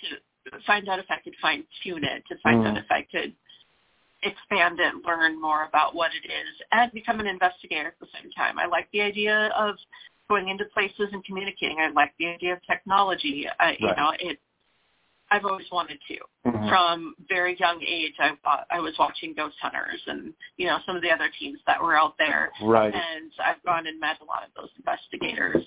to 0.00 0.60
find 0.66 0.88
out 0.88 0.98
if 0.98 1.04
I 1.10 1.18
could 1.22 1.34
fine 1.42 1.64
tune 1.82 2.02
it, 2.04 2.24
to 2.28 2.38
find 2.38 2.66
out 2.66 2.74
Mhm. 2.76 2.84
if 2.84 2.90
I 2.90 3.02
could 3.02 3.34
expand 4.22 4.80
it, 4.80 4.94
learn 5.04 5.40
more 5.40 5.64
about 5.64 5.94
what 5.94 6.14
it 6.14 6.24
is, 6.24 6.62
and 6.72 6.90
become 6.92 7.20
an 7.20 7.26
investigator 7.26 7.88
at 7.88 7.98
the 7.98 8.06
same 8.06 8.30
time. 8.32 8.58
I 8.58 8.64
like 8.64 8.90
the 8.90 9.02
idea 9.02 9.48
of 9.48 9.78
going 10.28 10.48
into 10.48 10.64
places 10.66 11.12
and 11.12 11.22
communicating. 11.24 11.78
I 11.78 11.88
like 11.88 12.16
the 12.16 12.28
idea 12.28 12.54
of 12.54 12.62
technology. 12.64 13.48
I, 13.60 13.76
You 13.78 13.94
know, 13.96 14.10
it. 14.18 14.40
I've 15.30 15.44
always 15.44 15.70
wanted 15.70 15.98
to. 16.08 16.18
Mhm. 16.46 16.68
From 16.68 17.14
very 17.28 17.54
young 17.56 17.82
age, 17.82 18.14
I 18.18 18.36
wa- 18.44 18.64
I 18.70 18.80
was 18.80 18.96
watching 18.98 19.34
Ghost 19.34 19.56
Hunters 19.60 20.02
and 20.06 20.34
you 20.56 20.66
know 20.66 20.78
some 20.86 20.96
of 20.96 21.02
the 21.02 21.10
other 21.10 21.28
teams 21.38 21.60
that 21.66 21.80
were 21.82 21.96
out 21.98 22.16
there, 22.18 22.50
Right. 22.62 22.94
and 22.94 23.32
I've 23.38 23.62
gone 23.62 23.86
and 23.86 24.00
met 24.00 24.20
a 24.20 24.24
lot 24.24 24.44
of 24.44 24.52
those 24.54 24.70
investigators 24.76 25.64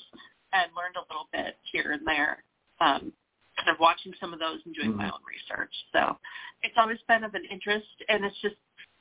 and 0.54 0.72
learned 0.76 0.96
a 0.98 1.02
little 1.02 1.28
bit 1.32 1.58
here 1.64 1.92
and 1.92 2.06
there. 2.06 2.44
Um, 2.80 3.14
kind 3.58 3.70
of 3.70 3.80
watching 3.80 4.14
some 4.20 4.34
of 4.34 4.40
those 4.40 4.66
and 4.66 4.74
doing 4.74 4.96
my 4.96 5.06
Mhm. 5.08 5.14
own 5.14 5.24
research. 5.26 5.86
So 5.92 6.18
it's 6.64 6.78
always 6.78 7.00
been 7.04 7.24
of 7.24 7.36
an 7.36 7.46
interest, 7.46 8.02
and 8.10 8.26
it's 8.26 8.40
just 8.42 8.56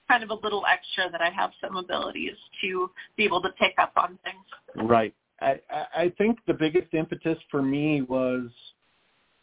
kind 0.09 0.23
of 0.23 0.31
a 0.31 0.35
little 0.35 0.67
extra 0.67 1.09
that 1.09 1.23
I 1.23 1.31
have 1.31 1.55
some 1.61 1.77
abilities 1.77 2.37
to 2.61 2.93
be 3.17 3.25
able 3.25 3.41
to 3.43 3.51
pick 3.53 3.79
up 3.79 3.93
on 3.97 4.19
things. 4.19 4.45
Right. 4.75 5.15
I, 5.41 5.59
I 5.71 5.87
I 5.95 6.09
think 6.11 6.45
the 6.45 6.53
biggest 6.53 6.93
impetus 6.93 7.41
for 7.45 7.63
me 7.63 8.03
was 8.03 8.51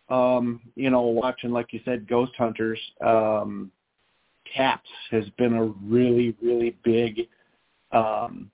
um, 0.09 0.61
you 0.75 0.89
know, 0.89 1.01
watching 1.01 1.51
like 1.51 1.73
you 1.73 1.81
said, 1.85 2.07
Ghost 2.07 2.33
Hunters, 2.37 2.79
um 3.05 3.71
TAPS 4.55 4.89
has 5.11 5.25
been 5.37 5.53
a 5.53 5.65
really, 5.65 6.35
really 6.41 6.77
big 6.83 7.27
um 7.91 8.49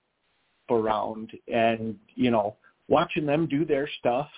around 0.70 1.32
and, 1.48 1.98
you 2.16 2.32
know, 2.32 2.56
watching 2.88 3.26
them 3.26 3.48
do 3.48 3.66
their 3.66 3.88
stuff, 4.00 4.30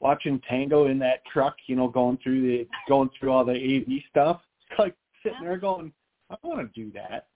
watching 0.00 0.40
Tango 0.48 0.86
in 0.86 0.98
that 0.98 1.24
truck, 1.32 1.56
you 1.66 1.76
know, 1.76 1.88
going 1.88 2.18
through 2.22 2.42
the 2.42 2.68
going 2.88 3.10
through 3.18 3.30
all 3.30 3.44
the 3.44 3.52
AV 3.52 4.02
stuff, 4.10 4.40
it's 4.68 4.78
like 4.78 4.94
sitting 5.22 5.42
there 5.42 5.58
going, 5.58 5.92
I 6.30 6.36
want 6.42 6.60
to 6.60 6.80
do 6.80 6.90
that. 6.92 7.26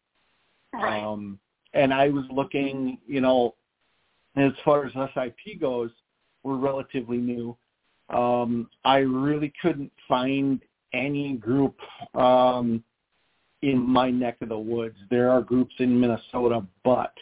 Right. 0.73 1.03
Um, 1.03 1.39
and 1.73 1.93
I 1.93 2.09
was 2.09 2.25
looking, 2.31 2.99
you 3.07 3.21
know, 3.21 3.55
as 4.37 4.53
far 4.65 4.87
as 4.87 4.93
SIP 4.93 5.61
goes, 5.61 5.91
we're 6.43 6.57
relatively 6.57 7.19
new. 7.19 7.57
Um, 8.11 8.69
I 8.85 8.99
really 8.99 9.53
couldn't 9.63 9.93
find 10.09 10.61
any 10.93 11.35
group 11.37 11.77
um, 12.15 12.83
in 13.63 13.79
my 13.79 14.11
neck 14.11 14.37
of 14.43 14.51
the 14.51 14.59
woods. 14.59 14.97
There 15.11 15.31
are 15.31 15.41
groups 15.43 15.75
in 15.79 15.99
Minnesota, 15.99 16.65
but 16.85 17.13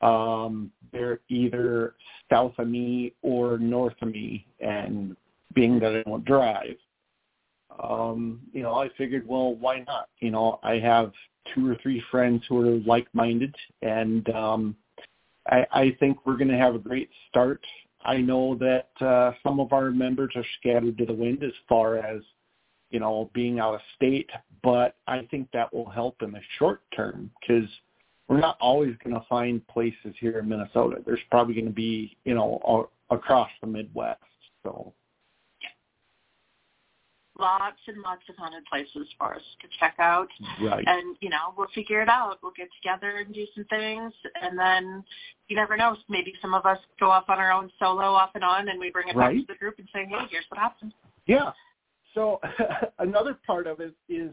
um, 0.00 0.70
they're 0.92 1.20
either 1.28 1.94
south 2.30 2.54
of 2.58 2.68
me 2.68 3.12
or 3.22 3.58
north 3.58 3.94
of 4.02 4.08
me, 4.08 4.46
and 4.60 5.16
being 5.54 5.78
that 5.80 5.96
I 5.96 6.02
don't 6.08 6.24
drive, 6.24 6.76
um, 7.82 8.40
you 8.52 8.62
know, 8.62 8.74
I 8.74 8.88
figured, 8.96 9.26
well, 9.26 9.54
why 9.54 9.84
not? 9.86 10.08
You 10.20 10.30
know, 10.30 10.60
I 10.62 10.78
have 10.78 11.12
two 11.54 11.68
or 11.70 11.76
three 11.82 12.02
friends 12.10 12.42
who 12.48 12.60
are 12.60 12.80
like-minded, 12.86 13.54
and 13.82 14.28
um, 14.30 14.76
I, 15.48 15.66
I 15.72 15.96
think 16.00 16.24
we're 16.24 16.36
going 16.36 16.48
to 16.48 16.56
have 16.56 16.74
a 16.74 16.78
great 16.78 17.10
start. 17.28 17.60
I 18.04 18.18
know 18.18 18.54
that 18.56 18.88
uh, 19.04 19.32
some 19.42 19.60
of 19.60 19.72
our 19.72 19.90
members 19.90 20.32
are 20.36 20.44
scattered 20.60 20.98
to 20.98 21.06
the 21.06 21.12
wind 21.12 21.42
as 21.42 21.52
far 21.68 21.98
as, 21.98 22.22
you 22.90 23.00
know, 23.00 23.30
being 23.34 23.58
out 23.58 23.74
of 23.74 23.80
state, 23.96 24.30
but 24.62 24.96
I 25.06 25.26
think 25.30 25.48
that 25.52 25.72
will 25.72 25.88
help 25.88 26.22
in 26.22 26.32
the 26.32 26.40
short 26.58 26.82
term 26.94 27.30
because 27.40 27.68
we're 28.28 28.40
not 28.40 28.56
always 28.60 28.94
going 29.02 29.14
to 29.14 29.24
find 29.28 29.66
places 29.68 30.14
here 30.18 30.38
in 30.38 30.48
Minnesota. 30.48 30.96
There's 31.04 31.20
probably 31.30 31.54
going 31.54 31.66
to 31.66 31.72
be, 31.72 32.16
you 32.24 32.34
know, 32.34 32.88
across 33.10 33.50
the 33.60 33.66
Midwest. 33.66 34.20
So 34.62 34.92
lots 37.38 37.76
and 37.86 38.00
lots 38.02 38.22
of 38.28 38.36
haunted 38.36 38.64
places 38.66 39.06
for 39.18 39.34
us 39.34 39.42
to 39.60 39.68
check 39.78 39.94
out. 39.98 40.28
Right. 40.62 40.84
And, 40.86 41.16
you 41.20 41.28
know, 41.28 41.54
we'll 41.56 41.68
figure 41.74 42.00
it 42.00 42.08
out. 42.08 42.38
We'll 42.42 42.52
get 42.56 42.68
together 42.82 43.18
and 43.18 43.34
do 43.34 43.46
some 43.54 43.64
things. 43.64 44.12
And 44.40 44.58
then 44.58 45.04
you 45.48 45.56
never 45.56 45.76
know. 45.76 45.96
Maybe 46.08 46.32
some 46.40 46.54
of 46.54 46.66
us 46.66 46.78
go 46.98 47.10
off 47.10 47.24
on 47.28 47.38
our 47.38 47.52
own 47.52 47.70
solo 47.78 48.04
off 48.04 48.30
and 48.34 48.44
on 48.44 48.68
and 48.68 48.80
we 48.80 48.90
bring 48.90 49.08
it 49.08 49.16
right. 49.16 49.36
back 49.36 49.46
to 49.46 49.52
the 49.52 49.58
group 49.58 49.78
and 49.78 49.88
say, 49.92 50.06
hey, 50.06 50.26
here's 50.30 50.44
what 50.48 50.58
happened. 50.58 50.92
Yeah. 51.26 51.52
So 52.14 52.40
another 52.98 53.36
part 53.46 53.66
of 53.66 53.80
it 53.80 53.94
is 54.08 54.32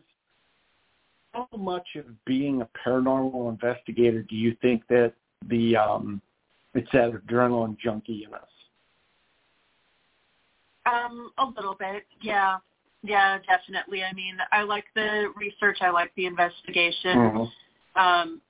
how 1.34 1.48
much 1.58 1.88
of 1.96 2.06
being 2.26 2.62
a 2.62 2.70
paranormal 2.88 3.50
investigator 3.50 4.24
do 4.24 4.36
you 4.36 4.56
think 4.62 4.88
that 4.88 5.14
the 5.50 5.76
um 5.76 6.22
it's 6.74 6.90
that 6.94 7.12
adrenaline 7.12 7.78
junkie 7.78 8.26
in 8.28 8.34
us? 8.34 8.42
Um, 10.86 11.32
a 11.38 11.46
little 11.46 11.76
bit, 11.76 12.04
yeah. 12.22 12.58
Yeah, 13.04 13.38
definitely. 13.46 14.04
I 14.04 14.14
mean, 14.14 14.38
I 14.52 14.64
like 14.64 14.86
the 14.96 15.32
research. 15.36 15.80
I 15.82 15.90
like 15.90 16.12
the 16.16 16.26
investigation. 16.26 17.18
Mm-hmm. 17.18 18.02
Um, 18.02 18.42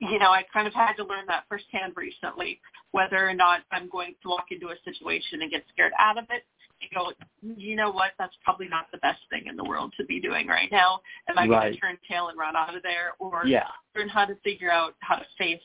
you 0.00 0.18
know, 0.18 0.30
I 0.30 0.42
kind 0.52 0.66
of 0.66 0.74
had 0.74 0.94
to 0.94 1.04
learn 1.04 1.26
that 1.28 1.44
firsthand 1.48 1.92
recently, 1.96 2.60
whether 2.92 3.28
or 3.28 3.34
not 3.34 3.60
I'm 3.70 3.88
going 3.90 4.14
to 4.22 4.28
walk 4.28 4.46
into 4.50 4.68
a 4.68 4.74
situation 4.84 5.42
and 5.42 5.50
get 5.50 5.64
scared 5.72 5.92
out 5.98 6.16
of 6.16 6.24
it 6.30 6.44
and 6.80 6.90
go, 6.94 7.12
you 7.42 7.76
know 7.76 7.90
what, 7.90 8.12
that's 8.18 8.34
probably 8.42 8.68
not 8.68 8.86
the 8.92 8.98
best 8.98 9.20
thing 9.30 9.44
in 9.46 9.56
the 9.56 9.64
world 9.64 9.92
to 9.98 10.04
be 10.04 10.20
doing 10.20 10.46
right 10.46 10.70
now. 10.72 11.00
Am 11.28 11.38
I 11.38 11.42
right. 11.42 11.48
going 11.48 11.72
to 11.74 11.78
turn 11.78 11.98
tail 12.08 12.28
and 12.28 12.38
run 12.38 12.56
out 12.56 12.74
of 12.74 12.82
there 12.82 13.12
or 13.18 13.46
yeah. 13.46 13.68
learn 13.94 14.08
how 14.08 14.24
to 14.24 14.34
figure 14.44 14.70
out 14.70 14.94
how 15.00 15.16
to 15.16 15.24
face 15.38 15.60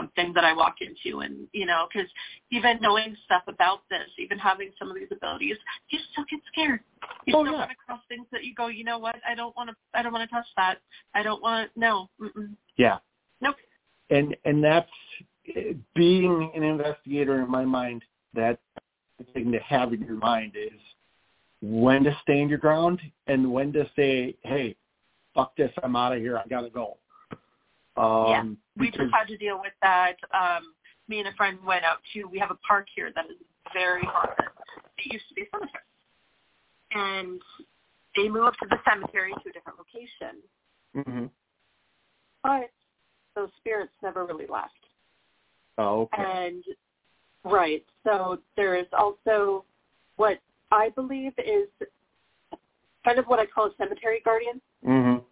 something 0.00 0.32
that 0.34 0.44
I 0.44 0.52
walk 0.52 0.76
into 0.80 1.20
and, 1.20 1.46
you 1.52 1.66
know, 1.66 1.86
because 1.92 2.08
even 2.50 2.78
knowing 2.80 3.16
stuff 3.24 3.42
about 3.48 3.80
this, 3.90 4.08
even 4.18 4.38
having 4.38 4.70
some 4.78 4.88
of 4.88 4.96
these 4.96 5.08
abilities, 5.10 5.56
you 5.90 5.98
still 6.12 6.24
get 6.30 6.40
scared. 6.52 6.80
You 7.26 7.34
oh, 7.36 7.44
still 7.44 7.52
yeah. 7.52 7.60
run 7.60 7.70
across 7.70 8.00
things 8.08 8.26
that 8.32 8.44
you 8.44 8.54
go, 8.54 8.68
you 8.68 8.84
know 8.84 8.98
what, 8.98 9.16
I 9.28 9.34
don't 9.34 9.54
want 9.56 9.70
to, 9.70 9.76
I 9.94 10.02
don't 10.02 10.12
want 10.12 10.28
to 10.28 10.34
touch 10.34 10.46
that. 10.56 10.76
I 11.14 11.22
don't 11.22 11.42
want 11.42 11.72
to, 11.72 11.80
no. 11.80 12.08
Mm-mm. 12.20 12.54
Yeah. 12.76 12.98
Nope. 13.40 13.56
And, 14.10 14.36
and 14.44 14.62
that's 14.62 14.90
eh, 15.54 15.72
being 15.94 16.50
an 16.54 16.62
investigator 16.62 17.42
in 17.42 17.50
my 17.50 17.64
mind, 17.64 18.02
that 18.34 18.58
thing 19.34 19.52
to 19.52 19.58
have 19.58 19.92
in 19.92 20.00
your 20.02 20.16
mind 20.16 20.54
is 20.56 20.78
when 21.62 22.04
to 22.04 22.16
stand 22.22 22.48
your 22.48 22.58
ground 22.58 23.00
and 23.26 23.52
when 23.52 23.72
to 23.72 23.88
say, 23.94 24.34
hey, 24.44 24.74
fuck 25.34 25.54
this, 25.56 25.70
I'm 25.82 25.96
out 25.96 26.12
of 26.14 26.20
here, 26.20 26.38
I 26.38 26.48
got 26.48 26.62
to 26.62 26.70
go. 26.70 26.96
Um, 28.00 28.26
yeah, 28.28 28.44
we 28.78 28.90
just 28.90 29.12
had 29.12 29.28
to 29.28 29.36
deal 29.36 29.60
with 29.60 29.74
that. 29.82 30.16
Um, 30.32 30.72
me 31.08 31.18
and 31.18 31.28
a 31.28 31.32
friend 31.32 31.58
went 31.66 31.84
out 31.84 31.98
to. 32.14 32.24
We 32.24 32.38
have 32.38 32.50
a 32.50 32.58
park 32.66 32.86
here 32.94 33.12
that 33.14 33.26
is 33.26 33.36
very 33.74 34.02
haunted. 34.04 34.46
It 34.98 35.12
used 35.12 35.28
to 35.28 35.34
be 35.34 35.42
a 35.42 35.44
cemetery, 35.52 35.82
and 36.92 37.40
they 38.16 38.28
moved 38.28 38.56
to 38.62 38.68
the 38.70 38.78
cemetery 38.88 39.32
to 39.32 39.50
a 39.50 39.52
different 39.52 39.78
location. 39.78 40.40
Mm-hmm. 40.96 41.26
But 42.42 42.70
those 43.36 43.50
spirits 43.58 43.92
never 44.02 44.24
really 44.24 44.46
left. 44.46 44.72
Oh, 45.76 46.02
okay. 46.02 46.22
And 46.22 46.64
right, 47.44 47.84
so 48.04 48.38
there 48.56 48.76
is 48.76 48.86
also 48.96 49.64
what 50.16 50.38
I 50.72 50.88
believe 50.90 51.32
is 51.38 51.68
kind 53.04 53.18
of 53.18 53.26
what 53.26 53.38
I 53.38 53.46
call 53.46 53.66
a 53.66 53.70
cemetery 53.76 54.22
guardian. 54.24 54.60
Mm-hmm 54.86 55.24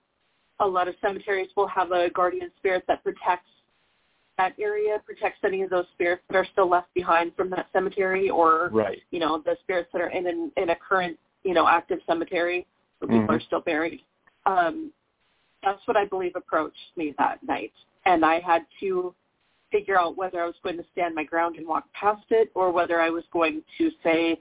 a 0.61 0.67
lot 0.67 0.89
of 0.89 0.95
cemeteries 1.01 1.49
will 1.57 1.69
have 1.69 1.93
a 1.93 2.11
guardian 2.11 2.51
spirit 2.59 2.85
that 2.89 3.03
protects 3.03 3.49
that 4.39 4.55
area, 4.59 5.01
protects 5.05 5.39
any 5.45 5.63
of 5.63 5.71
those 5.71 5.85
spirits 5.95 6.23
that 6.29 6.37
are 6.37 6.47
still 6.53 6.69
left 6.69 6.93
behind 6.95 7.33
from 7.37 7.51
that 7.51 7.67
cemetery 7.73 8.31
or, 8.31 8.71
right. 8.73 8.99
you 9.11 9.19
know, 9.19 9.43
the 9.45 9.57
spirits 9.63 9.89
that 9.93 10.01
are 10.01 10.11
in 10.11 10.27
an, 10.27 10.53
in 10.57 10.71
a 10.71 10.77
current, 10.77 11.19
you 11.43 11.55
know, 11.55 11.67
active 11.67 11.99
cemetery 12.07 12.67
where 12.99 13.09
people 13.09 13.23
mm-hmm. 13.23 13.33
are 13.33 13.41
still 13.41 13.61
buried. 13.61 14.01
Um, 14.47 14.93
that's 15.63 15.81
what 15.87 15.97
I 15.97 16.05
believe 16.05 16.33
approached 16.37 16.77
me 16.97 17.15
that 17.19 17.43
night. 17.43 17.73
And 18.07 18.25
I 18.25 18.41
had 18.41 18.63
to 18.81 19.13
figure 19.73 19.99
out 19.99 20.17
whether 20.17 20.41
I 20.41 20.47
was 20.47 20.55
going 20.63 20.77
to 20.77 20.85
stand 20.93 21.15
my 21.15 21.25
ground 21.25 21.57
and 21.57 21.67
walk 21.67 21.85
past 21.93 22.25
it 22.31 22.51
or 22.55 22.71
whether 22.71 23.01
I 23.01 23.11
was 23.11 23.25
going 23.33 23.63
to 23.79 23.91
say, 24.03 24.41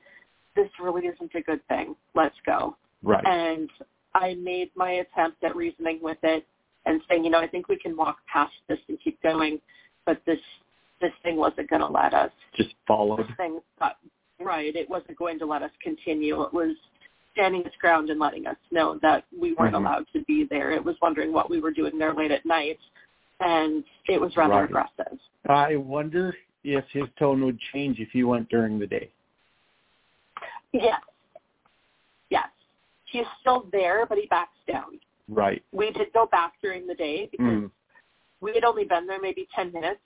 this 0.56 0.69
really 0.82 1.08
isn't 1.08 1.32
a 1.36 1.41
good 1.41 1.67
thing. 1.67 1.95
Let's 2.15 2.36
go. 2.45 2.77
Right. 3.03 3.23
And 3.25 3.69
I 4.17 4.34
made 4.36 4.71
my 4.75 4.91
attempt 4.91 5.43
at 5.43 5.56
reasoning 5.56 5.99
with 6.01 6.17
it 6.23 6.45
and 6.86 7.01
saying, 7.08 7.23
you 7.23 7.30
know, 7.30 7.39
I 7.39 7.47
think 7.47 7.67
we 7.67 7.77
can 7.77 7.95
walk 7.95 8.17
past 8.32 8.53
this 8.67 8.80
and 8.88 8.97
keep 9.03 9.21
going, 9.21 9.60
but 10.06 10.21
this 10.25 10.39
this 10.99 11.12
thing 11.21 11.36
wasn't 11.36 11.69
going 11.69 11.82
to 11.82 11.88
let 11.88 12.15
us. 12.15 12.32
Just 12.56 12.73
follow. 12.88 13.17
This 13.17 13.27
thing, 13.38 13.60
got, 13.77 13.97
right? 14.39 14.75
It 14.75 14.89
wasn't 14.89 15.15
going 15.17 15.38
to 15.38 15.45
let 15.45 15.62
us 15.62 15.69
continue. 15.84 16.41
It 16.41 16.51
was 16.51 16.75
standing 17.34 17.62
its 17.63 17.75
ground 17.80 18.10
and 18.10 18.19
letting 18.19 18.47
us 18.47 18.56
know 18.71 18.97
that 19.03 19.25
we 19.32 19.53
weren't 19.53 19.75
mm-hmm. 19.75 19.86
allowed 19.86 20.08
to 20.13 20.23
be 20.23 20.47
there. 20.49 20.71
It 20.71 20.84
was 20.84 20.95
wondering 20.99 21.32
what 21.32 21.51
we 21.51 21.62
were 21.62 21.69
doing 21.69 21.99
there 21.99 22.15
late 22.15 22.32
at 22.32 22.47
night, 22.47 22.80
and 23.39 23.84
it 24.08 24.19
was 24.19 24.36
rather 24.36 24.56
right. 24.56 24.65
aggressive. 24.65 25.19
I 25.47 25.75
wonder 25.75 26.36
if 26.63 26.84
his 26.91 27.03
tone 27.19 27.45
would 27.45 27.60
change 27.71 27.99
if 27.99 28.15
you 28.15 28.27
went 28.27 28.49
during 28.49 28.80
the 28.80 28.88
day. 28.88 29.12
Yes. 30.73 30.84
Yes 30.84 31.01
he's 33.17 33.27
still 33.41 33.67
there, 33.71 34.06
but 34.06 34.17
he 34.17 34.27
backs 34.27 34.58
down. 34.67 34.99
Right. 35.30 35.63
We 35.71 35.91
did 35.91 36.13
go 36.13 36.25
back 36.27 36.53
during 36.62 36.88
the 36.88 36.95
day 36.95 37.27
because 37.32 37.45
mm. 37.45 37.71
we 38.41 38.53
had 38.53 38.63
only 38.63 38.86
been 38.86 39.08
there 39.08 39.19
maybe 39.21 39.47
10 39.56 39.73
minutes 39.73 39.99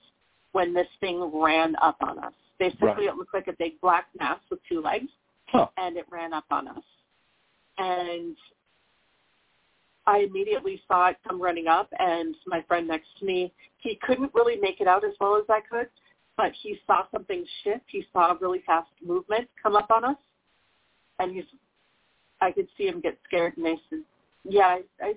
when 0.51 0.73
this 0.73 0.87
thing 0.99 1.31
ran 1.33 1.75
up 1.81 1.97
on 2.01 2.19
us. 2.19 2.33
Basically, 2.59 2.87
right. 2.87 3.03
it 3.07 3.15
looked 3.15 3.33
like 3.33 3.47
a 3.47 3.53
big 3.53 3.79
black 3.81 4.07
mass 4.19 4.39
with 4.49 4.59
two 4.69 4.81
legs, 4.81 5.07
huh. 5.47 5.67
and 5.77 5.97
it 5.97 6.05
ran 6.11 6.33
up 6.33 6.45
on 6.51 6.67
us. 6.67 6.83
And 7.77 8.35
I 10.05 10.19
immediately 10.19 10.81
saw 10.87 11.07
it 11.07 11.17
come 11.27 11.41
running 11.41 11.67
up, 11.67 11.89
and 11.97 12.35
my 12.45 12.63
friend 12.67 12.87
next 12.87 13.07
to 13.19 13.25
me, 13.25 13.51
he 13.77 13.99
couldn't 14.01 14.31
really 14.33 14.57
make 14.59 14.81
it 14.81 14.87
out 14.87 15.03
as 15.03 15.13
well 15.19 15.37
as 15.37 15.43
I 15.49 15.59
could, 15.69 15.87
but 16.37 16.51
he 16.61 16.77
saw 16.85 17.03
something 17.11 17.45
shift. 17.63 17.85
He 17.87 18.05
saw 18.13 18.31
a 18.31 18.37
really 18.39 18.61
fast 18.65 18.89
movement 19.03 19.47
come 19.61 19.75
up 19.75 19.89
on 19.91 20.03
us, 20.03 20.17
and 21.19 21.33
he's 21.33 21.45
I 22.41 22.51
could 22.51 22.67
see 22.77 22.87
him 22.87 23.01
get 23.01 23.17
scared, 23.25 23.55
and 23.57 23.67
I 23.67 23.75
said, 23.89 23.99
"Yeah, 24.43 24.65
I, 24.65 24.81
I, 25.01 25.13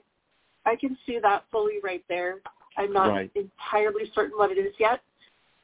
I 0.67 0.77
can 0.77 0.97
see 1.07 1.19
that 1.23 1.45
fully 1.51 1.75
right 1.83 2.05
there. 2.09 2.41
I'm 2.77 2.93
not 2.93 3.09
right. 3.09 3.31
entirely 3.35 4.11
certain 4.15 4.37
what 4.37 4.51
it 4.51 4.59
is 4.59 4.75
yet." 4.79 5.01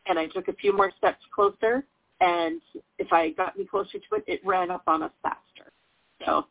And 0.07 0.18
I 0.18 0.27
took 0.27 0.49
a 0.49 0.55
few 0.55 0.75
more 0.75 0.90
steps 0.96 1.23
closer, 1.35 1.85
and 2.20 2.61
if 2.99 3.12
I 3.12 3.31
got 3.31 3.55
any 3.57 3.66
closer 3.66 3.99
to 3.99 4.16
it, 4.16 4.25
it 4.27 4.40
ran 4.44 4.70
up 4.70 4.83
on 4.87 5.03
us 5.03 5.12
faster. 5.23 5.73
So 6.25 6.46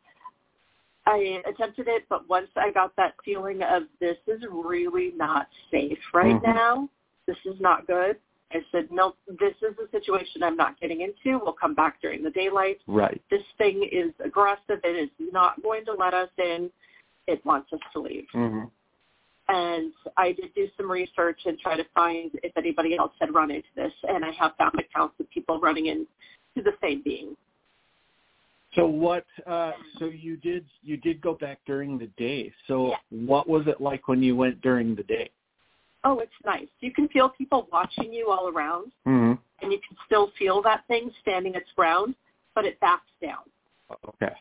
I 1.06 1.42
attempted 1.48 1.88
it, 1.88 2.06
but 2.10 2.30
once 2.30 2.50
I 2.56 2.72
got 2.72 2.96
that 2.98 3.16
feeling 3.26 3.62
of 3.64 3.84
this 4.00 4.18
is 4.28 4.44
really 4.52 5.12
not 5.16 5.48
safe 5.72 5.98
right 6.14 6.36
mm-hmm. 6.36 6.52
now, 6.52 6.90
this 7.26 7.38
is 7.46 7.60
not 7.60 7.88
good, 7.88 8.18
I 8.52 8.60
said, 8.72 8.88
no, 8.92 9.14
this 9.28 9.54
is 9.62 9.76
a 9.78 9.90
situation 9.92 10.42
I'm 10.42 10.56
not 10.56 10.80
getting 10.80 11.02
into. 11.02 11.40
We'll 11.44 11.54
come 11.54 11.76
back 11.76 12.02
during 12.02 12.24
the 12.24 12.32
daylight. 12.32 12.80
Right. 12.88 13.22
This 13.30 13.44
thing 13.58 13.88
is 13.92 14.12
aggressive. 14.24 14.80
It 14.84 14.88
is 14.88 15.10
not 15.32 15.62
going 15.62 15.86
to 15.86 15.94
let 15.94 16.14
us 16.14 16.30
in. 16.38 16.72
It 17.28 17.46
wants 17.46 17.72
us 17.74 17.80
to 17.94 18.00
leave. 18.00 18.26
Mm-hmm. 18.34 18.66
And 19.50 19.94
I 20.18 20.32
did 20.32 20.54
do 20.56 20.68
some 20.78 20.90
research 20.90 21.40
and 21.46 21.60
try 21.60 21.76
to 21.76 21.86
find 21.94 22.32
if 22.44 22.56
anybody 22.58 22.96
else 22.98 23.12
had 23.20 23.34
run 23.34 23.52
into 23.52 23.68
this, 23.76 23.94
and 24.08 24.24
I 24.24 24.32
have 24.32 24.52
found 24.58 24.74
accounts 24.80 25.16
of 25.20 25.30
people 25.32 25.60
running 25.60 25.88
into 25.88 26.08
the 26.56 26.74
same 26.82 27.02
being. 27.04 27.36
So 28.76 28.86
what? 28.86 29.26
Uh, 29.48 29.72
so 29.98 30.06
you 30.06 30.38
did 30.38 30.66
you 30.84 30.98
did 30.98 31.20
go 31.22 31.34
back 31.34 31.60
during 31.66 31.98
the 31.98 32.08
day. 32.18 32.54
So 32.68 32.90
yeah. 32.90 32.96
what 33.10 33.50
was 33.50 33.66
it 33.66 33.82
like 33.82 34.08
when 34.08 34.22
you 34.22 34.36
went 34.36 34.62
during 34.62 34.96
the 34.96 35.04
day? 35.04 35.32
Oh, 36.04 36.20
it's 36.20 36.32
nice. 36.46 36.68
You 36.80 36.92
can 36.92 37.08
feel 37.10 37.30
people 37.30 37.68
watching 37.72 38.14
you 38.14 38.30
all 38.30 38.50
around, 38.50 38.92
mm-hmm. 39.08 39.34
and 39.62 39.72
you 39.72 39.80
can 39.88 39.98
still 40.06 40.32
feel 40.38 40.62
that 40.64 40.86
thing 40.88 41.12
standing 41.22 41.56
its 41.56 41.70
ground, 41.76 42.16
but 42.56 42.66
it 42.66 42.80
backs 42.80 43.10
down. 43.22 43.44
Okay. 44.08 44.34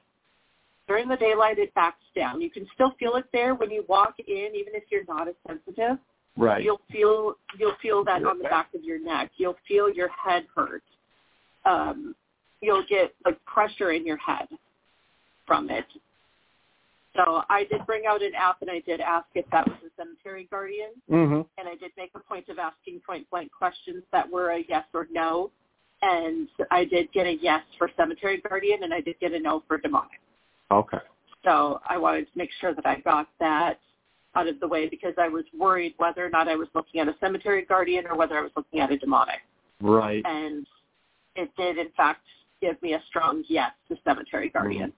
During 0.87 1.09
the 1.09 1.16
daylight, 1.16 1.59
it 1.59 1.75
backs 1.75 2.05
down. 2.16 2.40
You 2.40 2.51
can 2.51 2.66
still 2.75 2.94
feel 2.99 3.16
it 3.16 3.27
there 3.33 3.55
when 3.55 3.71
you 3.71 3.85
walk 3.88 4.14
in, 4.18 4.53
even 4.55 4.75
if 4.75 4.85
you're 4.90 5.05
not 5.07 5.29
as 5.29 5.35
sensitive. 5.47 5.99
Right. 6.37 6.62
You'll 6.62 6.81
feel 6.90 7.35
you'll 7.59 7.77
feel 7.83 8.05
that 8.05 8.25
on 8.25 8.38
the 8.38 8.44
back 8.44 8.68
of 8.75 8.85
your 8.85 9.01
neck. 9.01 9.33
You'll 9.37 9.57
feel 9.66 9.92
your 9.92 10.09
head 10.09 10.47
hurt. 10.55 10.85
Um, 11.64 12.14
you'll 12.61 12.85
get 12.88 13.12
like 13.25 13.44
pressure 13.44 13.90
in 13.90 14.07
your 14.07 14.18
head 14.18 14.47
from 15.47 15.68
it. 15.68 15.85
So 17.16 17.42
I 17.51 17.64
did 17.64 17.85
bring 17.87 18.03
out 18.09 18.23
an 18.23 18.33
app 18.38 18.62
and 18.62 18.71
I 18.71 18.81
did 18.81 19.01
ask 19.01 19.27
if 19.35 19.47
that 19.51 19.66
was 19.66 19.77
a 19.97 19.97
cemetery 20.28 20.48
guardian. 20.50 20.90
Mhm. 21.08 21.46
And 21.56 21.68
I 21.68 21.74
did 21.76 21.92
make 21.96 22.10
a 22.14 22.20
point 22.20 22.48
of 22.48 22.58
asking 22.58 23.00
point 23.00 23.28
blank 23.30 23.50
questions 23.52 24.04
that 24.10 24.28
were 24.28 24.50
a 24.50 24.58
yes 24.68 24.86
or 24.92 25.08
no. 25.10 25.50
And 26.02 26.48
I 26.70 26.84
did 26.84 27.10
get 27.12 27.26
a 27.26 27.34
yes 27.34 27.64
for 27.76 27.90
cemetery 27.96 28.38
guardian 28.38 28.84
and 28.84 28.94
I 28.94 29.00
did 29.00 29.18
get 29.18 29.32
a 29.32 29.38
no 29.38 29.60
for 29.60 29.78
demonic. 29.78 30.20
Okay. 30.70 31.00
So 31.44 31.80
I 31.88 31.98
wanted 31.98 32.30
to 32.30 32.38
make 32.38 32.50
sure 32.60 32.74
that 32.74 32.86
I 32.86 32.96
got 33.00 33.28
that 33.38 33.80
out 34.34 34.46
of 34.46 34.60
the 34.60 34.68
way 34.68 34.88
because 34.88 35.14
I 35.18 35.28
was 35.28 35.44
worried 35.56 35.94
whether 35.96 36.24
or 36.24 36.30
not 36.30 36.46
I 36.46 36.56
was 36.56 36.68
looking 36.74 37.00
at 37.00 37.08
a 37.08 37.16
cemetery 37.18 37.64
guardian 37.64 38.06
or 38.06 38.16
whether 38.16 38.38
I 38.38 38.42
was 38.42 38.52
looking 38.56 38.80
at 38.80 38.92
a 38.92 38.98
demonic. 38.98 39.40
Right. 39.80 40.24
And 40.24 40.66
it 41.34 41.54
did 41.56 41.78
in 41.78 41.90
fact 41.96 42.24
give 42.60 42.80
me 42.82 42.94
a 42.94 43.02
strong 43.08 43.44
yes 43.48 43.72
to 43.88 43.96
cemetery 44.04 44.50
guardian. 44.50 44.92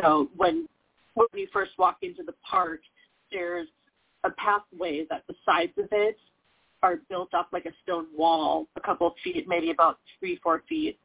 So 0.00 0.30
when 0.36 0.68
when 1.14 1.28
you 1.32 1.46
first 1.52 1.72
walk 1.78 1.98
into 2.02 2.22
the 2.22 2.34
park, 2.48 2.80
there's 3.30 3.68
a 4.24 4.30
pathway 4.30 5.06
that 5.10 5.24
the 5.28 5.34
sides 5.44 5.72
of 5.78 5.88
it 5.92 6.16
are 6.82 6.96
built 7.08 7.32
up 7.32 7.48
like 7.52 7.66
a 7.66 7.72
stone 7.82 8.06
wall, 8.16 8.66
a 8.76 8.80
couple 8.80 9.06
of 9.06 9.14
feet, 9.22 9.46
maybe 9.48 9.70
about 9.70 9.98
three, 10.18 10.38
four 10.42 10.62
feet. 10.68 10.98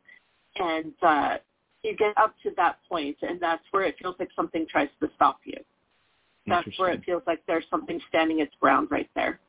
And 0.58 0.94
uh, 1.02 1.38
you 1.84 1.96
get 1.96 2.18
up 2.18 2.36
to 2.44 2.52
that 2.58 2.80
point, 2.90 3.18
and 3.22 3.40
that's 3.40 3.64
where 3.72 3.84
it 3.84 3.96
feels 4.02 4.16
like 4.20 4.30
something 4.36 4.66
tries 4.70 4.90
to 5.02 5.10
stop 5.16 5.40
you. 5.46 5.58
That's 6.48 6.68
where 6.78 6.92
it 6.92 7.04
feels 7.06 7.22
like 7.28 7.42
there's 7.48 7.66
something 7.70 8.00
standing 8.10 8.40
its 8.40 8.54
ground 8.60 8.88
right 8.90 9.10
there. 9.16 9.40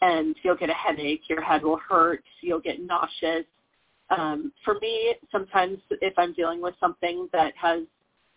And 0.00 0.36
you'll 0.42 0.56
get 0.56 0.70
a 0.70 0.74
headache, 0.74 1.22
your 1.28 1.42
head 1.42 1.64
will 1.64 1.80
hurt, 1.88 2.22
you'll 2.40 2.60
get 2.60 2.80
nauseous. 2.80 3.44
Um, 4.16 4.52
for 4.64 4.78
me, 4.80 5.16
sometimes 5.32 5.78
if 5.90 6.14
I'm 6.16 6.32
dealing 6.32 6.62
with 6.62 6.74
something 6.80 7.28
that 7.32 7.52
has 7.60 7.82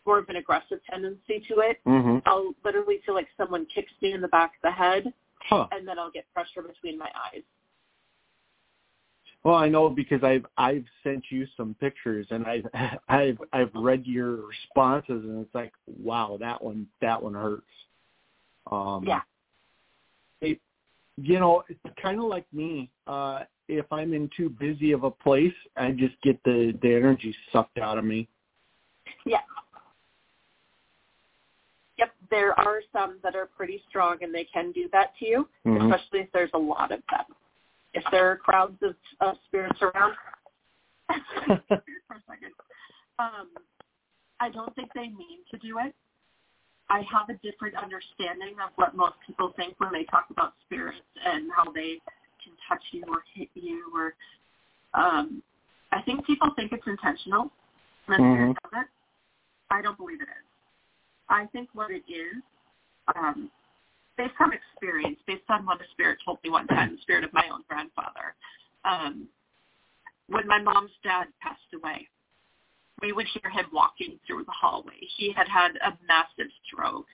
more 0.06 0.18
of 0.20 0.30
an 0.30 0.38
aggressive 0.38 0.80
tendency 0.90 1.40
to 1.48 1.60
it, 1.60 1.80
Mhm. 1.86 2.22
I'll 2.26 2.54
literally 2.64 3.00
feel 3.00 3.16
like 3.16 3.30
someone 3.38 3.66
kicks 3.68 3.94
me 4.02 4.14
in 4.14 4.22
the 4.22 4.28
back 4.30 4.56
of 4.56 4.62
the 4.64 4.72
head, 4.72 5.14
Huh. 5.42 5.68
and 5.72 5.88
then 5.88 5.98
I'll 6.00 6.12
get 6.12 6.32
pressure 6.34 6.62
between 6.62 6.98
my 6.98 7.12
eyes. 7.16 7.44
Well, 9.44 9.56
I 9.56 9.70
know 9.70 9.90
because 9.90 10.24
I've 10.24 10.46
I've 10.58 10.86
sent 11.02 11.32
you 11.32 11.48
some 11.58 11.74
pictures 11.76 12.28
and 12.30 12.46
I've 12.46 12.68
I've 13.10 13.42
I've 13.54 13.74
read 13.74 14.06
your 14.06 14.36
responses 14.48 15.24
and 15.24 15.44
it's 15.44 15.56
like, 15.56 15.74
wow, 15.88 16.38
that 16.40 16.64
one 16.64 16.88
that 17.02 17.22
one 17.22 17.34
hurts. 17.34 17.72
Um 18.72 19.04
Yeah. 19.04 19.22
It, 20.42 20.60
you 21.18 21.40
know, 21.40 21.64
it's 21.70 21.80
kind 22.00 22.20
of 22.20 22.26
like 22.26 22.46
me. 22.54 22.92
Uh 23.08 23.46
if 23.68 23.92
I'm 23.92 24.14
in 24.14 24.30
too 24.36 24.50
busy 24.50 24.92
of 24.92 25.04
a 25.06 25.12
place, 25.12 25.56
I 25.76 25.92
just 25.92 26.22
get 26.22 26.42
the 26.44 26.78
the 26.84 26.94
energy 26.94 27.36
sucked 27.52 27.80
out 27.80 27.98
of 27.98 28.06
me. 28.06 28.28
Yeah. 29.26 29.42
There 32.32 32.60
are 32.60 32.82
some 32.92 33.20
that 33.24 33.36
are 33.36 33.46
pretty 33.46 33.84
strong 33.90 34.18
and 34.24 34.34
they 34.34 34.46
can 34.46 34.72
do 34.72 34.90
that 34.94 35.16
to 35.20 35.26
you, 35.28 35.50
Mhm. 35.66 35.94
especially 35.94 36.22
if 36.22 36.32
there's 36.32 36.50
a 36.54 36.58
lot 36.58 36.92
of 36.92 37.04
them. 37.12 37.26
If 37.94 38.04
there 38.10 38.32
are 38.32 38.38
crowds 38.38 38.82
of, 38.82 38.96
of 39.20 39.38
spirits 39.46 39.80
around, 39.82 40.16
for 41.68 42.16
a 42.16 42.22
second. 42.28 42.54
Um, 43.20 43.50
I 44.40 44.50
don't 44.50 44.74
think 44.76 44.92
they 44.94 45.10
mean 45.10 45.44
to 45.52 45.58
do 45.58 45.78
it. 45.80 45.94
I 46.90 47.02
have 47.04 47.30
a 47.30 47.36
different 47.36 47.76
understanding 47.76 48.56
of 48.60 48.72
what 48.76 48.96
most 48.96 49.16
people 49.26 49.54
think 49.56 49.80
when 49.80 49.92
they 49.92 50.06
talk 50.06 50.30
about 50.30 50.54
spirits 50.66 51.06
and 51.24 51.52
how 51.52 51.72
they 51.72 52.02
can 52.44 52.54
touch 52.68 52.84
you 52.92 53.04
or 53.08 53.24
hit 53.34 53.50
you 53.54 53.92
or 53.94 54.16
um 54.94 55.42
I 55.94 56.02
think 56.02 56.26
people 56.26 56.50
think 56.56 56.72
it's 56.72 56.88
intentional 56.88 57.52
when 58.08 58.20
a 58.20 58.24
spirit 58.24 58.50
Mhm. 58.50 58.72
does 58.72 58.82
it. 58.84 58.88
I 59.70 59.82
don't 59.82 59.98
believe 59.98 60.22
it 60.22 60.28
is. 60.28 60.51
I 61.32 61.46
think 61.48 61.70
what 61.74 61.92
it 61.92 62.04
is, 62.12 62.44
um, 63.16 63.50
based 64.18 64.34
on 64.40 64.52
experience, 64.54 65.18
based 65.26 65.50
on 65.50 65.66
what 65.66 65.80
a 65.80 65.86
spirit 65.92 66.20
told 66.24 66.40
me 66.44 66.50
one 66.50 66.68
time, 66.68 66.96
the 66.96 67.02
spirit 67.02 67.24
of 67.24 67.34
my 67.34 67.48
own 67.52 67.64
grandfather, 67.68 68.36
um, 68.86 69.28
when 70.28 70.48
my 70.48 70.62
mom's 70.62 70.92
dad 71.04 71.26
passed 71.42 71.60
away, 71.74 72.08
we 73.02 73.14
would 73.14 73.28
hear 73.28 73.50
him 73.50 73.66
walking 73.74 74.20
through 74.28 74.44
the 74.44 74.52
hallway. 74.52 75.00
He 75.18 75.32
had 75.32 75.48
had 75.48 75.72
a 75.78 75.98
massive 76.08 76.52
stroke, 76.66 77.08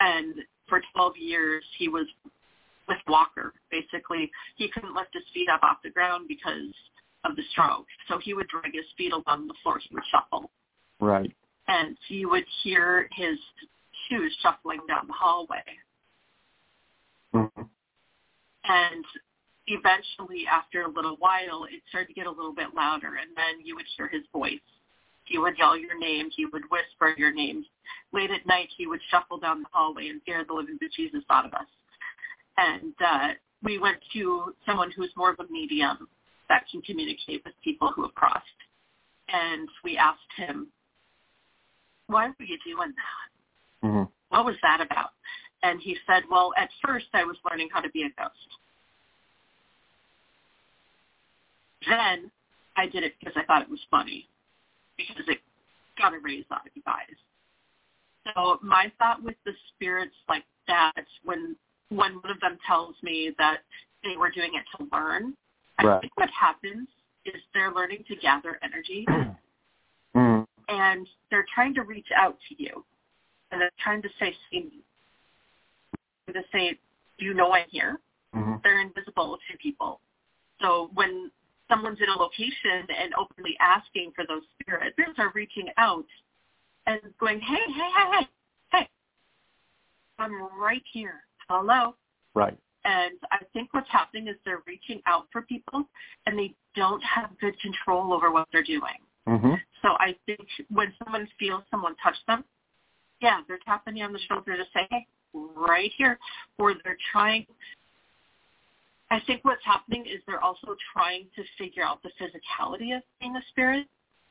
and 0.00 0.34
for 0.68 0.82
12 0.94 1.16
years 1.16 1.64
he 1.78 1.88
was 1.88 2.06
with 2.88 2.98
walker. 3.06 3.52
Basically, 3.70 4.30
he 4.56 4.68
couldn't 4.68 4.94
lift 4.94 5.10
his 5.12 5.22
feet 5.32 5.48
up 5.48 5.62
off 5.62 5.78
the 5.84 5.90
ground 5.90 6.26
because 6.26 6.74
of 7.24 7.36
the 7.36 7.42
stroke. 7.52 7.86
So 8.08 8.18
he 8.18 8.34
would 8.34 8.48
drag 8.48 8.74
his 8.74 8.86
feet 8.96 9.12
along 9.12 9.46
the 9.46 9.54
floor. 9.62 9.78
He 9.78 9.94
would 9.94 10.04
shuffle, 10.10 10.50
Right. 11.00 11.32
And 11.68 11.96
you 12.08 12.28
would 12.30 12.46
hear 12.62 13.08
his 13.12 13.38
shoes 14.08 14.34
shuffling 14.42 14.80
down 14.88 15.06
the 15.06 15.12
hallway. 15.12 15.62
Mhm. 17.34 17.68
And 18.64 19.06
eventually, 19.66 20.46
after 20.46 20.82
a 20.82 20.88
little 20.88 21.16
while, 21.16 21.64
it 21.64 21.82
started 21.88 22.08
to 22.08 22.14
get 22.14 22.26
a 22.26 22.30
little 22.30 22.52
bit 22.52 22.74
louder, 22.74 23.16
and 23.16 23.36
then 23.36 23.60
you 23.60 23.76
would 23.76 23.86
hear 23.96 24.08
his 24.08 24.26
voice. 24.28 24.60
He 25.24 25.36
would 25.36 25.58
yell 25.58 25.76
your 25.76 25.98
name. 25.98 26.30
He 26.30 26.46
would 26.46 26.70
whisper 26.70 27.10
your 27.18 27.32
name. 27.32 27.66
Late 28.12 28.30
at 28.30 28.46
night, 28.46 28.70
he 28.76 28.86
would 28.86 29.02
shuffle 29.10 29.38
down 29.38 29.62
the 29.62 29.68
hallway 29.70 30.08
and 30.08 30.22
scare 30.22 30.42
the 30.44 30.54
living 30.54 30.78
bejesus 30.78 31.24
out 31.28 31.44
of 31.44 31.52
us. 31.52 31.68
And 32.56 32.94
uh, 33.00 33.34
we 33.62 33.78
went 33.78 34.02
to 34.14 34.54
someone 34.64 34.90
who's 34.90 35.14
more 35.16 35.30
of 35.30 35.40
a 35.40 35.52
medium 35.52 36.08
that 36.48 36.66
can 36.70 36.80
communicate 36.80 37.44
with 37.44 37.54
people 37.62 37.92
who 37.92 38.02
have 38.02 38.14
crossed. 38.14 38.46
And 39.28 39.68
we 39.84 39.98
asked 39.98 40.32
him, 40.36 40.72
why 42.08 42.28
were 42.28 42.44
you 42.44 42.58
doing 42.64 42.92
that? 42.92 43.86
Mhm. 43.88 44.10
what 44.30 44.44
was 44.44 44.56
that 44.62 44.80
about? 44.80 45.12
And 45.62 45.80
he 45.80 45.96
said, 46.06 46.24
well, 46.30 46.52
at 46.56 46.68
first 46.84 47.06
I 47.14 47.24
was 47.24 47.36
learning 47.48 47.70
how 47.72 47.80
to 47.80 47.88
be 47.90 48.02
a 48.02 48.10
ghost. 48.10 48.58
Then 51.86 52.30
I 52.76 52.86
did 52.86 53.04
it 53.04 53.14
because 53.18 53.34
I 53.36 53.44
thought 53.44 53.62
it 53.62 53.68
was 53.70 53.80
funny, 53.90 54.28
because 54.96 55.26
it 55.28 55.40
got 55.96 56.14
a 56.14 56.18
raise 56.18 56.44
out 56.50 56.66
of 56.66 56.72
you 56.74 56.82
guys. 56.82 57.14
So 58.34 58.58
my 58.62 58.92
thought 58.98 59.22
with 59.22 59.36
the 59.44 59.52
spirits 59.74 60.14
like 60.28 60.44
that, 60.66 61.06
when 61.24 61.56
when 61.90 62.16
one 62.16 62.30
of 62.30 62.38
them 62.40 62.58
tells 62.66 62.94
me 63.02 63.30
that 63.38 63.60
they 64.04 64.16
were 64.18 64.28
doing 64.30 64.54
it 64.54 64.64
to 64.76 64.84
learn, 64.92 65.34
I 65.78 65.84
Right. 65.86 66.00
think 66.02 66.12
what 66.16 66.28
happens 66.30 66.86
is 67.24 67.40
they're 67.54 67.72
learning 67.72 68.04
to 68.08 68.16
gather 68.16 68.58
energy. 68.62 69.06
and 70.68 71.06
they're 71.30 71.46
trying 71.54 71.74
to 71.74 71.82
reach 71.82 72.08
out 72.16 72.36
to 72.48 72.62
you 72.62 72.84
and 73.50 73.60
they're 73.60 73.70
trying 73.82 74.02
to 74.02 74.08
say 74.18 74.34
see 74.50 74.60
me 74.60 76.32
to 76.32 76.42
say 76.52 76.78
do 77.18 77.24
you 77.24 77.34
know 77.34 77.52
i'm 77.52 77.66
here 77.70 77.98
Mhm. 78.34 78.62
they're 78.62 78.80
invisible 78.80 79.38
to 79.50 79.56
people 79.58 80.00
so 80.60 80.90
when 80.94 81.30
someone's 81.68 82.00
in 82.00 82.08
a 82.08 82.16
location 82.18 82.86
and 82.96 83.14
openly 83.14 83.56
asking 83.60 84.12
for 84.12 84.24
those 84.26 84.42
spirits 84.60 84.94
spirits 84.94 85.18
are 85.18 85.30
reaching 85.34 85.68
out 85.78 86.06
and 86.86 87.00
going 87.18 87.40
hey 87.40 87.64
hey 87.72 87.90
hey 87.90 88.10
hey 88.12 88.28
hey 88.72 88.88
i'm 90.18 90.32
right 90.58 90.82
here 90.92 91.24
hello 91.48 91.94
Right. 92.34 92.56
and 92.84 93.18
I 93.32 93.38
think 93.52 93.72
what's 93.74 93.88
happening 93.90 94.28
is 94.28 94.36
they're 94.44 94.62
reaching 94.66 95.00
out 95.06 95.26
for 95.32 95.42
people 95.42 95.88
and 96.26 96.38
they 96.38 96.54
don't 96.76 97.02
have 97.02 97.30
good 97.40 97.58
control 97.60 98.12
over 98.12 98.30
what 98.30 98.46
they're 98.52 98.62
doing. 98.62 99.00
Mhm. 99.26 99.60
So 99.82 99.90
I 99.98 100.16
think 100.26 100.46
when 100.70 100.92
someone 101.02 101.28
feels 101.38 101.62
someone 101.70 101.94
touch 102.02 102.16
them, 102.26 102.44
yeah, 103.20 103.40
they're 103.48 103.58
tapping 103.64 103.96
you 103.96 104.04
on 104.04 104.12
the 104.12 104.18
shoulder 104.28 104.56
to 104.56 104.64
say, 104.74 104.86
hey, 104.90 105.06
right 105.32 105.90
here. 105.96 106.18
Or 106.58 106.74
they're 106.84 106.98
trying, 107.12 107.46
I 109.10 109.20
think 109.26 109.44
what's 109.44 109.64
happening 109.64 110.06
is 110.06 110.20
they're 110.26 110.42
also 110.42 110.76
trying 110.92 111.26
to 111.36 111.42
figure 111.56 111.84
out 111.84 112.02
the 112.02 112.10
physicality 112.20 112.96
of 112.96 113.02
being 113.20 113.36
a 113.36 113.42
spirit. 113.50 113.86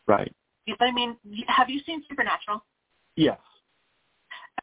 Right. 0.07 0.33
I 0.79 0.91
mean, 0.91 1.17
have 1.47 1.69
you 1.69 1.79
seen 1.85 2.03
Supernatural? 2.09 2.63
Yes. 3.15 3.39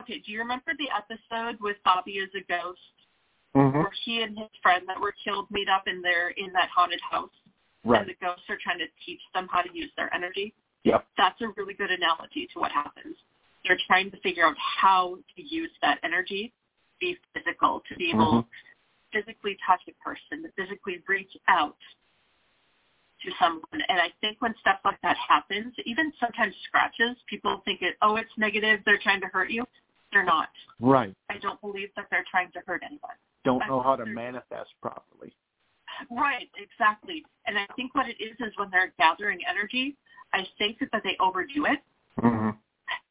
Okay, 0.02 0.22
do 0.24 0.32
you 0.32 0.38
remember 0.38 0.72
the 0.78 0.88
episode 0.94 1.58
with 1.60 1.76
Bobby 1.84 2.18
as 2.20 2.28
a 2.34 2.44
ghost 2.44 2.80
Mhm. 3.54 3.74
where 3.74 3.90
he 4.04 4.22
and 4.22 4.36
his 4.36 4.50
friend 4.62 4.86
that 4.88 5.00
were 5.00 5.12
killed 5.12 5.50
meet 5.50 5.68
up 5.68 5.86
in 5.86 6.02
their 6.02 6.30
in 6.30 6.52
that 6.52 6.68
haunted 6.68 7.00
house 7.00 7.30
and 8.00 8.08
the 8.08 8.14
ghosts 8.14 8.48
are 8.50 8.56
trying 8.56 8.78
to 8.78 8.88
teach 9.06 9.20
them 9.32 9.46
how 9.48 9.62
to 9.62 9.72
use 9.72 9.90
their 9.94 10.12
energy? 10.12 10.52
Yep. 10.84 11.06
That's 11.16 11.40
a 11.40 11.48
really 11.56 11.74
good 11.74 11.90
analogy 11.90 12.48
to 12.52 12.60
what 12.60 12.70
happens. 12.70 13.16
They're 13.64 13.78
trying 13.86 14.10
to 14.10 14.18
figure 14.18 14.46
out 14.46 14.56
how 14.58 15.18
to 15.36 15.42
use 15.42 15.70
that 15.80 15.98
energy, 16.02 16.52
be 17.00 17.18
physical, 17.32 17.82
to 17.88 17.96
be 17.96 18.10
able 18.10 18.42
Mhm. 18.42 18.46
to 18.46 18.48
physically 19.12 19.56
touch 19.66 19.80
a 19.88 19.92
person, 19.92 20.42
to 20.42 20.52
physically 20.52 21.02
reach 21.06 21.36
out 21.48 21.76
to 23.22 23.32
someone. 23.38 23.80
And 23.88 23.98
I 23.98 24.10
think 24.20 24.40
when 24.42 24.54
stuff 24.56 24.80
like 24.84 25.00
that 25.00 25.16
happens, 25.16 25.74
even 25.86 26.12
sometimes 26.20 26.54
scratches, 26.64 27.16
people 27.26 27.58
think 27.64 27.80
it, 27.80 27.96
oh, 28.02 28.16
it's 28.16 28.36
negative, 28.36 28.84
they're 28.84 28.98
trying 28.98 29.22
to 29.22 29.28
hurt 29.28 29.50
you. 29.50 29.66
They're 30.12 30.24
not. 30.24 30.50
Right. 30.78 31.14
I 31.30 31.38
don't 31.38 31.60
believe 31.60 31.94
that 31.96 32.10
they're 32.10 32.24
trying 32.30 32.52
to 32.52 32.60
hurt 32.66 32.82
anyone. 32.84 33.16
Don't 33.44 33.62
I 33.62 33.68
know 33.68 33.80
how 33.80 33.96
to 33.96 34.06
manifest 34.06 34.78
properly. 34.80 35.34
Right, 36.10 36.50
exactly. 36.56 37.24
And 37.46 37.58
I 37.58 37.66
think 37.76 37.94
what 37.94 38.08
it 38.08 38.20
is 38.20 38.36
is 38.40 38.52
when 38.56 38.70
they're 38.70 38.92
gathering 38.98 39.40
energy, 39.48 39.96
I 40.32 40.46
think 40.58 40.78
that 40.80 41.02
they 41.02 41.16
overdo 41.20 41.66
it. 41.66 41.80
hmm 42.20 42.50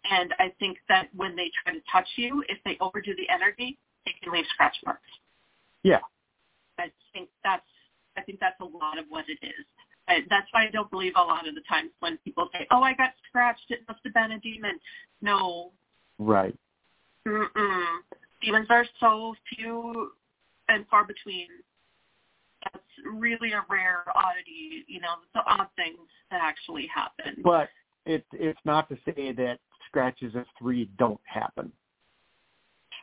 And 0.09 0.33
I 0.39 0.53
think 0.59 0.77
that 0.89 1.07
when 1.15 1.35
they 1.35 1.49
try 1.63 1.73
to 1.73 1.79
touch 1.91 2.07
you, 2.15 2.43
if 2.49 2.57
they 2.65 2.77
overdo 2.81 3.15
the 3.15 3.29
energy, 3.29 3.77
it 4.05 4.13
can 4.21 4.33
leave 4.33 4.45
scratch 4.53 4.75
marks. 4.85 5.01
Yeah. 5.83 5.99
I 6.77 6.91
think 7.13 7.29
that's 7.43 7.63
I 8.17 8.21
think 8.21 8.39
that's 8.39 8.59
a 8.59 8.65
lot 8.65 8.99
of 8.99 9.05
what 9.09 9.25
it 9.27 9.39
is. 9.45 9.65
I, 10.07 10.19
that's 10.29 10.47
why 10.51 10.67
I 10.67 10.69
don't 10.69 10.89
believe 10.91 11.13
a 11.15 11.21
lot 11.21 11.47
of 11.47 11.55
the 11.55 11.61
times 11.67 11.91
when 11.99 12.17
people 12.17 12.49
say, 12.53 12.67
"Oh, 12.71 12.81
I 12.83 12.93
got 12.93 13.11
scratched. 13.27 13.69
It 13.69 13.79
must 13.87 14.01
have 14.03 14.13
been 14.13 14.33
a 14.33 14.39
demon." 14.39 14.79
No, 15.21 15.71
Right. 16.19 16.55
Mm-mm. 17.25 17.97
demons 18.41 18.67
are 18.69 18.85
so 18.99 19.35
few 19.55 20.11
and 20.69 20.85
far 20.89 21.05
between. 21.05 21.47
Really 23.03 23.51
a 23.53 23.63
rare 23.69 24.03
oddity. 24.15 24.85
You 24.87 25.01
know, 25.01 25.15
the 25.33 25.41
odd 25.45 25.67
things 25.75 25.99
that 26.31 26.41
actually 26.41 26.87
happen. 26.87 27.41
But 27.43 27.69
it 28.05 28.25
it's 28.33 28.59
not 28.65 28.89
to 28.89 28.97
say 29.05 29.31
that 29.33 29.59
scratches 29.87 30.35
of 30.35 30.45
three 30.59 30.89
don't 30.97 31.19
happen. 31.25 31.71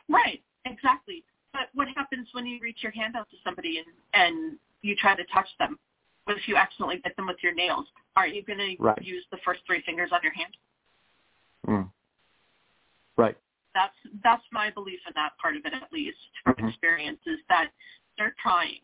Right, 0.09 0.41
exactly. 0.65 1.23
But 1.53 1.69
what 1.73 1.87
happens 1.95 2.27
when 2.33 2.45
you 2.45 2.59
reach 2.61 2.77
your 2.81 2.91
hand 2.91 3.15
out 3.15 3.29
to 3.29 3.37
somebody 3.43 3.79
and, 3.79 3.87
and 4.13 4.57
you 4.81 4.95
try 4.95 5.15
to 5.15 5.23
touch 5.33 5.47
them? 5.59 5.77
What 6.25 6.37
if 6.37 6.47
you 6.47 6.55
accidentally 6.55 7.01
bit 7.03 7.15
them 7.15 7.27
with 7.27 7.37
your 7.41 7.53
nails? 7.53 7.87
Aren't 8.15 8.35
you 8.35 8.43
going 8.43 8.59
to 8.59 9.03
use 9.03 9.25
the 9.31 9.37
first 9.43 9.61
three 9.65 9.81
fingers 9.85 10.11
on 10.13 10.19
your 10.23 10.33
hand? 10.33 10.55
Mm. 11.67 11.89
Right. 13.17 13.37
That's 13.73 13.95
that's 14.23 14.43
my 14.51 14.69
belief 14.69 14.99
in 15.07 15.13
that 15.15 15.31
part 15.41 15.55
of 15.55 15.65
it, 15.65 15.73
at 15.73 15.91
least 15.93 16.17
from 16.43 16.55
Mhm. 16.55 16.69
experience, 16.69 17.19
is 17.25 17.39
that 17.47 17.71
they're 18.17 18.35
trying, 18.41 18.79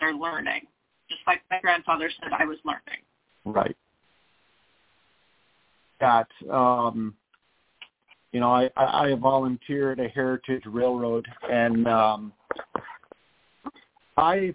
they're 0.00 0.14
learning. 0.14 0.62
Just 1.08 1.20
like 1.26 1.40
my 1.50 1.60
grandfather 1.60 2.10
said, 2.20 2.32
I 2.38 2.44
was 2.44 2.58
learning. 2.64 3.02
Right. 3.44 3.76
Got 6.00 6.28
um 6.50 7.14
you 8.32 8.40
know, 8.40 8.50
I, 8.50 8.68
I 8.76 9.14
volunteer 9.14 9.92
at 9.92 10.00
a 10.00 10.08
heritage 10.08 10.62
railroad 10.66 11.26
and 11.50 11.88
um 11.88 12.32
I've 14.16 14.54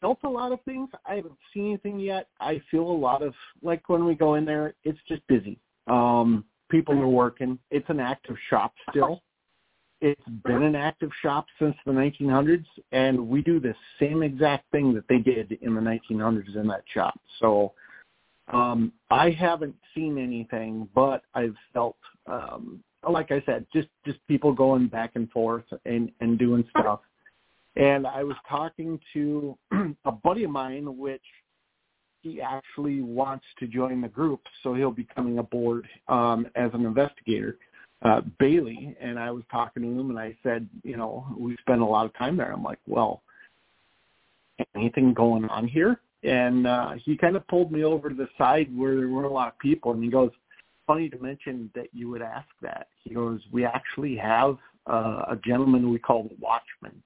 felt 0.00 0.18
a 0.24 0.28
lot 0.28 0.52
of 0.52 0.60
things. 0.62 0.90
I 1.06 1.14
haven't 1.14 1.38
seen 1.54 1.68
anything 1.68 1.98
yet. 1.98 2.28
I 2.40 2.60
feel 2.70 2.82
a 2.82 2.98
lot 2.98 3.22
of 3.22 3.34
like 3.62 3.88
when 3.88 4.04
we 4.04 4.14
go 4.14 4.34
in 4.34 4.44
there, 4.44 4.74
it's 4.84 4.98
just 5.08 5.26
busy. 5.26 5.58
Um 5.88 6.44
people 6.70 6.98
are 6.98 7.08
working. 7.08 7.58
It's 7.70 7.88
an 7.88 8.00
active 8.00 8.36
shop 8.48 8.72
still. 8.90 9.22
It's 10.02 10.28
been 10.44 10.64
an 10.64 10.74
active 10.74 11.10
shop 11.22 11.46
since 11.60 11.76
the 11.86 11.92
1900s, 11.92 12.66
and 12.90 13.28
we 13.28 13.40
do 13.40 13.60
the 13.60 13.72
same 14.00 14.24
exact 14.24 14.68
thing 14.72 14.92
that 14.94 15.06
they 15.08 15.18
did 15.18 15.52
in 15.62 15.76
the 15.76 15.80
1900s 15.80 16.56
in 16.56 16.66
that 16.66 16.82
shop. 16.92 17.20
So 17.38 17.72
um, 18.52 18.92
I 19.10 19.30
haven't 19.30 19.76
seen 19.94 20.18
anything, 20.18 20.88
but 20.92 21.22
I've 21.34 21.54
felt, 21.72 21.96
um, 22.26 22.82
like 23.08 23.30
I 23.30 23.44
said, 23.46 23.64
just 23.72 23.86
just 24.04 24.18
people 24.26 24.52
going 24.52 24.88
back 24.88 25.12
and 25.14 25.30
forth 25.30 25.64
and 25.84 26.10
and 26.20 26.36
doing 26.36 26.64
stuff. 26.76 27.00
And 27.76 28.04
I 28.04 28.24
was 28.24 28.36
talking 28.48 28.98
to 29.12 29.56
a 30.04 30.10
buddy 30.10 30.42
of 30.42 30.50
mine, 30.50 30.98
which 30.98 31.22
he 32.22 32.40
actually 32.40 33.02
wants 33.02 33.44
to 33.60 33.68
join 33.68 34.00
the 34.00 34.08
group, 34.08 34.40
so 34.62 34.74
he'll 34.74 34.90
be 34.90 35.06
coming 35.14 35.38
aboard 35.38 35.86
um, 36.08 36.46
as 36.56 36.70
an 36.74 36.84
investigator, 36.86 37.56
uh, 38.02 38.20
Bailey. 38.38 38.96
And 39.00 39.18
I 39.18 39.30
was 39.30 39.44
talking 39.50 39.82
to 39.82 39.88
him, 39.88 40.10
and 40.10 40.18
I 40.18 40.36
said, 40.42 40.68
you 40.82 40.96
know, 40.96 41.26
we 41.38 41.56
spend 41.60 41.82
a 41.82 41.86
lot 41.86 42.06
of 42.06 42.16
time 42.16 42.36
there. 42.36 42.52
I'm 42.52 42.62
like, 42.62 42.80
well, 42.86 43.22
anything 44.74 45.14
going 45.14 45.44
on 45.46 45.66
here? 45.66 46.00
And 46.22 46.66
uh, 46.66 46.92
he 47.04 47.16
kind 47.16 47.36
of 47.36 47.46
pulled 47.48 47.72
me 47.72 47.82
over 47.84 48.08
to 48.08 48.14
the 48.14 48.28
side 48.38 48.68
where 48.76 48.96
there 48.96 49.08
weren't 49.08 49.26
a 49.26 49.30
lot 49.30 49.48
of 49.48 49.58
people, 49.58 49.92
and 49.92 50.02
he 50.02 50.10
goes, 50.10 50.30
funny 50.86 51.08
to 51.08 51.18
mention 51.18 51.70
that 51.74 51.88
you 51.92 52.08
would 52.10 52.22
ask 52.22 52.48
that. 52.60 52.88
He 53.02 53.14
goes, 53.14 53.40
we 53.50 53.64
actually 53.64 54.16
have 54.16 54.56
uh, 54.86 55.24
a 55.30 55.38
gentleman 55.44 55.90
we 55.90 55.98
call 55.98 56.24
the 56.24 56.36
Watchman 56.38 57.02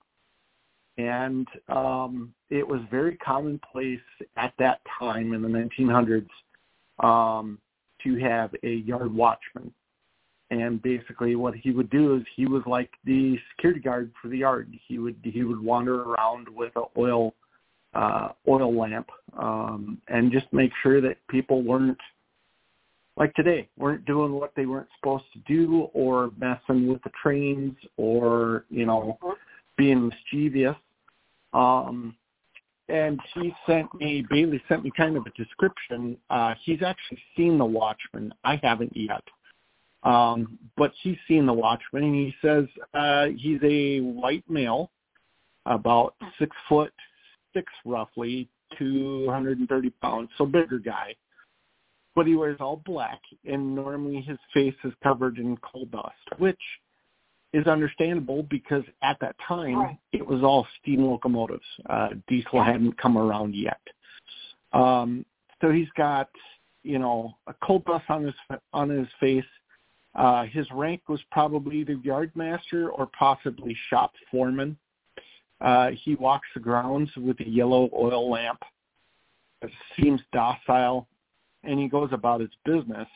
and 0.99 1.47
um, 1.69 2.33
it 2.51 2.67
was 2.67 2.81
very 2.91 3.17
commonplace 3.19 4.01
at 4.37 4.53
that 4.59 4.81
time 4.99 5.35
in 5.35 5.43
the 5.43 5.49
1900s 5.49 6.27
um, 7.05 7.59
to 8.03 8.17
have 8.17 8.55
a 8.63 8.75
yard 8.77 9.15
watchman. 9.15 9.73
And 10.51 10.81
basically, 10.81 11.35
what 11.35 11.55
he 11.55 11.73
would 11.73 11.91
do 11.91 12.17
is 12.17 12.23
he 12.37 12.47
was 12.47 12.63
like 12.67 12.91
the 13.05 13.37
security 13.51 13.81
guard 13.81 14.13
for 14.23 14.29
the 14.29 14.39
yard. 14.39 14.73
He 14.87 14.99
would 14.99 15.17
he 15.23 15.43
would 15.43 15.61
wander 15.61 16.03
around 16.03 16.49
with 16.49 16.73
a 16.77 16.85
oil 16.97 17.35
uh, 17.95 18.29
oil 18.47 18.77
lamp 18.77 19.09
um, 19.39 20.01
and 20.09 20.31
just 20.31 20.47
make 20.53 20.71
sure 20.83 21.01
that 21.01 21.17
people 21.29 21.63
weren't 21.63 21.99
like 23.17 23.35
today 23.35 23.69
weren't 23.77 24.05
doing 24.05 24.33
what 24.33 24.53
they 24.55 24.67
weren't 24.67 24.89
supposed 25.01 25.25
to 25.33 25.41
do 25.53 25.89
or 25.95 26.31
messing 26.39 26.87
with 26.87 27.03
the 27.03 27.11
trains 27.21 27.75
or 27.97 28.65
you 28.71 28.87
know 28.87 29.19
being 29.77 30.09
mischievous. 30.09 30.77
Um, 31.53 32.15
and 32.89 33.19
he 33.35 33.53
sent 33.67 33.93
me, 33.95 34.25
Bailey 34.31 34.63
sent 34.69 34.85
me 34.85 34.93
kind 34.97 35.17
of 35.17 35.27
a 35.27 35.31
description. 35.31 36.17
Uh, 36.31 36.55
he's 36.65 36.83
actually 36.83 37.19
seen 37.37 37.59
the 37.59 37.65
Watchman. 37.65 38.33
I 38.45 38.61
haven't 38.63 38.97
yet. 38.97 39.23
Um, 40.07 40.59
but 40.77 40.93
he's 41.03 41.17
seen 41.27 41.47
the 41.47 41.53
Watchman, 41.53 42.05
and 42.05 42.15
he 42.15 42.35
says 42.41 42.67
uh, 42.95 43.27
he's 43.37 43.59
a 43.63 44.01
white 44.01 44.45
male, 44.49 44.91
about 45.67 46.15
six 46.39 46.55
foot 46.69 46.93
six 47.57 47.73
roughly, 47.85 48.49
230 48.79 49.91
pounds, 50.03 50.29
so 50.37 50.45
bigger 50.45 50.79
guy. 50.79 51.15
But 52.15 52.27
he 52.27 52.35
wears 52.35 52.59
all 52.61 52.83
black, 52.85 53.21
and 53.45 53.75
normally 53.75 54.21
his 54.21 54.39
face 54.55 54.75
is 54.85 54.93
covered 55.03 55.39
in 55.39 55.57
coal 55.59 55.87
dust, 55.87 56.39
which 56.39 56.61
is 57.53 57.67
understandable 57.67 58.43
because 58.51 58.83
at 59.03 59.19
that 59.21 59.37
time 59.47 59.99
it 60.13 60.27
was 60.27 60.43
all 60.43 60.67
steam 60.81 61.05
locomotives. 61.05 61.65
Uh, 61.89 62.11
diesel 62.29 62.63
hadn't 62.63 62.99
come 62.99 63.17
around 63.17 63.55
yet. 63.55 63.81
Um, 64.73 65.25
so 65.61 65.71
he's 65.71 65.89
got, 65.97 66.29
you 66.83 66.99
know, 66.99 67.37
a 67.47 67.55
coal 67.65 67.83
dust 67.87 68.05
on 68.09 68.25
his 68.25 68.35
on 68.73 68.91
his 68.91 69.09
face. 69.21 69.45
Uh, 70.17 70.45
his 70.45 70.67
rank 70.73 71.03
was 71.09 71.21
probably 71.31 71.79
either 71.79 71.95
yard 72.03 72.33
master 72.35 72.91
or 72.91 73.09
possibly 73.19 73.77
shop 73.91 74.13
foreman. 74.31 74.77
Uh, 75.61 75.91
he 76.05 76.15
walks 76.17 76.49
the 76.55 76.61
grounds 76.61 77.11
with 77.17 77.39
a 77.41 77.49
yellow 77.49 77.89
oil 77.95 78.31
lamp. 78.31 78.61
Seems 79.99 80.21
docile, 80.33 81.07
and 81.65 81.79
he 81.79 81.89
goes 81.89 82.11
about 82.13 82.41
his 82.41 82.51
business 82.65 83.09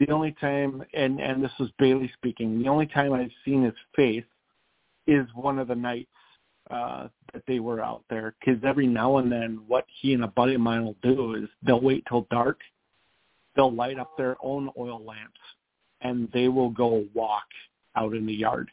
the 0.00 0.10
only 0.10 0.34
time 0.40 0.82
and 0.94 1.20
and 1.20 1.44
this 1.44 1.52
was 1.60 1.70
Bailey 1.78 2.10
speaking, 2.14 2.60
the 2.60 2.68
only 2.68 2.86
time 2.86 3.12
I've 3.12 3.30
seen 3.44 3.62
his 3.62 3.74
face 3.94 4.24
is 5.06 5.26
one 5.34 5.58
of 5.58 5.68
the 5.68 5.74
nights 5.74 6.08
uh 6.70 7.08
that 7.32 7.42
they 7.46 7.60
were 7.60 7.80
out 7.82 8.02
there 8.10 8.34
because 8.40 8.62
every 8.64 8.86
now 8.86 9.18
and 9.18 9.30
then 9.30 9.60
what 9.68 9.84
he 10.00 10.14
and 10.14 10.24
a 10.24 10.28
buddy 10.28 10.54
of 10.54 10.60
mine 10.60 10.84
will 10.84 10.96
do 11.02 11.34
is 11.34 11.48
they'll 11.62 11.80
wait 11.80 12.04
till 12.08 12.26
dark 12.30 12.60
they'll 13.54 13.72
light 13.72 13.98
up 13.98 14.16
their 14.16 14.36
own 14.42 14.70
oil 14.78 15.04
lamps 15.04 15.40
and 16.02 16.28
they 16.32 16.48
will 16.48 16.70
go 16.70 17.04
walk 17.14 17.46
out 17.96 18.14
in 18.14 18.26
the 18.26 18.32
yard 18.32 18.70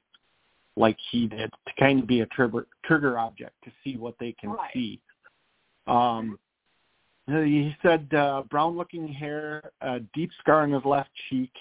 like 0.75 0.97
he 1.11 1.27
did 1.27 1.51
to 1.65 1.73
kind 1.79 1.99
of 2.01 2.07
be 2.07 2.21
a 2.21 2.25
trigger 2.27 2.67
trigger 2.85 3.17
object 3.17 3.53
to 3.63 3.71
see 3.83 3.97
what 3.97 4.15
they 4.19 4.33
can 4.33 4.51
Right. 4.51 4.73
see 4.73 5.01
um 5.87 6.37
he 7.27 7.75
said 7.81 8.13
uh, 8.13 8.43
brown-looking 8.49 9.07
hair, 9.09 9.71
a 9.81 9.99
deep 10.13 10.31
scar 10.39 10.61
on 10.63 10.71
his 10.71 10.85
left 10.85 11.09
cheek, 11.29 11.51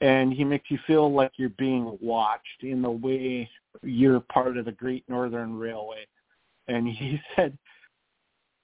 and 0.00 0.32
he 0.32 0.44
makes 0.44 0.70
you 0.70 0.78
feel 0.86 1.12
like 1.12 1.32
you're 1.36 1.50
being 1.50 1.96
watched 2.00 2.62
in 2.62 2.82
the 2.82 2.90
way 2.90 3.48
you're 3.82 4.20
part 4.20 4.56
of 4.56 4.64
the 4.64 4.72
Great 4.72 5.04
Northern 5.08 5.56
Railway. 5.56 6.06
And 6.66 6.88
he 6.88 7.20
said, 7.36 7.56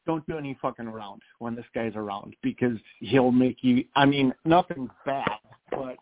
"Don't 0.07 0.26
do 0.26 0.37
any 0.37 0.59
fucking 0.61 0.89
around 0.89 1.22
when 1.39 1.55
this 1.55 1.66
guy's 1.72 1.95
around 1.95 2.35
because 2.43 2.78
he'll 2.99 3.32
make 3.32 3.59
you. 3.62 3.85
I 3.95 4.05
mean, 4.05 4.35
nothing 4.45 4.91
bad, 5.07 5.39
but 5.70 5.97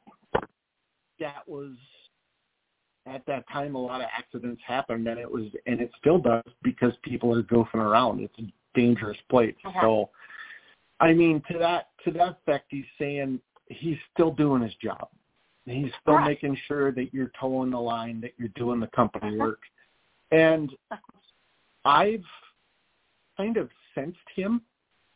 that 1.22 1.48
was." 1.48 1.72
At 3.04 3.26
that 3.26 3.48
time, 3.48 3.74
a 3.74 3.78
lot 3.78 4.00
of 4.00 4.06
accidents 4.16 4.62
happened, 4.64 5.08
and 5.08 5.18
it 5.18 5.28
was, 5.28 5.46
and 5.66 5.80
it 5.80 5.90
still 5.98 6.18
does 6.18 6.44
because 6.62 6.92
people 7.02 7.36
are 7.36 7.42
goofing 7.42 7.74
around. 7.74 8.20
It's 8.20 8.38
a 8.38 8.52
dangerous 8.74 9.18
place. 9.28 9.56
Uh-huh. 9.64 9.80
So, 9.80 10.10
I 11.00 11.12
mean, 11.12 11.42
to 11.50 11.58
that 11.58 11.90
to 12.04 12.12
that 12.12 12.38
effect, 12.38 12.66
he's 12.68 12.84
saying 13.00 13.40
he's 13.66 13.98
still 14.14 14.30
doing 14.30 14.62
his 14.62 14.74
job. 14.76 15.08
He's 15.66 15.90
still 16.00 16.14
Right. 16.14 16.28
making 16.28 16.56
sure 16.68 16.92
that 16.92 17.12
you're 17.12 17.32
towing 17.40 17.70
the 17.70 17.80
line, 17.80 18.20
that 18.20 18.34
you're 18.38 18.54
doing 18.54 18.78
the 18.78 18.86
company 18.88 19.36
work, 19.36 19.60
and 20.30 20.70
I've 21.84 22.24
kind 23.36 23.56
of 23.56 23.68
sensed 23.96 24.28
him 24.36 24.62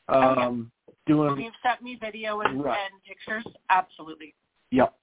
Oh, 0.09 0.21
um, 0.21 0.73
doing. 1.07 1.41
You've 1.41 1.55
sent 1.63 1.83
me 1.83 1.97
video 2.01 2.41
and, 2.41 2.63
Right. 2.63 2.79
and 2.79 3.03
pictures. 3.05 3.45
Absolutely. 3.71 4.35
Yep. 4.71 4.97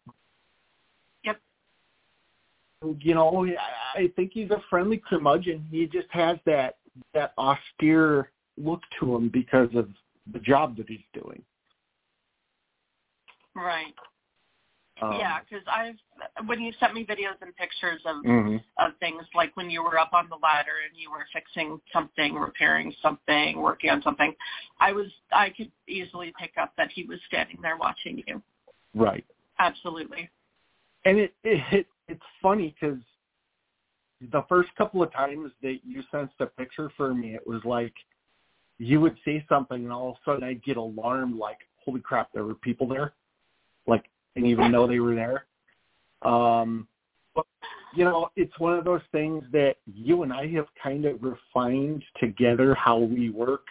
You 2.99 3.13
know, 3.13 3.47
I 3.95 4.11
think 4.15 4.31
he's 4.33 4.51
a 4.51 4.61
friendly 4.69 5.01
curmudgeon. 5.07 5.65
He 5.71 5.85
just 5.87 6.07
has 6.11 6.37
that 6.45 6.77
that 7.13 7.33
austere 7.37 8.31
look 8.57 8.81
to 8.99 9.15
him 9.15 9.29
because 9.29 9.69
of 9.75 9.89
the 10.31 10.39
job 10.39 10.77
that 10.77 10.87
he's 10.87 10.99
doing. 11.13 11.41
Right. 13.55 13.93
Um, 15.01 15.13
yeah, 15.13 15.39
because 15.39 15.65
I've 15.67 15.95
when 16.47 16.61
you 16.61 16.71
sent 16.79 16.93
me 16.93 17.03
videos 17.03 17.41
and 17.41 17.55
pictures 17.55 18.01
of 18.05 18.23
mm-hmm. 18.23 18.57
of 18.77 18.91
things 18.99 19.23
like 19.35 19.55
when 19.57 19.69
you 19.69 19.83
were 19.83 19.97
up 19.97 20.11
on 20.13 20.29
the 20.29 20.37
ladder 20.41 20.71
and 20.87 20.99
you 20.99 21.09
were 21.09 21.25
fixing 21.33 21.81
something, 21.91 22.35
repairing 22.35 22.93
something, 23.01 23.59
working 23.59 23.89
on 23.89 24.01
something, 24.03 24.33
I 24.79 24.91
was 24.91 25.07
I 25.31 25.49
could 25.49 25.71
easily 25.87 26.31
pick 26.39 26.51
up 26.61 26.73
that 26.77 26.91
he 26.93 27.05
was 27.05 27.19
standing 27.27 27.57
there 27.61 27.77
watching 27.77 28.23
you. 28.27 28.41
Right. 28.93 29.25
Absolutely. 29.57 30.29
And 31.05 31.17
it 31.17 31.33
it, 31.43 31.61
it 31.71 31.87
it's 32.07 32.21
funny 32.41 32.75
because 32.79 32.99
the 34.31 34.43
first 34.47 34.69
couple 34.77 35.03
of 35.03 35.11
times 35.11 35.51
that 35.61 35.79
you 35.85 36.01
sent 36.11 36.29
a 36.39 36.45
picture 36.45 36.89
for 36.95 37.13
me, 37.13 37.35
it 37.35 37.45
was 37.45 37.61
like 37.65 37.93
you 38.77 38.99
would 39.01 39.17
say 39.25 39.45
something 39.49 39.83
and 39.83 39.91
all 39.91 40.09
of 40.09 40.15
a 40.15 40.19
sudden 40.25 40.43
I'd 40.43 40.63
get 40.63 40.77
alarmed 40.77 41.37
like, 41.37 41.59
holy 41.83 42.01
crap, 42.01 42.31
there 42.33 42.43
were 42.43 42.55
people 42.55 42.87
there. 42.87 43.13
Like 43.87 44.05
I 44.35 44.39
didn't 44.39 44.51
even 44.51 44.71
know 44.71 44.87
they 44.87 44.99
were 44.99 45.15
there. 45.15 45.45
Um, 46.21 46.87
but, 47.35 47.45
you 47.95 48.05
know, 48.05 48.29
it's 48.35 48.57
one 48.59 48.77
of 48.77 48.85
those 48.85 49.01
things 49.11 49.43
that 49.51 49.75
you 49.85 50.23
and 50.23 50.31
I 50.31 50.47
have 50.53 50.67
kind 50.81 51.05
of 51.05 51.19
refined 51.21 52.03
together 52.19 52.73
how 52.75 52.97
we 52.97 53.29
work. 53.29 53.65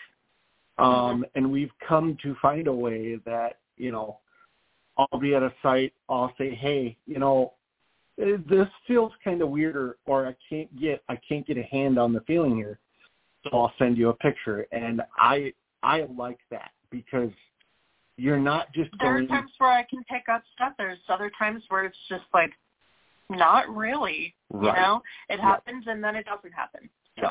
Um, 0.79 1.25
and 1.35 1.51
we've 1.51 1.71
come 1.87 2.17
to 2.23 2.35
find 2.43 2.67
a 2.67 2.73
way 2.73 3.17
that, 3.25 3.59
you 3.77 3.93
know, 3.93 4.19
I'll 4.97 5.21
be 5.21 5.35
at 5.35 5.43
a 5.43 5.53
site, 5.63 5.93
I'll 6.09 6.35
say, 6.37 6.55
hey, 6.55 6.97
you 7.07 7.19
know, 7.19 7.55
this 8.49 8.69
feels 8.87 9.13
kind 9.25 9.43
of 9.43 9.49
weird 9.49 9.77
or, 9.77 9.97
or 10.07 10.27
I 10.27 10.37
can't 10.49 10.75
get, 10.81 11.03
I 11.09 11.19
can't 11.29 11.47
get 11.47 11.59
a 11.59 11.63
hand 11.63 11.99
on 11.99 12.13
the 12.13 12.21
feeling 12.21 12.57
here. 12.57 12.79
So 13.45 13.51
I'll 13.59 13.73
send 13.79 13.99
you 13.99 14.11
a 14.11 14.15
picture. 14.15 14.67
And 14.73 15.03
I, 15.19 15.53
I 15.83 16.07
like 16.17 16.39
that 16.51 16.71
because 16.91 17.31
you're 18.17 18.39
not 18.39 18.73
just 18.73 18.91
there 19.01 19.15
going. 19.15 19.25
are 19.25 19.29
times 19.29 19.51
where 19.59 19.71
I 19.71 19.83
can 19.83 20.05
pick 20.05 20.29
up 20.33 20.43
stuff. 20.55 20.75
There's 20.79 20.99
other 21.09 21.31
times 21.39 21.63
where 21.69 21.85
it's 21.85 21.99
just 22.09 22.25
like 22.33 22.53
not 23.31 23.69
really. 23.75 24.35
Right. 24.53 24.77
You 24.77 24.81
know, 24.81 25.03
it 25.29 25.41
happens 25.41 25.85
and 25.89 26.03
then 26.03 26.15
it 26.15 26.27
doesn't 26.27 26.53
happen. 26.53 26.89
So 27.21 27.31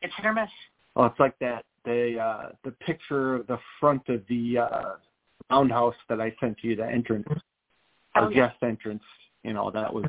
it's 0.00 0.12
hit 0.16 0.26
or 0.26 0.32
miss. 0.32 0.48
Well, 0.94 1.06
it's 1.06 1.18
like 1.18 1.38
that 1.40 1.64
the 1.84 2.18
uh 2.18 2.48
the 2.64 2.70
picture 2.72 3.36
of 3.36 3.46
the 3.46 3.58
front 3.80 4.02
of 4.08 4.22
the 4.28 4.58
uh 4.58 4.92
roundhouse 5.50 5.94
that 6.08 6.20
I 6.20 6.34
sent 6.40 6.58
you, 6.62 6.76
the 6.76 6.86
entrance, 6.86 7.26
oh, 8.16 8.28
the 8.28 8.34
yeah. 8.34 8.48
guest 8.48 8.62
entrance. 8.62 9.02
You 9.44 9.52
know, 9.52 9.70
that 9.70 9.92
was 9.92 10.04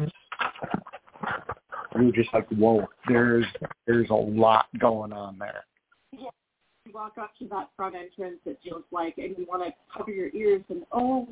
we 1.97 2.05
were 2.07 2.11
just 2.11 2.34
like, 2.34 2.47
whoa, 2.49 2.88
there's 3.07 3.45
there's 3.88 4.09
a 4.09 4.15
lot 4.15 4.65
going 4.79 5.13
on 5.13 5.38
there. 5.38 5.65
Yeah 6.11 6.29
you 6.86 6.91
walk 6.93 7.17
up 7.17 7.31
to 7.39 7.47
that 7.47 7.69
front 7.75 7.95
entrance, 7.95 8.39
it 8.45 8.59
feels 8.63 8.84
like, 8.91 9.17
and 9.17 9.36
you 9.38 9.45
want 9.47 9.63
to 9.63 9.71
cover 9.95 10.11
your 10.11 10.29
ears, 10.34 10.63
and 10.69 10.84
oh, 10.91 11.27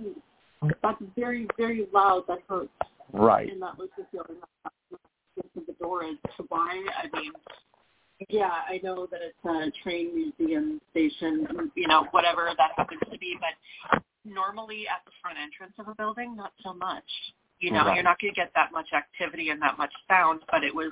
that's 0.81 1.01
very, 1.17 1.47
very 1.57 1.87
loud. 1.93 2.23
That 2.27 2.39
hurts. 2.47 2.69
Right. 3.11 3.51
And 3.51 3.61
that 3.61 3.77
was 3.77 3.89
the 3.97 4.05
feeling 4.11 4.41
of 4.91 5.65
the 5.67 5.73
door 5.73 6.03
is 6.05 6.17
to 6.37 6.43
why. 6.49 6.83
I 6.97 7.19
mean, 7.19 7.31
yeah, 8.29 8.51
I 8.69 8.79
know 8.83 9.07
that 9.11 9.19
it's 9.21 9.45
a 9.45 9.71
train 9.83 10.13
museum 10.15 10.79
station, 10.91 11.47
you 11.75 11.87
know, 11.87 12.05
whatever 12.11 12.49
that 12.57 12.71
happens 12.77 13.01
to 13.11 13.17
be, 13.17 13.37
but 13.39 14.01
normally 14.23 14.85
at 14.87 15.03
the 15.05 15.11
front 15.21 15.37
entrance 15.37 15.73
of 15.79 15.87
a 15.87 15.95
building, 15.95 16.35
not 16.35 16.53
so 16.63 16.73
much. 16.73 17.03
You 17.61 17.71
know, 17.71 17.85
right. 17.85 17.95
you're 17.95 18.03
not 18.03 18.19
going 18.19 18.33
to 18.33 18.39
get 18.39 18.51
that 18.55 18.71
much 18.73 18.87
activity 18.93 19.49
and 19.49 19.61
that 19.61 19.77
much 19.77 19.91
sound, 20.09 20.41
but 20.51 20.63
it 20.63 20.73
was 20.73 20.91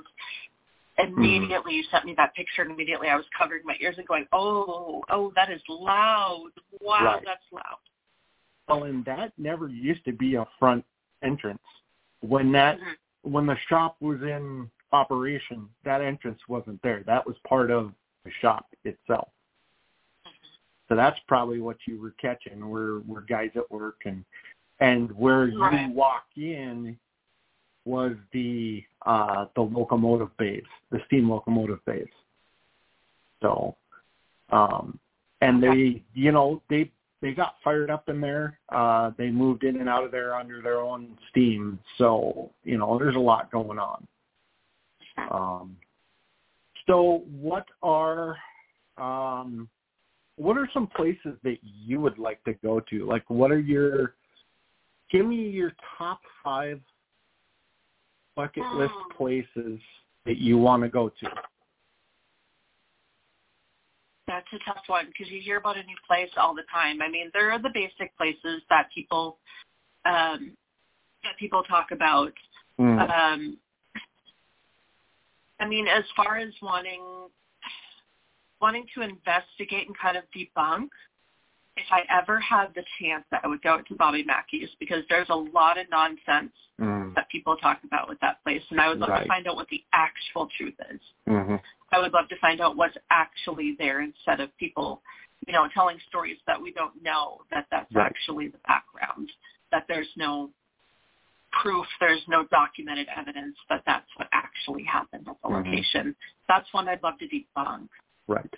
immediately 0.98 1.74
you 1.74 1.84
sent 1.90 2.04
me 2.04 2.14
that 2.16 2.34
picture 2.34 2.62
and 2.62 2.70
immediately 2.70 3.08
I 3.08 3.16
was 3.16 3.24
covering 3.36 3.62
my 3.64 3.74
ears 3.80 3.96
and 3.98 4.06
going, 4.06 4.26
oh, 4.32 5.02
oh, 5.10 5.32
that 5.34 5.50
is 5.50 5.60
loud. 5.68 6.50
Wow, 6.80 7.04
right. 7.04 7.22
that's 7.24 7.42
loud. 7.52 7.78
Well, 8.68 8.84
and 8.84 9.04
that 9.04 9.32
never 9.36 9.68
used 9.68 10.04
to 10.04 10.12
be 10.12 10.36
a 10.36 10.46
front 10.58 10.84
entrance. 11.22 11.58
When 12.20 12.52
that 12.52 12.76
mm-hmm. 12.76 13.32
when 13.32 13.46
the 13.46 13.56
shop 13.68 13.96
was 14.00 14.20
in 14.22 14.70
operation, 14.92 15.68
that 15.84 16.02
entrance 16.02 16.40
wasn't 16.48 16.80
there. 16.82 17.02
That 17.06 17.26
was 17.26 17.36
part 17.48 17.70
of 17.70 17.92
the 18.24 18.30
shop 18.40 18.66
itself. 18.84 19.28
Mm-hmm. 20.26 20.48
So 20.88 20.96
that's 20.96 21.18
probably 21.26 21.60
what 21.60 21.78
you 21.86 22.00
were 22.00 22.14
catching. 22.20 22.68
Were 22.68 23.00
were 23.00 23.22
guys 23.22 23.50
at 23.56 23.68
work 23.70 24.02
and 24.04 24.24
and 24.80 25.12
where 25.12 25.46
right. 25.46 25.88
you 25.88 25.94
walk 25.94 26.24
in 26.36 26.96
was 27.84 28.12
the 28.32 28.82
uh, 29.06 29.46
the 29.54 29.62
locomotive 29.62 30.36
bays, 30.36 30.62
the 30.90 30.98
steam 31.06 31.30
locomotive 31.30 31.84
bays. 31.86 32.08
So, 33.40 33.76
um, 34.50 34.98
and 35.40 35.62
they, 35.62 36.02
you 36.12 36.32
know, 36.32 36.62
they 36.68 36.90
they 37.22 37.32
got 37.32 37.56
fired 37.62 37.90
up 37.90 38.08
in 38.08 38.20
there. 38.20 38.58
Uh, 38.70 39.12
they 39.16 39.30
moved 39.30 39.64
in 39.64 39.76
and 39.76 39.88
out 39.88 40.04
of 40.04 40.10
there 40.10 40.34
under 40.34 40.62
their 40.62 40.80
own 40.80 41.16
steam. 41.30 41.78
So, 41.98 42.50
you 42.64 42.78
know, 42.78 42.98
there's 42.98 43.16
a 43.16 43.20
lot 43.20 43.50
going 43.50 43.78
on. 43.78 44.06
Um, 45.30 45.76
so, 46.86 47.24
what 47.30 47.66
are 47.82 48.36
um, 48.98 49.68
what 50.36 50.56
are 50.56 50.68
some 50.72 50.86
places 50.86 51.36
that 51.44 51.58
you 51.62 52.00
would 52.00 52.18
like 52.18 52.42
to 52.44 52.54
go 52.54 52.80
to? 52.90 53.06
Like, 53.06 53.28
what 53.28 53.50
are 53.50 53.60
your 53.60 54.14
give 55.10 55.26
me 55.26 55.48
your 55.48 55.72
top 55.98 56.20
five 56.42 56.80
bucket 58.36 58.64
list 58.74 58.94
Oh. 58.94 59.08
places 59.16 59.80
that 60.24 60.38
you 60.38 60.58
want 60.58 60.82
to 60.82 60.88
go 60.88 61.08
to? 61.08 61.30
That's 64.26 64.46
a 64.52 64.58
tough 64.60 64.84
one 64.86 65.06
because 65.06 65.30
you 65.30 65.40
hear 65.40 65.56
about 65.56 65.76
a 65.76 65.82
new 65.82 65.96
place 66.06 66.30
all 66.36 66.54
the 66.54 66.62
time. 66.72 67.02
I 67.02 67.08
mean, 67.08 67.30
there 67.34 67.50
are 67.50 67.58
the 67.58 67.70
basic 67.70 68.16
places 68.16 68.62
that 68.70 68.88
people 68.94 69.38
um, 70.04 70.56
that 71.24 71.36
people 71.38 71.62
talk 71.64 71.90
about. 71.90 72.32
Mm. 72.78 73.10
Um, 73.10 73.58
I 75.58 75.66
mean, 75.66 75.88
as 75.88 76.04
far 76.16 76.38
as 76.38 76.52
wanting 76.62 77.02
wanting 78.60 78.86
to 78.94 79.02
investigate 79.02 79.86
and 79.86 79.98
kind 79.98 80.16
of 80.16 80.24
debunk, 80.34 80.88
if 81.80 81.92
I 81.92 82.02
ever 82.10 82.38
had 82.40 82.68
the 82.74 82.84
chance, 83.00 83.24
that 83.30 83.40
I 83.44 83.48
would 83.48 83.62
go 83.62 83.80
to 83.80 83.94
Bobby 83.94 84.22
Mackey's 84.24 84.68
because 84.78 85.02
there's 85.08 85.28
a 85.30 85.34
lot 85.34 85.78
of 85.78 85.88
nonsense 85.90 86.52
Mm. 86.78 87.14
that 87.14 87.28
people 87.28 87.56
talk 87.58 87.84
about 87.84 88.08
with 88.08 88.18
that 88.20 88.42
place, 88.42 88.62
and 88.70 88.80
I 88.80 88.88
would 88.88 88.98
love 89.00 89.10
Right. 89.10 89.22
to 89.22 89.28
find 89.28 89.46
out 89.46 89.54
what 89.56 89.68
the 89.68 89.84
actual 89.92 90.46
truth 90.56 90.80
is. 90.88 91.00
Mm-hmm. 91.28 91.56
I 91.92 91.98
would 91.98 92.14
love 92.14 92.26
to 92.28 92.36
find 92.36 92.60
out 92.62 92.74
what's 92.76 92.96
actually 93.10 93.72
there 93.78 94.00
instead 94.00 94.40
of 94.40 94.56
people, 94.56 95.02
you 95.46 95.52
know, 95.52 95.68
telling 95.68 96.00
stories 96.08 96.38
that 96.46 96.58
we 96.60 96.72
don't 96.72 97.02
know 97.02 97.42
that 97.50 97.66
that's 97.70 97.92
Right. 97.92 98.06
actually 98.06 98.48
the 98.48 98.58
background, 98.66 99.30
that 99.70 99.86
there's 99.88 100.08
no 100.16 100.50
proof, 101.52 101.86
there's 101.98 102.26
no 102.28 102.44
documented 102.44 103.08
evidence 103.08 103.58
that 103.68 103.84
that's 103.84 104.08
what 104.16 104.28
actually 104.32 104.84
happened 104.84 105.28
at 105.28 105.36
the 105.42 105.48
Mhm. 105.48 105.66
location. 105.66 106.16
That's 106.46 106.72
one 106.72 106.88
I'd 106.88 107.02
love 107.02 107.18
to 107.18 107.28
debunk. 107.28 107.90
Right. 108.26 108.54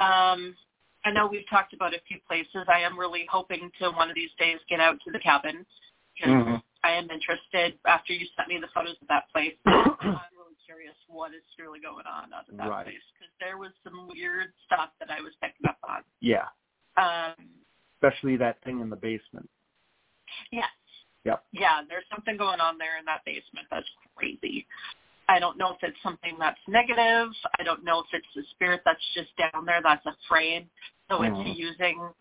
Um, 0.00 0.56
I 1.04 1.10
know 1.10 1.26
we've 1.26 1.48
talked 1.48 1.72
about 1.72 1.94
a 1.94 2.00
few 2.06 2.18
places. 2.28 2.66
I 2.68 2.80
am 2.80 2.98
really 2.98 3.26
hoping 3.30 3.70
to 3.80 3.90
one 3.90 4.10
of 4.10 4.14
these 4.14 4.30
days 4.38 4.58
get 4.68 4.80
out 4.80 5.00
to 5.04 5.10
the 5.10 5.18
cabin 5.18 5.64
because 6.14 6.30
Mhm. 6.32 6.62
I 6.84 6.90
am 6.92 7.10
interested. 7.10 7.78
After 7.86 8.12
you 8.12 8.26
sent 8.36 8.48
me 8.48 8.58
the 8.58 8.68
photos 8.68 9.00
of 9.00 9.08
that 9.08 9.28
place, 9.30 9.56
I'm 9.66 10.36
really 10.36 10.56
curious 10.64 10.94
what 11.08 11.32
is 11.32 11.42
really 11.58 11.80
going 11.80 12.06
on 12.06 12.32
out 12.32 12.48
of 12.48 12.56
that 12.56 12.68
Right. 12.68 12.84
place 12.86 13.02
because 13.14 13.32
there 13.40 13.56
was 13.58 13.72
some 13.82 14.08
weird 14.08 14.52
stuff 14.66 14.90
that 14.98 15.10
I 15.10 15.20
was 15.20 15.32
picking 15.40 15.66
up 15.68 15.78
on. 15.84 16.04
Yeah. 16.20 16.48
Um, 16.96 17.34
Especially 18.02 18.36
that 18.36 18.60
thing 18.62 18.80
in 18.80 18.90
the 18.90 18.96
basement. 18.96 19.48
yes. 20.50 20.68
Yep. 21.24 21.44
Yeah, 21.52 21.82
there's 21.86 22.08
something 22.08 22.36
going 22.38 22.60
on 22.60 22.78
there 22.78 22.96
in 22.98 23.04
that 23.04 23.24
basement 23.24 23.66
that's 23.70 23.88
crazy. 24.16 24.66
I 25.30 25.38
don't 25.38 25.56
know 25.56 25.70
if 25.70 25.78
it's 25.82 25.96
something 26.02 26.34
that's 26.40 26.58
negative. 26.66 27.28
I 27.58 27.62
don't 27.62 27.84
know 27.84 28.00
if 28.00 28.06
it's 28.12 28.26
the 28.34 28.42
spirit 28.50 28.82
that's 28.84 28.98
just 29.14 29.28
down 29.36 29.64
there 29.64 29.80
that's 29.80 30.04
afraid. 30.04 30.68
So 31.08 31.20
Mhm. 31.20 31.46
it's 31.46 31.58
using 31.58 32.12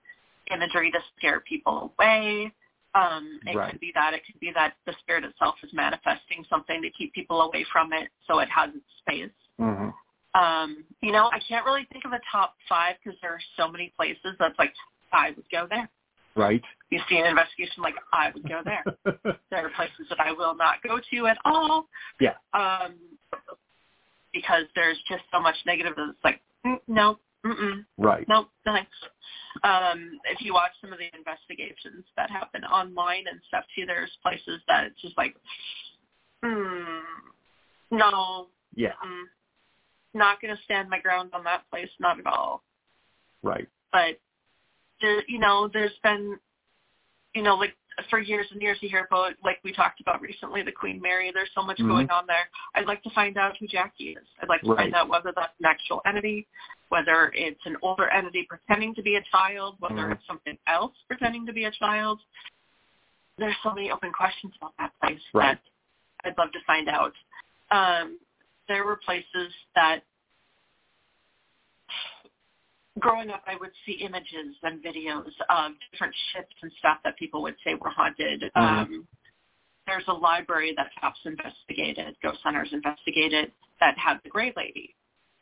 imagery 0.52 0.92
to 0.92 1.02
scare 1.18 1.40
people 1.40 1.92
away. 1.98 2.52
Um, 2.94 3.40
it 3.48 3.56
Right. 3.56 3.72
could 3.72 3.80
be 3.80 3.92
that. 3.94 4.14
It 4.14 4.26
could 4.26 4.40
be 4.40 4.52
that 4.52 4.76
the 4.86 4.94
spirit 4.94 5.24
itself 5.24 5.62
is 5.64 5.74
manifesting 5.74 6.44
something 6.46 6.84
to 6.84 6.90
keep 6.92 7.14
people 7.14 7.42
away 7.42 7.64
from 7.64 7.94
it 7.94 8.12
so 8.28 8.40
it 8.40 8.50
has 8.50 8.74
its 8.76 8.92
space. 8.98 9.32
Mm-hmm. 9.60 9.90
Um, 10.36 10.86
you 11.02 11.12
know, 11.12 11.32
I 11.32 11.40
can't 11.40 11.66
really 11.66 11.86
think 11.86 12.06
of 12.06 12.14
a 12.14 12.20
top 12.32 12.56
five 12.68 12.98
because 13.04 13.20
there 13.22 13.34
are 13.34 13.42
so 13.58 13.68
many 13.68 13.90
places 13.90 14.38
that's 14.38 14.58
like, 14.60 14.76
I 15.12 15.32
would 15.32 15.50
go 15.50 15.66
there. 15.66 15.90
Right. 16.36 16.62
You 16.90 17.00
see 17.10 17.18
an 17.18 17.26
investigation 17.26 17.84
like, 17.84 17.96
I 18.14 18.32
would 18.34 18.48
go 18.48 18.62
there. 18.64 18.84
there 19.52 19.66
are 19.66 19.70
places 19.76 20.08
that 20.10 20.20
I 20.20 20.32
will 20.32 20.56
not 20.56 20.82
go 20.84 21.00
to 21.12 21.28
at 21.28 21.38
all. 21.46 21.88
Yeah. 22.20 22.34
Um, 22.54 22.96
because 24.34 24.64
there's 24.76 24.98
just 25.08 25.24
so 25.32 25.40
much 25.40 25.56
negative 25.66 25.96
that 25.96 26.10
it's 26.10 26.24
like, 26.24 26.42
mm, 26.66 26.78
no, 26.88 27.18
mm-mm, 27.46 27.84
right. 27.98 28.28
no, 28.28 28.48
thanks. 28.64 28.92
Um, 29.64 30.20
if 30.32 30.42
you 30.42 30.54
watch 30.54 30.72
some 30.82 30.94
of 30.94 31.00
the 31.00 31.10
investigations 31.18 32.06
that 32.16 32.30
happen 32.30 32.64
online 32.64 33.26
and 33.30 33.40
stuff 33.48 33.64
too, 33.76 33.88
there's 33.88 34.12
places 34.24 34.62
that 34.68 34.86
it's 34.86 35.02
just 35.02 35.18
like, 35.18 35.36
Mm, 36.44 37.02
no. 37.92 38.48
Yeah. 38.76 38.94
Mm, 39.06 39.24
not 40.14 40.42
going 40.42 40.56
to 40.56 40.64
stand 40.64 40.90
my 40.90 41.00
ground 41.00 41.32
on 41.34 41.44
that 41.44 41.64
place, 41.70 41.90
not 42.00 42.20
at 42.20 42.26
all. 42.26 42.64
Right. 43.44 43.68
But 43.92 44.20
there, 45.02 45.24
you 45.28 45.40
know, 45.40 45.70
there's 45.72 45.98
been, 46.04 46.40
you 47.34 47.44
know, 47.44 47.56
like 47.56 47.76
for 48.10 48.20
years 48.20 48.48
and 48.52 48.62
years 48.62 48.78
you 48.82 48.90
hear 48.90 49.06
about, 49.10 49.34
like 49.44 49.60
we 49.64 49.74
talked 49.74 50.00
about 50.00 50.22
recently, 50.22 50.64
the 50.64 50.72
Queen 50.72 51.02
Mary. 51.02 51.32
There's 51.34 51.50
so 51.54 51.62
much 51.62 51.78
Mhm. 51.80 51.88
going 51.88 52.10
on 52.10 52.26
there. 52.28 52.50
I'd 52.76 52.86
like 52.86 53.04
to 53.04 53.10
find 53.10 53.38
out 53.38 53.58
who 53.58 53.68
Jackie 53.68 54.14
is. 54.14 54.28
I'd 54.42 54.50
like 54.50 54.62
to 54.62 54.70
Right. 54.70 54.84
find 54.84 54.96
out 54.96 55.10
whether 55.10 55.32
that's 55.34 55.58
an 55.60 55.66
actual 55.66 56.02
entity, 56.06 56.48
whether 56.90 57.32
it's 57.36 57.66
an 57.66 57.78
older 57.82 58.10
entity 58.10 58.44
pretending 58.44 58.96
to 58.96 59.02
be 59.02 59.16
a 59.16 59.22
child, 59.24 59.76
whether 59.80 59.96
Mhm. 60.08 60.12
it's 60.14 60.26
something 60.26 60.58
else 60.68 60.96
pretending 61.08 61.46
to 61.46 61.54
be 61.54 61.66
a 61.66 61.72
child. 61.72 62.22
There's 63.38 63.58
so 63.64 63.74
many 63.74 63.92
open 63.92 64.12
questions 64.12 64.56
about 64.58 64.76
that 64.78 64.98
place 65.00 65.22
Right. 65.34 65.58
that 65.62 66.30
I'd 66.30 66.38
love 66.38 66.52
to 66.54 66.62
find 66.62 66.90
out. 66.90 67.16
Um, 67.72 68.20
there 68.68 68.86
were 68.86 68.98
places 68.98 69.54
that 69.76 70.04
growing 73.00 73.30
up 73.30 73.44
I 73.48 73.56
would 73.56 73.72
see 73.86 73.94
images 73.94 74.56
and 74.64 74.84
videos 74.84 75.32
of 75.50 75.72
different 75.92 76.16
ships 76.34 76.56
and 76.62 76.72
stuff 76.80 76.98
that 77.04 77.18
people 77.18 77.42
would 77.44 77.56
say 77.64 77.76
were 77.76 77.90
haunted. 77.90 78.52
Mhm. 78.56 78.62
Um, 78.62 79.08
there's 79.88 80.08
a 80.08 80.14
library 80.14 80.74
that 80.78 80.92
TAPS 81.00 81.20
investigated, 81.26 82.16
ghost 82.22 82.40
hunters 82.44 82.72
investigated, 82.74 83.52
that 83.80 83.98
had 83.98 84.22
the 84.24 84.30
Gray 84.30 84.54
Lady. 84.56 84.96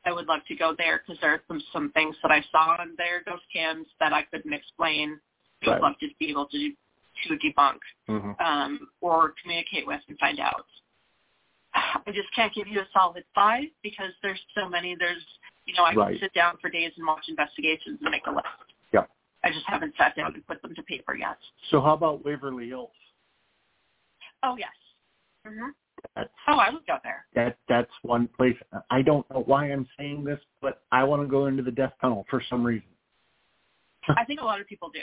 I 0.06 0.14
would 0.14 0.28
love 0.28 0.40
to 0.48 0.56
go 0.56 0.74
there 0.78 1.00
because 1.00 1.20
there 1.20 1.34
are 1.34 1.44
some, 1.48 1.62
some 1.74 1.92
things 1.92 2.16
that 2.22 2.32
I 2.32 2.42
saw 2.52 2.78
on 2.80 2.96
their 2.98 3.24
ghost 3.24 3.44
cams 3.52 3.88
that 4.00 4.14
I 4.14 4.24
couldn't 4.24 4.54
explain. 4.54 5.20
I 5.66 5.72
would 5.72 5.82
love 5.82 6.00
to 6.00 6.08
be 6.20 6.30
able 6.30 6.46
to, 6.48 6.72
to 7.28 7.38
debunk 7.38 7.80
hmm 8.08 8.32
um, 8.40 8.88
or 9.02 9.34
communicate 9.42 9.86
with 9.86 10.00
and 10.08 10.18
find 10.20 10.40
out. 10.40 10.66
I 11.74 12.12
just 12.12 12.34
can't 12.34 12.54
give 12.54 12.68
you 12.68 12.80
a 12.80 12.88
solid 12.94 13.26
five 13.36 13.66
because 13.84 14.12
there's 14.22 14.40
so 14.56 14.70
many. 14.70 14.96
There's, 14.98 15.26
you 15.68 15.74
know, 15.76 15.84
I 15.84 15.94
Right. 15.94 16.12
can 16.14 16.20
sit 16.22 16.34
down 16.34 16.58
for 16.62 16.70
days 16.70 16.92
and 16.98 17.06
watch 17.06 17.26
investigations 17.28 18.00
and 18.02 18.10
make 18.10 18.26
a 18.26 18.32
list. 18.32 18.48
Yeah. 18.94 19.06
I 19.44 19.50
just 19.52 19.66
haven't 19.68 19.94
sat 19.98 20.16
down 20.16 20.34
and 20.34 20.46
put 20.48 20.62
them 20.62 20.74
to 20.74 20.82
paper 20.84 21.16
yet. 21.16 21.38
So 21.70 21.82
how 21.82 21.94
about 21.94 22.24
Waverly 22.26 22.68
Hills? 22.70 22.90
Oh 24.44 24.56
yes. 24.58 24.72
Mm-hmm. 25.46 25.70
That's 26.16 26.30
Oh, 26.48 26.58
I 26.58 26.70
would 26.70 26.86
go 26.88 26.98
there. 27.04 27.26
that 27.36 27.58
that's 27.68 27.92
one 28.04 28.28
place. 28.30 28.56
I 28.90 29.02
don't 29.02 29.30
know 29.30 29.42
why 29.46 29.72
I'm 29.72 29.88
saying 29.98 30.24
this, 30.24 30.40
but 30.62 30.84
I 30.92 31.04
want 31.04 31.22
to 31.22 31.28
go 31.28 31.48
into 31.48 31.64
the 31.64 31.72
death 31.72 31.94
tunnel 32.02 32.26
for 32.30 32.42
some 32.50 32.64
reason. 32.66 32.88
I 34.10 34.24
think 34.24 34.40
a 34.40 34.46
lot 34.46 34.62
of 34.62 34.68
people 34.68 34.90
do 34.90 35.02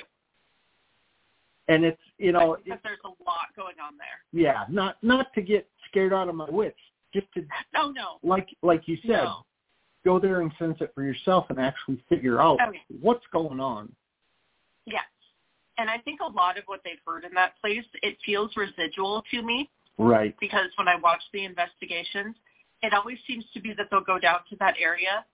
And 1.69 1.85
it's 1.85 2.01
you 2.19 2.33
know 2.33 2.57
because 2.65 2.81
there's 2.85 2.99
a 3.05 3.09
lot 3.09 3.49
going 3.57 3.77
on 3.85 3.95
there. 3.99 4.23
yeah, 4.33 4.65
not 4.71 4.97
not 5.03 5.33
to 5.35 5.43
get 5.43 5.69
scared 5.89 6.13
out 6.15 6.29
of 6.29 6.35
my 6.35 6.49
wits, 6.49 6.79
just 7.13 7.27
to 7.35 7.45
No, 7.75 7.91
no. 7.91 8.19
like 8.23 8.49
like 8.63 8.87
you 8.89 8.97
said, 9.03 9.25
No. 9.25 9.45
Go 10.05 10.19
there 10.19 10.41
and 10.41 10.53
sense 10.59 10.77
it 10.81 10.93
for 10.95 11.03
yourself 11.03 11.47
and 11.51 11.59
actually 11.59 12.03
figure 12.09 12.41
out 12.41 12.59
yeah. 12.61 12.81
what's 13.01 13.25
going 13.33 13.61
on. 13.61 13.91
Yes. 14.87 15.05
And 15.79 15.91
I 15.91 15.99
think 15.99 16.21
a 16.21 16.31
lot 16.31 16.59
of 16.59 16.65
what 16.67 16.81
they've 16.85 17.01
heard 17.07 17.25
in 17.25 17.33
that 17.35 17.55
place, 17.61 17.85
it 18.03 18.17
feels 18.25 18.51
residual 18.57 19.23
to 19.33 19.43
me 19.43 19.71
Right. 19.97 20.35
because 20.41 20.69
when 20.77 20.89
I 20.89 20.97
watch 20.97 21.23
the 21.33 21.45
investigations, 21.45 22.37
it 22.83 22.93
always 22.93 23.19
seems 23.27 23.45
to 23.55 23.61
be 23.61 23.73
that 23.75 23.87
they'll 23.91 24.01
go 24.05 24.19
down 24.19 24.41
to 24.51 24.57
that 24.57 24.75
area 24.79 25.25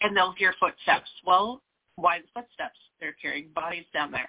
and 0.00 0.16
they'll 0.16 0.32
hear 0.32 0.54
footsteps. 0.58 1.10
Well, 1.24 1.62
why 1.96 2.20
the 2.20 2.26
footsteps? 2.34 2.78
They're 3.00 3.16
carrying 3.20 3.48
bodies 3.54 3.84
down 3.92 4.10
there. 4.10 4.28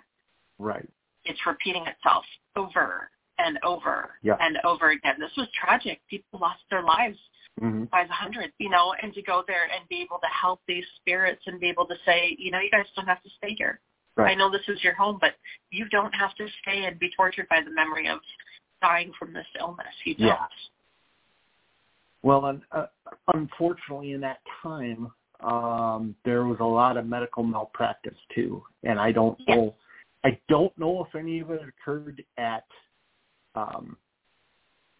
Right. 0.60 0.88
It's 1.26 1.40
repeating 1.46 1.86
itself 1.88 2.26
over 2.56 3.10
and 3.38 3.60
over 3.64 4.12
Yeah. 4.24 4.38
and 4.40 4.58
over 4.64 4.92
again. 4.92 5.16
This 5.20 5.36
was 5.38 5.48
tragic. 5.52 6.02
People 6.10 6.40
lost 6.40 6.62
their 6.70 6.84
lives 6.84 7.18
hmm 7.60 7.84
by 7.86 8.04
the 8.04 8.14
hundreds, 8.14 8.54
you 8.60 8.70
know, 8.70 8.94
and 9.02 9.14
to 9.14 9.22
go 9.22 9.44
there 9.48 9.64
and 9.64 9.88
be 9.90 10.02
able 10.02 10.20
to 10.20 10.28
help 10.28 10.60
these 10.68 10.84
spirits 10.98 11.42
and 11.48 11.60
be 11.60 11.70
able 11.70 11.86
to 11.86 11.96
say, 12.06 12.36
you 12.38 12.52
know, 12.52 12.60
you 12.60 12.70
guys 12.70 12.86
don't 12.96 13.08
have 13.08 13.24
to 13.24 13.30
stay 13.38 13.56
here. 13.58 13.80
Right. 14.16 14.32
I 14.32 14.36
know 14.36 14.52
this 14.52 14.68
is 14.68 14.84
your 14.84 14.94
home, 14.94 15.20
but 15.22 15.36
you 15.70 15.88
don't 15.90 16.14
have 16.14 16.36
to 16.36 16.48
stay 16.62 16.86
and 16.86 17.00
be 17.00 17.10
tortured 17.16 17.48
by 17.50 17.62
the 17.64 17.72
memory 17.72 18.08
of 18.10 18.20
dying 18.82 19.12
from 19.18 19.32
this 19.32 19.46
illness. 19.60 19.88
You 20.06 20.16
don't. 20.16 20.28
Yeah. 20.28 20.46
Well, 22.24 22.46
un- 22.46 22.66
uh, 22.72 22.88
unfortunately, 23.34 24.12
in 24.14 24.22
that 24.22 24.40
time, 24.62 25.12
um, 25.40 26.16
there 26.26 26.46
was 26.46 26.58
a 26.60 26.66
lot 26.66 26.98
of 26.98 27.06
medical 27.06 27.44
malpractice 27.44 28.18
too, 28.34 28.64
and 28.84 29.00
I 29.00 29.12
don't 29.12 29.40
Yes. 29.48 29.56
know. 29.56 29.76
I 30.24 30.40
don't 30.50 30.76
know 30.78 31.06
if 31.06 31.16
any 31.16 31.40
of 31.40 31.52
it 31.52 31.62
occurred 31.62 32.26
at, 32.38 32.66
um, 33.56 33.96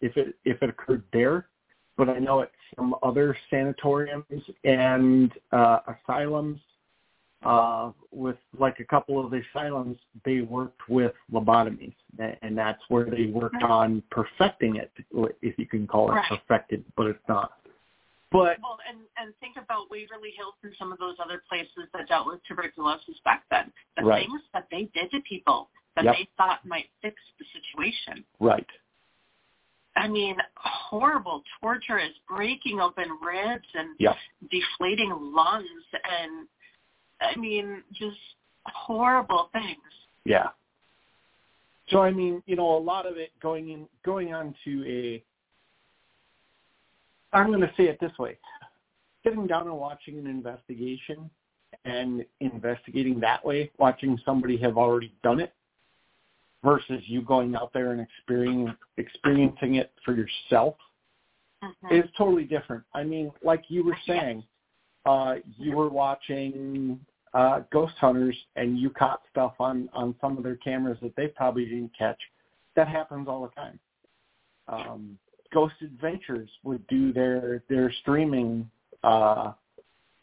if 0.00 0.16
it 0.16 0.38
if 0.44 0.62
it 0.62 0.70
occurred 0.70 1.02
there, 1.12 1.48
but 1.98 2.08
I 2.08 2.18
know 2.18 2.40
at 2.40 2.50
some 2.76 2.94
other 3.02 3.36
sanatoriums 3.50 4.24
and 4.64 5.30
uh, 5.52 5.80
asylums. 6.06 6.60
Uh, 7.44 7.92
with 8.10 8.34
like 8.58 8.80
a 8.80 8.84
couple 8.84 9.24
of 9.24 9.30
the 9.30 9.40
asylums, 9.54 9.96
they 10.24 10.40
worked 10.40 10.80
with 10.88 11.12
lobotomies, 11.32 11.94
and 12.42 12.58
that's 12.58 12.82
where 12.88 13.08
they 13.08 13.26
worked 13.26 13.62
on 13.62 14.02
perfecting 14.10 14.74
it, 14.74 14.90
if 15.40 15.56
you 15.56 15.64
can 15.64 15.86
call 15.86 16.10
it 16.10 16.14
Right. 16.16 16.28
perfected, 16.28 16.84
but 16.96 17.06
it's 17.06 17.28
not. 17.28 17.60
But 18.32 18.58
Well, 18.60 18.80
and 18.88 18.98
and 19.18 19.32
think 19.38 19.56
about 19.56 19.88
Waverly 19.88 20.32
Hills 20.36 20.54
and 20.64 20.74
some 20.80 20.92
of 20.92 20.98
those 20.98 21.14
other 21.20 21.42
places 21.48 21.88
that 21.92 22.08
dealt 22.08 22.26
with 22.26 22.42
tuberculosis 22.42 23.20
back 23.24 23.44
then. 23.50 23.72
The 23.96 24.04
Right. 24.04 24.26
things 24.26 24.42
that 24.52 24.68
they 24.70 24.86
did 24.86 25.12
to 25.12 25.20
people 25.20 25.70
that 25.94 26.06
Yep. 26.06 26.16
they 26.16 26.24
thought 26.36 26.64
might 26.66 26.90
fix 27.02 27.22
the 27.38 27.44
situation. 27.46 28.24
right, 28.40 28.66
I 29.98 30.06
mean, 30.08 30.36
horrible 30.56 31.42
torture 31.60 31.98
is 31.98 32.12
breaking 32.28 32.80
open 32.80 33.18
ribs 33.20 33.66
and 33.74 33.96
Yep. 33.98 34.16
deflating 34.50 35.10
lungs 35.10 35.84
and 36.04 36.48
I 37.20 37.34
mean, 37.36 37.82
just 37.92 38.18
horrible 38.66 39.50
things. 39.52 39.78
yeah. 40.24 40.50
So 41.88 42.02
I 42.02 42.10
mean, 42.10 42.42
you 42.46 42.54
know, 42.54 42.76
a 42.76 42.78
lot 42.78 43.06
of 43.06 43.16
it 43.16 43.30
going 43.40 43.70
in, 43.70 43.88
going 44.04 44.34
on 44.34 44.54
to 44.64 44.84
a. 44.86 45.24
I'm 47.32 47.48
going 47.48 47.60
to 47.60 47.72
say 47.76 47.84
it 47.84 47.98
this 47.98 48.16
way: 48.18 48.38
sitting 49.24 49.46
down 49.46 49.66
and 49.66 49.76
watching 49.76 50.18
an 50.18 50.26
investigation 50.26 51.30
and 51.86 52.24
investigating 52.40 53.18
that 53.20 53.44
way, 53.44 53.70
watching 53.78 54.18
somebody 54.24 54.58
have 54.58 54.76
already 54.76 55.14
done 55.22 55.40
it, 55.40 55.54
versus 56.64 57.02
you 57.06 57.22
going 57.22 57.54
out 57.54 57.72
there 57.72 57.92
and 57.92 58.00
experiencing 58.00 58.74
experiencing 58.96 59.76
it 59.76 59.92
for 60.04 60.14
yourself 60.14 60.76
Mhm. 61.62 61.92
is 61.92 62.10
totally 62.12 62.44
different. 62.44 62.84
I 62.94 63.04
mean, 63.04 63.32
like 63.42 63.70
you 63.70 63.84
were 63.84 63.96
saying, 64.06 64.44
uh, 65.04 65.36
you 65.56 65.76
were 65.76 65.88
watching 65.88 67.04
uh, 67.34 67.60
Ghost 67.70 67.94
Hunters 67.98 68.36
and 68.56 68.78
you 68.78 68.90
caught 68.90 69.20
stuff 69.30 69.54
on 69.60 69.88
on 69.92 70.14
some 70.20 70.36
of 70.36 70.44
their 70.44 70.56
cameras 70.56 70.98
that 71.00 71.14
they 71.16 71.28
probably 71.28 71.64
didn't 71.66 71.92
catch. 71.96 72.20
That 72.74 72.88
happens 72.88 73.28
all 73.28 73.42
the 73.42 73.54
time. 73.54 73.78
Um, 74.68 75.18
Ghost 75.52 75.74
Adventures 75.82 76.50
would 76.62 76.86
do 76.86 77.12
their 77.12 77.62
their 77.68 77.90
streaming 78.00 78.70
uh, 79.02 79.52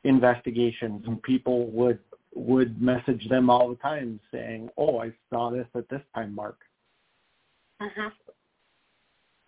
investigations, 0.04 1.06
and 1.08 1.22
people 1.24 1.68
would 1.72 2.00
would 2.36 2.82
message 2.82 3.28
them 3.30 3.50
all 3.50 3.70
the 3.70 3.76
time 3.78 4.20
saying, 4.32 4.70
"Oh, 4.78 5.00
I 5.00 5.14
saw 5.30 5.50
this 5.50 5.68
at 5.74 5.88
this 5.90 6.02
time 6.14 6.36
mark." 6.36 6.60
hmm 7.80 8.08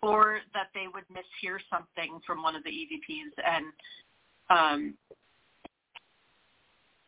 Or 0.02 0.40
that 0.54 0.68
they 0.74 0.86
would 0.92 1.04
mishear 1.08 1.58
something 1.70 2.20
from 2.26 2.42
one 2.42 2.56
of 2.56 2.64
the 2.64 2.70
EVPs 2.70 3.32
and, 3.44 3.66
um, 4.50 4.98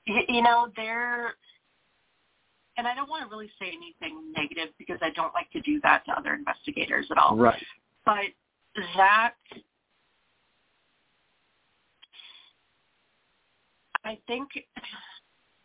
y- 0.06 0.24
you 0.28 0.42
know, 0.42 0.70
they're, 0.76 1.34
and 2.76 2.86
I 2.86 2.94
don't 2.94 3.08
want 3.08 3.22
to 3.22 3.30
really 3.30 3.50
say 3.58 3.68
anything 3.68 4.32
negative 4.32 4.74
because 4.78 4.98
I 5.02 5.10
don't 5.10 5.32
like 5.34 5.50
to 5.52 5.60
do 5.60 5.80
that 5.82 6.04
to 6.06 6.12
other 6.12 6.34
investigators 6.34 7.10
at 7.10 7.18
all. 7.18 7.36
Right. 7.36 7.62
But 8.04 8.32
that, 8.96 9.34
I 14.04 14.18
think, 14.26 14.48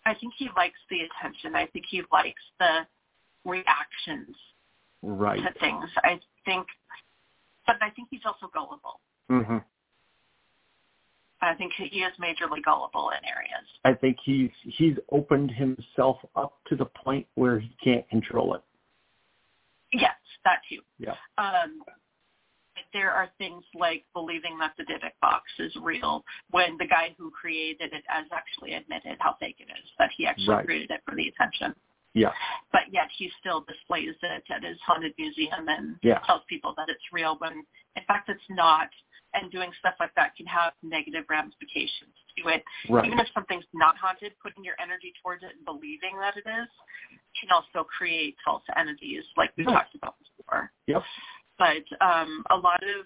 I 0.06 0.14
think 0.14 0.34
he 0.38 0.50
likes 0.56 0.78
the 0.90 1.00
attention. 1.02 1.56
I 1.56 1.66
think 1.68 1.86
he 1.90 2.04
likes 2.12 2.42
the 2.60 2.86
reactions 3.44 4.36
Right. 5.02 5.42
to 5.42 5.60
things. 5.60 5.90
I 6.04 6.20
think, 6.46 6.66
but 7.68 7.76
I 7.82 7.90
think 7.92 8.08
he's 8.12 8.26
also 8.26 8.48
gullible. 8.54 9.00
hmm 9.30 9.58
I 11.42 11.54
think 11.54 11.74
he 11.78 12.00
is 12.00 12.14
majorly 12.20 12.64
gullible 12.64 13.12
in 13.12 13.24
areas. 13.28 13.68
I 13.84 13.94
think 13.94 14.18
he's 14.24 14.50
he's 14.64 14.96
opened 15.12 15.52
himself 15.52 16.18
up 16.36 16.56
to 16.68 16.76
the 16.76 16.86
point 16.86 17.28
where 17.36 17.60
he 17.60 17.76
can't 17.84 18.08
control 18.10 18.56
it. 18.56 18.62
Yes, 19.94 20.16
that 20.44 20.62
too. 20.68 20.80
Yeah. 20.98 21.14
Um, 21.38 21.84
there 22.94 23.12
are 23.12 23.30
things 23.38 23.64
like 23.74 24.06
believing 24.14 24.58
that 24.60 24.74
the 24.78 24.84
Dybbuk 24.84 25.12
box 25.22 25.44
is 25.60 25.76
real 25.82 26.24
when 26.52 26.78
the 26.78 26.88
guy 26.88 27.16
who 27.18 27.32
created 27.32 27.94
it 27.94 28.04
has 28.08 28.26
actually 28.32 28.74
admitted 28.74 29.18
how 29.20 29.36
fake 29.40 29.58
it 29.60 29.70
is, 29.72 29.90
that 30.00 30.12
he 30.16 30.26
actually 30.26 30.50
Right. 30.56 30.66
created 30.66 30.92
it 30.92 31.02
for 31.06 31.16
the 31.16 31.28
attention. 31.28 31.76
Yeah. 32.14 32.32
But 32.72 32.84
yet 32.92 33.10
he 33.18 33.30
still 33.40 33.62
displays 33.62 34.16
it 34.22 34.44
at 34.50 34.64
his 34.64 34.80
haunted 34.82 35.14
museum 35.18 35.68
and 35.68 36.00
Yeah. 36.02 36.20
tells 36.20 36.44
people 36.46 36.74
that 36.76 36.88
it's 36.90 37.12
real 37.12 37.36
when 37.38 37.66
in 37.96 38.04
fact 38.06 38.30
it's 38.30 38.50
not. 38.50 38.90
And 39.34 39.52
doing 39.52 39.70
stuff 39.80 39.96
like 40.00 40.14
that 40.16 40.34
can 40.38 40.46
have 40.46 40.72
negative 40.82 41.26
ramifications 41.28 42.16
to 42.38 42.48
it. 42.48 42.64
Right. 42.88 43.04
Even 43.06 43.20
if 43.20 43.28
something's 43.34 43.66
not 43.74 43.98
haunted, 43.98 44.32
putting 44.40 44.64
your 44.64 44.80
energy 44.80 45.12
towards 45.22 45.44
it 45.44 45.52
and 45.58 45.66
believing 45.66 46.18
that 46.20 46.38
it 46.38 46.48
is 46.48 46.70
can 47.38 47.52
also 47.52 47.84
create 47.84 48.38
false 48.46 48.64
entities 48.78 49.26
like 49.36 49.52
we 49.58 49.66
Right. 49.66 49.74
talked 49.74 49.94
about 49.96 50.16
before. 50.38 50.72
Yep. 50.88 51.04
But 51.58 51.84
um, 52.02 52.44
a 52.50 52.56
lot 52.56 52.82
of 52.84 53.06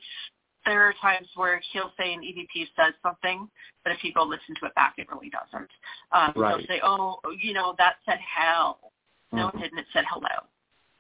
there 0.66 0.84
are 0.84 0.94
times 1.02 1.28
where 1.36 1.62
he'll 1.72 1.92
say 1.98 2.14
an 2.14 2.22
EVP 2.22 2.68
says 2.76 2.94
something, 3.02 3.50
but 3.84 3.94
if 3.94 4.04
you 4.04 4.14
go 4.14 4.24
listen 4.24 4.56
to 4.60 4.66
it 4.68 4.76
back, 4.76 4.96
it 4.98 5.08
really 5.12 5.30
doesn't. 5.30 5.70
Um, 6.12 6.34
Right. 6.36 6.58
He'll 6.58 6.68
say, 6.68 6.82
"Oh, 6.84 7.20
you 7.40 7.54
know, 7.54 7.76
that 7.78 7.96
said 8.06 8.20
hell." 8.20 8.92
No, 9.32 9.48
Mhm. 9.50 9.56
it 9.56 9.62
didn't. 9.64 9.80
It 9.80 9.88
said 9.94 10.06
hello. 10.06 10.48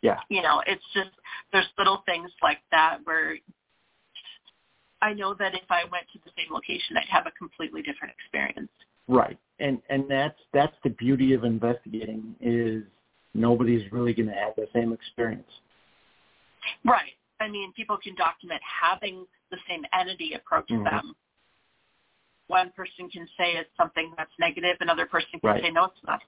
Yeah. 0.01 0.21
You 0.29 0.41
know, 0.41 0.61
it's 0.65 0.85
just 0.93 1.11
there's 1.51 1.67
little 1.77 1.97
things 2.05 2.31
like 2.41 2.61
that 2.71 2.99
where 3.05 3.37
I 5.01 5.13
know 5.13 5.33
that 5.35 5.55
if 5.55 5.69
I 5.69 5.85
went 5.85 6.09
to 6.11 6.19
the 6.19 6.31
same 6.37 6.51
location, 6.51 6.97
I'd 6.97 7.07
have 7.09 7.25
a 7.25 7.31
completely 7.31 7.81
different 7.81 8.13
experience. 8.13 8.71
Right. 9.07 9.37
And 9.59 9.81
and 9.89 10.09
that's 10.09 10.39
that's 10.53 10.75
the 10.83 10.91
beauty 10.91 11.33
of 11.33 11.43
investigating 11.43 12.35
is 12.39 12.83
nobody's 13.33 13.91
really 13.91 14.13
going 14.13 14.29
to 14.29 14.35
have 14.35 14.55
the 14.55 14.67
same 14.73 14.93
experience. 14.93 15.49
Right. 16.83 17.15
I 17.39 17.47
mean, 17.47 17.71
people 17.73 17.97
can 17.97 18.15
document 18.15 18.61
having 18.63 19.25
the 19.49 19.57
same 19.67 19.85
entity 19.93 20.33
approach 20.33 20.67
Mhm. 20.67 20.83
them. 20.83 21.15
One 22.47 22.71
person 22.71 23.09
can 23.09 23.27
say 23.37 23.55
it's 23.55 23.73
something 23.77 24.13
that's 24.17 24.37
negative, 24.39 24.77
another 24.81 25.05
person 25.05 25.39
can 25.39 25.49
Right. 25.51 25.63
say 25.63 25.71
no, 25.71 25.85
it's 25.85 26.03
not. 26.03 26.23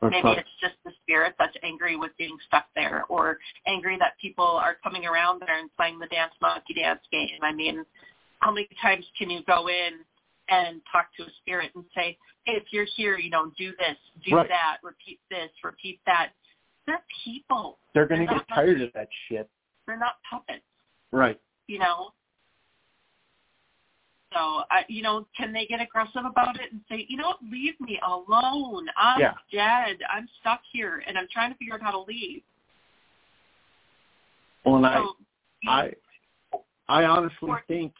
Maybe 0.00 0.30
it's 0.32 0.50
just 0.60 0.82
the 0.82 0.92
spirit 1.02 1.36
that's 1.38 1.56
angry 1.62 1.94
with 1.94 2.16
being 2.16 2.36
stuck 2.40 2.66
there, 2.74 3.04
or 3.08 3.38
angry 3.66 3.96
that 3.98 4.18
people 4.18 4.44
are 4.44 4.74
coming 4.74 5.06
around 5.06 5.40
there 5.40 5.58
and 5.58 5.72
playing 5.76 6.00
the 6.00 6.08
dance 6.08 6.34
monkey 6.40 6.74
dance 6.74 7.06
game. 7.12 7.38
I 7.40 7.52
mean, 7.52 7.86
how 8.40 8.50
many 8.50 8.66
times 8.80 9.08
can 9.16 9.30
you 9.30 9.42
go 9.42 9.68
in 9.68 10.04
and 10.48 10.84
talk 10.90 11.14
to 11.14 11.22
a 11.24 11.30
spirit 11.30 11.72
and 11.76 11.88
say, 11.94 12.18
"Hey, 12.46 12.56
if 12.56 12.72
you're 12.72 12.84
here, 12.84 13.16
you 13.16 13.30
know, 13.30 13.50
do 13.50 13.76
this, 13.76 13.96
do 14.22 14.34
Right. 14.34 14.48
that, 14.48 14.78
repeat 14.82 15.20
this, 15.28 15.52
repeat 15.62 16.00
that." 16.04 16.32
They're 16.84 17.04
people. 17.24 17.78
They're 17.92 18.06
going 18.06 18.26
to 18.26 18.34
get 18.34 18.48
tired 18.48 18.80
of 18.80 18.92
that 18.94 19.08
shit. 19.28 19.48
They're 19.92 19.98
not 19.98 20.14
puppets. 20.28 20.64
Right. 21.10 21.38
you 21.66 21.78
know. 21.78 22.12
So, 24.32 24.38
I, 24.70 24.84
you 24.88 25.02
know, 25.02 25.26
can 25.36 25.52
they 25.52 25.66
get 25.66 25.82
aggressive 25.82 26.22
about 26.24 26.58
it 26.58 26.72
and 26.72 26.80
say, 26.88 27.04
you 27.10 27.18
know 27.18 27.26
what, 27.28 27.38
leave 27.50 27.78
me 27.78 28.00
alone. 28.06 28.86
I'm 28.96 29.20
Yeah. 29.20 29.34
dead. 29.52 29.98
I'm 30.08 30.26
stuck 30.40 30.62
here, 30.72 31.02
and 31.06 31.18
I'm 31.18 31.28
trying 31.30 31.52
to 31.52 31.58
figure 31.58 31.74
out 31.74 31.82
how 31.82 31.90
to 31.90 31.98
leave. 32.00 32.42
Well, 34.64 34.76
and 34.76 34.86
I 34.86 34.98
you 35.00 35.04
know, 35.64 35.72
I 35.72 35.94
I 36.88 37.04
honestly 37.04 37.50
Or- 37.50 37.62
think 37.68 37.92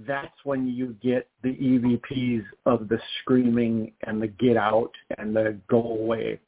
that's 0.00 0.44
when 0.44 0.68
you 0.68 0.94
get 1.02 1.28
the 1.42 1.56
EVPs 1.56 2.44
of 2.66 2.88
the 2.88 3.00
screaming 3.20 3.92
and 4.02 4.20
the 4.20 4.28
get 4.28 4.58
out 4.58 4.92
and 5.16 5.34
the 5.34 5.58
go 5.68 5.80
away. 5.82 6.38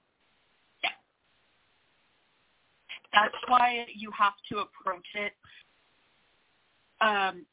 That's 3.12 3.34
why 3.48 3.86
you 3.94 4.10
have 4.16 4.34
to 4.50 4.58
approach 4.58 5.06
it. 5.14 5.32
Um, 7.00 7.44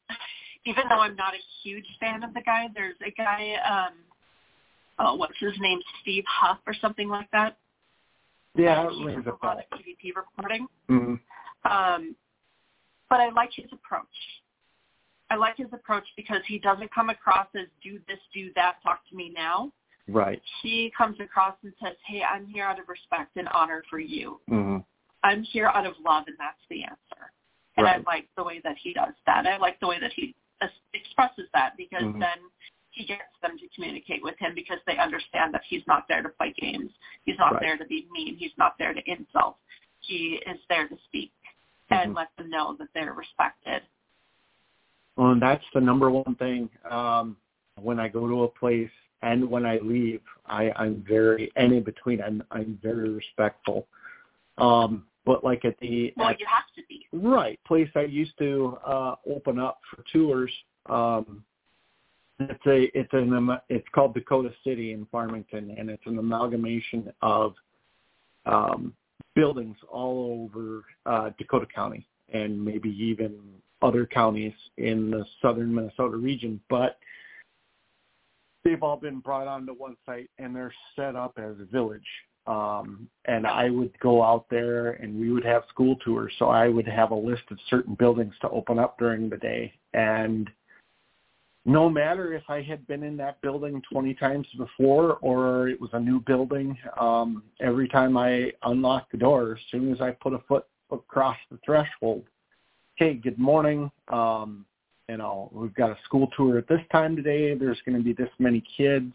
even 0.65 0.83
though 0.89 0.99
I'm 0.99 1.15
not 1.15 1.33
a 1.33 1.43
huge 1.63 1.85
fan 1.99 2.23
of 2.23 2.33
the 2.33 2.41
guy, 2.41 2.67
there's 2.73 2.95
a 3.05 3.11
guy, 3.11 3.55
um, 3.67 3.93
oh, 4.99 5.15
what's 5.15 5.37
his 5.39 5.53
name, 5.59 5.79
Steve 6.01 6.23
Huff 6.27 6.59
or 6.67 6.73
something 6.73 7.09
like 7.09 7.29
that. 7.31 7.57
Yeah, 8.55 8.81
And 8.81 8.91
it 8.91 8.97
he 8.97 9.05
rings 9.05 9.25
does 9.25 9.33
a 9.41 9.45
lot 9.45 9.57
of 9.57 9.79
EVP 9.79 10.15
reporting. 10.15 10.67
hmm 10.87 11.15
Um, 11.69 12.15
but 13.09 13.19
I 13.19 13.29
like 13.29 13.49
his 13.53 13.67
approach. 13.71 14.05
I 15.31 15.35
like 15.35 15.57
his 15.57 15.67
approach 15.73 16.05
because 16.15 16.41
he 16.47 16.57
doesn't 16.59 16.93
come 16.93 17.09
across 17.09 17.47
as 17.55 17.67
do 17.83 17.99
this, 18.07 18.19
do 18.33 18.51
that, 18.55 18.77
talk 18.83 19.01
to 19.09 19.15
me 19.15 19.31
now. 19.35 19.71
Right. 20.07 20.41
He 20.63 20.91
comes 20.97 21.19
across 21.19 21.55
and 21.63 21.71
says, 21.81 21.95
hey, 22.07 22.23
I'm 22.23 22.47
here 22.47 22.65
out 22.65 22.79
of 22.79 22.89
respect 22.89 23.35
and 23.35 23.47
honor 23.49 23.83
for 23.89 23.99
you. 23.99 24.39
hmm 24.47 24.77
I'm 25.23 25.43
here 25.43 25.67
out 25.67 25.85
of 25.85 25.93
love, 26.03 26.25
and 26.27 26.35
that's 26.37 26.61
the 26.69 26.83
answer. 26.83 27.31
And 27.77 27.85
Right. 27.85 27.99
I 27.99 28.11
like 28.11 28.29
the 28.35 28.43
way 28.43 28.59
that 28.59 28.77
he 28.77 28.93
does 28.93 29.13
that. 29.25 29.47
I 29.47 29.57
like 29.57 29.79
the 29.79 29.87
way 29.87 29.99
that 29.99 30.13
he 30.13 30.35
expresses 30.93 31.49
that 31.53 31.77
because 31.77 32.03
Mhm. 32.03 32.19
then 32.19 32.49
he 32.91 33.05
gets 33.05 33.39
them 33.41 33.57
to 33.57 33.67
communicate 33.69 34.21
with 34.23 34.37
him 34.39 34.53
because 34.53 34.79
they 34.85 34.97
understand 34.97 35.53
that 35.53 35.63
he's 35.63 35.85
not 35.87 36.07
there 36.07 36.21
to 36.21 36.29
play 36.29 36.51
games. 36.53 36.91
He's 37.25 37.37
not 37.37 37.53
Right. 37.53 37.61
there 37.61 37.77
to 37.77 37.85
be 37.85 38.07
mean. 38.11 38.35
He's 38.35 38.57
not 38.57 38.77
there 38.77 38.93
to 38.93 39.09
insult. 39.09 39.57
He 40.01 40.35
is 40.35 40.59
there 40.67 40.87
to 40.87 40.97
speak 41.05 41.33
and 41.89 42.11
Mhm. 42.11 42.15
let 42.15 42.35
them 42.35 42.49
know 42.49 42.73
that 42.73 42.91
they're 42.93 43.13
respected. 43.13 43.83
Well, 45.15 45.31
and 45.31 45.41
that's 45.41 45.69
the 45.71 45.81
number 45.81 46.09
one 46.09 46.35
thing. 46.35 46.69
Um, 46.85 47.37
when 47.75 47.99
I 47.99 48.07
go 48.07 48.27
to 48.27 48.43
a 48.43 48.47
place 48.49 48.91
and 49.21 49.49
when 49.49 49.65
I 49.65 49.77
leave, 49.79 50.21
I, 50.45 50.71
I'm 50.75 51.01
very 51.03 51.51
and 51.55 51.73
in 51.73 51.83
between, 51.83 52.21
I'm 52.21 52.43
I'm 52.51 52.77
very 52.81 53.09
respectful. 53.09 53.87
Um, 54.57 55.08
but 55.29 55.43
like 55.43 55.63
at 55.63 55.77
the 55.79 56.11
Well, 56.17 56.29
at 56.29 56.39
you 56.39 56.47
have 56.49 56.63
to 56.75 56.81
be. 56.89 57.05
Right. 57.13 57.59
Place 57.67 57.87
I 57.95 58.01
used 58.01 58.35
to 58.39 58.79
uh 58.83 59.13
open 59.29 59.59
up 59.59 59.79
for 59.87 60.03
tours. 60.11 60.51
Um 60.89 61.43
it's 62.39 62.65
a 62.65 62.89
it's 62.97 63.13
an 63.13 63.35
am- 63.35 63.61
it's 63.69 63.87
called 63.93 64.15
Dakota 64.15 64.51
City 64.63 64.91
in 64.91 65.05
Farmington 65.11 65.75
and 65.77 65.87
it's 65.87 66.01
an 66.07 66.17
amalgamation 66.17 67.13
of 67.21 67.53
um 68.47 68.95
buildings 69.35 69.77
all 69.87 70.49
over 70.51 70.83
uh 71.05 71.29
Dakota 71.37 71.67
County 71.67 72.07
and 72.33 72.65
maybe 72.65 72.89
even 72.89 73.37
other 73.83 74.07
counties 74.07 74.53
in 74.77 75.11
the 75.11 75.23
southern 75.43 75.73
Minnesota 75.73 76.17
region, 76.17 76.59
but 76.71 76.97
they've 78.63 78.81
all 78.81 78.97
been 78.97 79.19
brought 79.19 79.47
onto 79.47 79.73
one 79.73 79.95
site 80.07 80.29
and 80.39 80.55
they're 80.55 80.73
set 80.95 81.15
up 81.15 81.37
as 81.37 81.55
a 81.61 81.65
village 81.65 82.07
um 82.49 83.07
and 83.25 83.45
I 83.45 83.69
would 83.69 83.97
go 83.99 84.23
out 84.23 84.45
there 84.49 84.93
and 84.93 85.19
we 85.19 85.31
would 85.31 85.45
have 85.45 85.63
school 85.69 85.95
tours 85.97 86.33
so 86.39 86.49
I 86.49 86.67
would 86.67 86.87
have 86.87 87.11
a 87.11 87.15
list 87.15 87.43
of 87.51 87.59
certain 87.69 87.93
buildings 87.93 88.33
to 88.41 88.49
open 88.49 88.79
up 88.79 88.97
during 88.97 89.29
the 89.29 89.37
day. 89.37 89.71
And 89.93 90.49
no 91.65 91.89
matter 91.89 92.33
if 92.33 92.43
I 92.49 92.63
had 92.63 92.87
been 92.87 93.03
in 93.03 93.15
that 93.17 93.39
building 93.41 93.83
20 93.91 94.15
times 94.15 94.47
before 94.57 95.17
or 95.21 95.69
it 95.69 95.79
was 95.79 95.91
a 95.93 95.99
new 95.99 96.19
building 96.21 96.75
um 96.99 97.43
every 97.59 97.87
time 97.87 98.17
I 98.17 98.51
unlocked 98.63 99.11
the 99.11 99.19
door 99.19 99.53
as 99.53 99.63
soon 99.71 99.93
as 99.93 100.01
I 100.01 100.11
put 100.11 100.33
a 100.33 100.39
foot 100.47 100.65
across 100.91 101.37
the 101.51 101.59
threshold 101.63 102.23
hey 102.95 103.13
good 103.13 103.37
morning 103.37 103.91
um 104.07 104.65
you 105.07 105.17
know 105.17 105.51
we've 105.53 105.73
got 105.75 105.91
a 105.91 105.97
school 106.05 106.29
tour 106.35 106.57
at 106.57 106.67
this 106.67 106.81
time 106.91 107.15
today. 107.15 107.53
There's 107.53 107.81
going 107.85 107.97
to 107.97 108.03
be 108.03 108.13
this 108.13 108.29
many 108.39 108.63
kids 108.77 109.13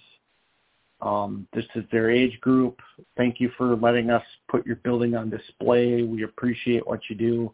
um, 1.05 1.46
this 1.52 1.66
is 1.74 1.84
their 1.92 2.11
age 2.11 2.40
group. 2.40 2.80
Thank 3.16 3.38
you 3.38 3.50
for 3.59 3.76
letting 3.76 4.09
us 4.09 4.22
put 4.48 4.66
your 4.66 4.76
building 4.76 5.14
on 5.14 5.28
display. 5.28 6.02
We 6.02 6.24
appreciate 6.24 6.86
what 6.86 7.00
you 7.11 7.14
do. 7.14 7.52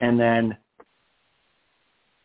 And 0.00 0.18
then 0.18 0.56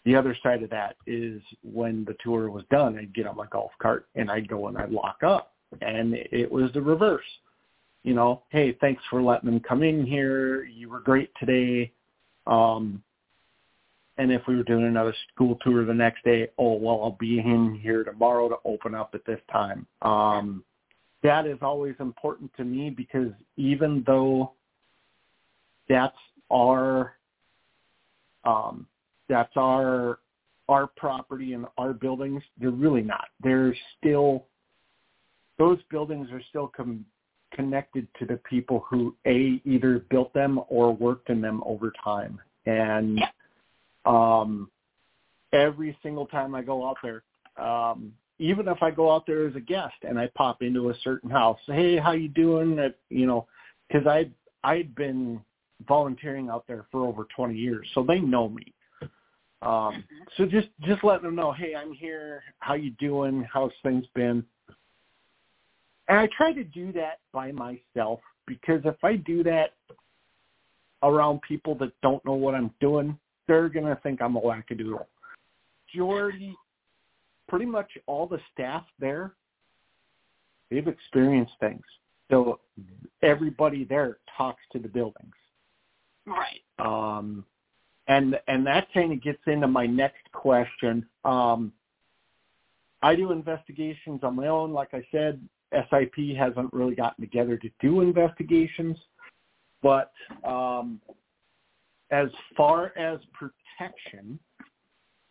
the 0.05 0.15
other 0.15 0.37
side 0.43 0.61
of 0.61 0.69
that 0.69 0.95
is 1.07 1.41
when 1.63 2.05
the 2.05 2.15
tour 2.23 2.51
was 2.51 2.63
done, 2.69 2.97
I'd 2.99 3.15
get 3.15 3.25
on 3.25 3.35
my 3.35 3.47
golf 3.47 3.71
cart 3.81 4.07
and 4.13 4.29
I'd 4.29 4.47
go 4.47 4.67
and 4.67 4.77
I'd 4.77 4.91
lock 4.91 5.23
up. 5.23 5.53
And 5.81 6.13
it 6.13 6.51
was 6.51 6.71
the 6.73 6.81
reverse. 6.81 7.25
You 8.03 8.13
know, 8.13 8.43
hey, 8.49 8.77
thanks 8.79 9.01
for 9.09 9.21
letting 9.23 9.49
them 9.49 9.59
come 9.59 9.81
in 9.81 10.05
here. 10.05 10.65
You 10.65 10.89
were 10.89 10.99
great 10.99 11.31
today. 11.39 11.91
Um, 12.45 13.01
and 14.17 14.31
if 14.31 14.41
we 14.47 14.55
were 14.55 14.63
doing 14.63 14.85
another 14.85 15.15
school 15.33 15.57
tour 15.61 15.85
the 15.85 15.93
next 15.93 16.23
day, 16.23 16.49
oh 16.57 16.73
well, 16.73 17.01
I'll 17.03 17.17
be 17.19 17.39
in 17.39 17.79
here 17.81 18.03
tomorrow 18.03 18.49
to 18.49 18.55
open 18.65 18.95
up 18.95 19.11
at 19.13 19.25
this 19.25 19.39
time. 19.51 19.85
Um, 20.01 20.63
that 21.23 21.45
is 21.45 21.57
always 21.61 21.95
important 21.99 22.51
to 22.57 22.63
me 22.63 22.89
because 22.89 23.31
even 23.57 24.03
though 24.07 24.53
that's 25.87 26.17
our 26.51 27.13
um, 28.43 28.87
that's 29.29 29.53
our 29.55 30.19
our 30.69 30.87
property 30.87 31.53
and 31.53 31.65
our 31.77 31.93
buildings, 31.93 32.41
they're 32.59 32.71
really 32.71 33.01
not. 33.01 33.25
They're 33.43 33.75
still 33.97 34.45
those 35.59 35.79
buildings 35.89 36.29
are 36.31 36.41
still 36.49 36.71
com- 36.75 37.05
connected 37.53 38.07
to 38.19 38.25
the 38.25 38.37
people 38.49 38.85
who 38.89 39.15
a 39.27 39.61
either 39.63 39.99
built 40.09 40.33
them 40.33 40.59
or 40.69 40.93
worked 40.95 41.29
in 41.29 41.39
them 41.39 41.61
over 41.65 41.93
time 42.03 42.39
and. 42.65 43.21
Um 44.07 44.71
every 45.53 45.97
single 46.01 46.25
time 46.25 46.55
I 46.55 46.61
go 46.61 46.87
out 46.87 46.97
there 47.03 47.23
um 47.63 48.13
even 48.39 48.67
if 48.67 48.81
I 48.81 48.91
go 48.91 49.11
out 49.11 49.25
there 49.25 49.47
as 49.47 49.55
a 49.55 49.59
guest 49.59 49.95
and 50.03 50.19
I 50.19 50.29
pop 50.35 50.61
into 50.61 50.89
a 50.89 50.93
certain 51.03 51.29
house 51.29 51.59
hey 51.67 51.97
how 51.97 52.13
you 52.13 52.29
doing? 52.29 52.91
You 53.09 53.25
know 53.27 53.47
cuz 53.91 54.07
I 54.07 54.29
I'd 54.63 54.95
been 54.95 55.41
volunteering 55.87 56.49
out 56.49 56.65
there 56.67 56.85
for 56.91 57.05
over 57.05 57.27
20 57.35 57.55
years 57.55 57.87
so 57.93 58.03
they 58.03 58.19
know 58.19 58.49
me. 58.49 58.73
Um 59.61 60.03
so 60.35 60.45
just 60.45 60.69
just 60.81 61.03
let 61.03 61.21
them 61.21 61.35
know 61.35 61.51
hey 61.51 61.75
I'm 61.75 61.93
here. 61.93 62.43
How 62.59 62.75
you 62.75 62.91
doing? 62.91 63.45
How's 63.51 63.73
things 63.83 64.05
been? 64.15 64.45
And 66.07 66.17
I 66.17 66.27
try 66.37 66.53
to 66.53 66.63
do 66.63 66.93
that 66.93 67.19
by 67.33 67.51
myself 67.51 68.21
because 68.45 68.81
if 68.85 69.03
I 69.03 69.17
do 69.17 69.43
that 69.43 69.73
around 71.03 71.41
people 71.41 71.75
that 71.75 71.91
don't 72.01 72.23
know 72.25 72.33
what 72.33 72.55
I'm 72.55 72.71
doing, 72.79 73.17
they're 73.47 73.69
going 73.69 73.85
to 73.85 73.99
think 74.01 74.21
I'm 74.21 74.35
a 74.35 74.41
wackadoodle. 74.41 75.05
Majority, 75.93 76.55
pretty 77.47 77.65
much 77.65 77.89
all 78.05 78.27
the 78.27 78.39
staff 78.53 78.83
there, 78.99 79.33
they've 80.69 80.87
experienced 80.87 81.53
things. 81.59 81.83
So 82.29 82.59
everybody 83.21 83.85
there 83.85 84.17
talks 84.37 84.61
to 84.73 84.79
the 84.79 84.87
buildings. 84.87 85.33
Right. 86.25 86.61
Um, 86.79 87.45
and 88.07 88.39
and 88.47 88.65
that 88.67 88.87
kind 88.93 89.11
of 89.11 89.21
gets 89.21 89.39
into 89.47 89.67
my 89.67 89.85
next 89.85 90.29
question. 90.33 91.05
Um, 91.25 91.71
I 93.01 93.15
do 93.15 93.31
investigations 93.31 94.21
on 94.23 94.35
my 94.35 94.47
own. 94.47 94.73
Like 94.73 94.93
I 94.93 95.05
said, 95.11 95.41
SIP 95.71 96.35
hasn't 96.37 96.73
really 96.73 96.95
gotten 96.95 97.23
together 97.23 97.57
to 97.57 97.69
do 97.79 98.01
investigations. 98.01 98.97
But 99.81 100.11
um, 100.43 100.99
as 102.11 102.29
far 102.55 102.97
as 102.97 103.19
protection, 103.33 104.39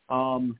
um, 0.08 0.58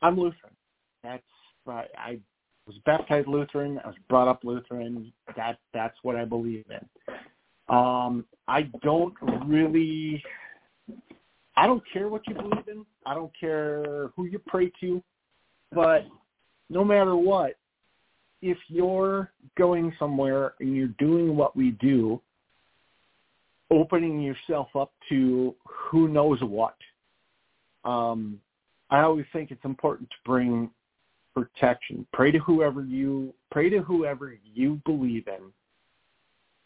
I'm 0.00 0.16
Lutheran. 0.16 0.54
That's 1.02 1.22
I, 1.66 1.84
I 1.96 2.18
was 2.66 2.76
baptized 2.84 3.28
Lutheran. 3.28 3.80
I 3.84 3.88
was 3.88 3.96
brought 4.08 4.28
up 4.28 4.44
Lutheran. 4.44 5.12
That 5.36 5.58
that's 5.72 5.96
what 6.02 6.16
I 6.16 6.24
believe 6.24 6.64
in. 6.70 7.14
Um, 7.74 8.24
I 8.48 8.62
don't 8.82 9.14
really. 9.46 10.22
I 11.56 11.66
don't 11.66 11.82
care 11.92 12.08
what 12.08 12.26
you 12.26 12.34
believe 12.34 12.66
in. 12.66 12.84
I 13.04 13.14
don't 13.14 13.32
care 13.38 14.10
who 14.16 14.24
you 14.24 14.40
pray 14.46 14.72
to. 14.80 15.02
But 15.70 16.06
no 16.70 16.82
matter 16.82 17.14
what, 17.14 17.54
if 18.40 18.58
you're 18.68 19.32
going 19.56 19.92
somewhere 19.98 20.54
and 20.60 20.74
you're 20.74 20.88
doing 20.98 21.36
what 21.36 21.54
we 21.54 21.72
do, 21.72 22.20
opening 23.72 24.20
yourself 24.20 24.68
up 24.76 24.92
to 25.08 25.54
who 25.66 26.06
knows 26.06 26.38
what, 26.42 26.76
um, 27.84 28.38
I 28.90 29.00
always 29.00 29.26
think 29.32 29.50
it's 29.50 29.64
important 29.64 30.08
to 30.10 30.16
bring 30.24 30.70
protection. 31.34 32.06
Pray 32.12 32.30
to 32.30 32.38
whoever 32.38 32.84
you 32.84 33.32
pray 33.50 33.70
to 33.70 33.80
whoever 33.80 34.36
you 34.54 34.80
believe 34.84 35.26
in. 35.28 35.50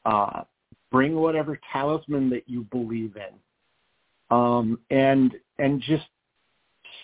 Uh, 0.05 0.43
bring 0.91 1.17
whatever 1.17 1.59
talisman 1.73 2.31
that 2.31 2.45
you 2.47 2.67
believe 2.71 3.17
in, 3.17 4.37
um, 4.37 4.79
and 4.91 5.33
and 5.59 5.81
just 5.83 6.07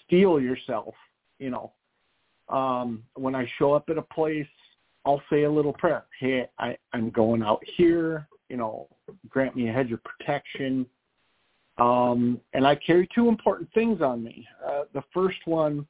steel 0.05 0.40
yourself. 0.40 0.94
You 1.38 1.50
know, 1.50 1.72
um, 2.48 3.03
when 3.14 3.34
I 3.34 3.50
show 3.59 3.72
up 3.72 3.88
at 3.88 3.98
a 3.98 4.03
place, 4.03 4.46
I'll 5.05 5.22
say 5.30 5.44
a 5.44 5.50
little 5.50 5.72
prayer. 5.72 6.05
Hey, 6.18 6.48
I, 6.59 6.76
I'm 6.92 7.11
going 7.11 7.42
out 7.42 7.62
here. 7.76 8.28
You 8.48 8.57
know, 8.57 8.88
grant 9.28 9.56
me 9.56 9.68
a 9.68 9.72
hedge 9.72 9.92
of 9.92 10.00
protection. 10.04 10.86
Um, 11.78 12.40
and 12.52 12.66
I 12.66 12.74
carry 12.74 13.08
two 13.14 13.28
important 13.28 13.72
things 13.72 14.02
on 14.02 14.22
me. 14.22 14.46
Uh, 14.66 14.82
the 14.92 15.02
first 15.12 15.38
one 15.46 15.86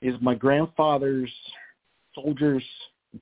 is 0.00 0.14
my 0.20 0.34
grandfather's 0.34 1.30
soldier's 2.14 2.64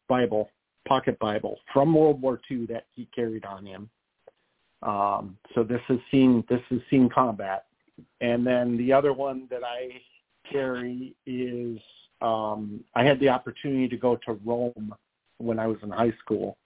Bible, 0.09 0.51
pocket 0.87 1.19
Bible 1.19 1.59
from 1.73 1.95
World 1.95 2.21
War 2.21 2.41
II 2.51 2.67
that 2.67 2.87
he 2.95 3.09
carried 3.15 3.45
on 3.45 3.67
him. 3.67 3.91
Um, 4.83 5.39
so 5.55 5.63
this 5.63 5.81
has 5.89 5.99
seen 6.11 6.45
this 6.49 6.61
has 6.71 6.81
seen 6.91 7.09
combat. 7.09 7.65
And 8.21 8.47
then 8.47 8.77
the 8.77 8.93
other 8.93 9.13
one 9.13 9.47
that 9.51 9.63
I 9.65 10.01
carry 10.51 11.15
is 11.27 11.79
um, 12.21 12.85
I 12.95 13.05
had 13.05 13.19
the 13.21 13.29
opportunity 13.29 13.89
to 13.89 13.97
go 13.97 14.17
to 14.27 14.39
Rome 14.45 14.95
when 15.39 15.59
I 15.59 15.67
was 15.67 15.79
in 15.83 15.91
high 15.91 16.13
school, 16.21 16.57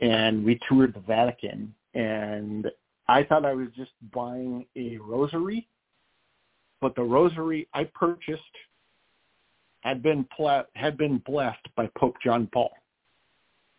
and 0.00 0.44
we 0.44 0.58
toured 0.68 0.94
the 0.94 1.00
Vatican. 1.00 1.74
And 1.94 2.70
I 3.08 3.24
thought 3.24 3.44
I 3.44 3.54
was 3.54 3.68
just 3.76 3.90
buying 4.14 4.66
a 4.76 4.98
rosary, 4.98 5.66
but 6.80 6.94
the 6.94 7.02
rosary 7.02 7.68
I 7.74 7.84
purchased 7.84 8.42
had 9.80 10.02
been 10.02 10.26
pla- 10.36 10.64
had 10.74 10.96
been 10.96 11.18
blessed 11.26 11.66
by 11.76 11.88
Pope 11.98 12.16
John 12.22 12.48
Paul. 12.52 12.70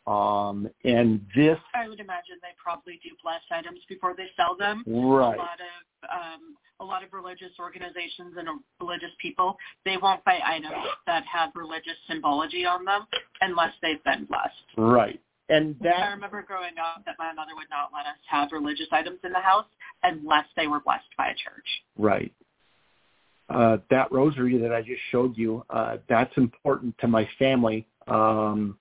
Um, 0.08 0.68
and 0.84 1.22
this, 1.36 1.60
I 1.76 1.88
would 1.88 2.00
imagine 2.00 2.36
they 2.42 2.56
probably 2.62 3.00
do 3.04 3.10
bless 3.24 3.42
items 3.52 3.80
before 3.88 4.16
they 4.18 4.26
sell 4.36 4.56
them. 4.58 4.84
right? 4.88 5.36
A 5.36 5.38
lot 5.38 5.60
of 5.60 6.10
um, 6.10 6.56
a 6.80 6.84
lot 6.84 7.04
of 7.04 7.14
religious 7.14 7.52
organizations 7.60 8.34
and 8.38 8.48
religious 8.80 9.12
people 9.22 9.56
they 9.86 9.98
won't 9.98 10.24
buy 10.26 10.40
items 10.44 10.74
that 11.06 11.24
have 11.32 11.52
religious 11.56 11.96
symbology 12.08 12.66
on 12.66 12.84
them 12.84 13.06
unless 13.42 13.74
they've 13.82 14.04
been 14.04 14.26
blessed. 14.26 14.56
Right. 14.76 15.22
And 15.50 15.76
that 15.82 16.00
I 16.00 16.12
remember 16.12 16.42
growing 16.42 16.78
up 16.80 17.04
that 17.06 17.16
my 17.20 17.34
mother 17.34 17.52
would 17.56 17.70
not 17.70 17.92
let 17.94 18.06
us 18.06 18.18
have 18.30 18.52
religious 18.52 18.88
items 18.92 19.20
in 19.24 19.32
the 19.32 19.40
house 19.40 19.66
unless 20.04 20.46
they 20.56 20.68
were 20.68 20.80
blessed 20.80 21.04
by 21.18 21.28
a 21.28 21.34
church. 21.34 21.68
right. 21.98 22.34
Uh, 23.50 23.78
that 23.90 24.10
rosary 24.14 24.58
that 24.58 24.72
I 24.72 24.82
just 24.82 25.02
showed 25.12 25.38
you, 25.38 25.66
uh, 25.70 25.98
that's 26.08 26.32
important 26.38 26.98
to 27.00 27.08
my 27.10 27.28
family. 27.38 27.86
Um, 28.08 28.78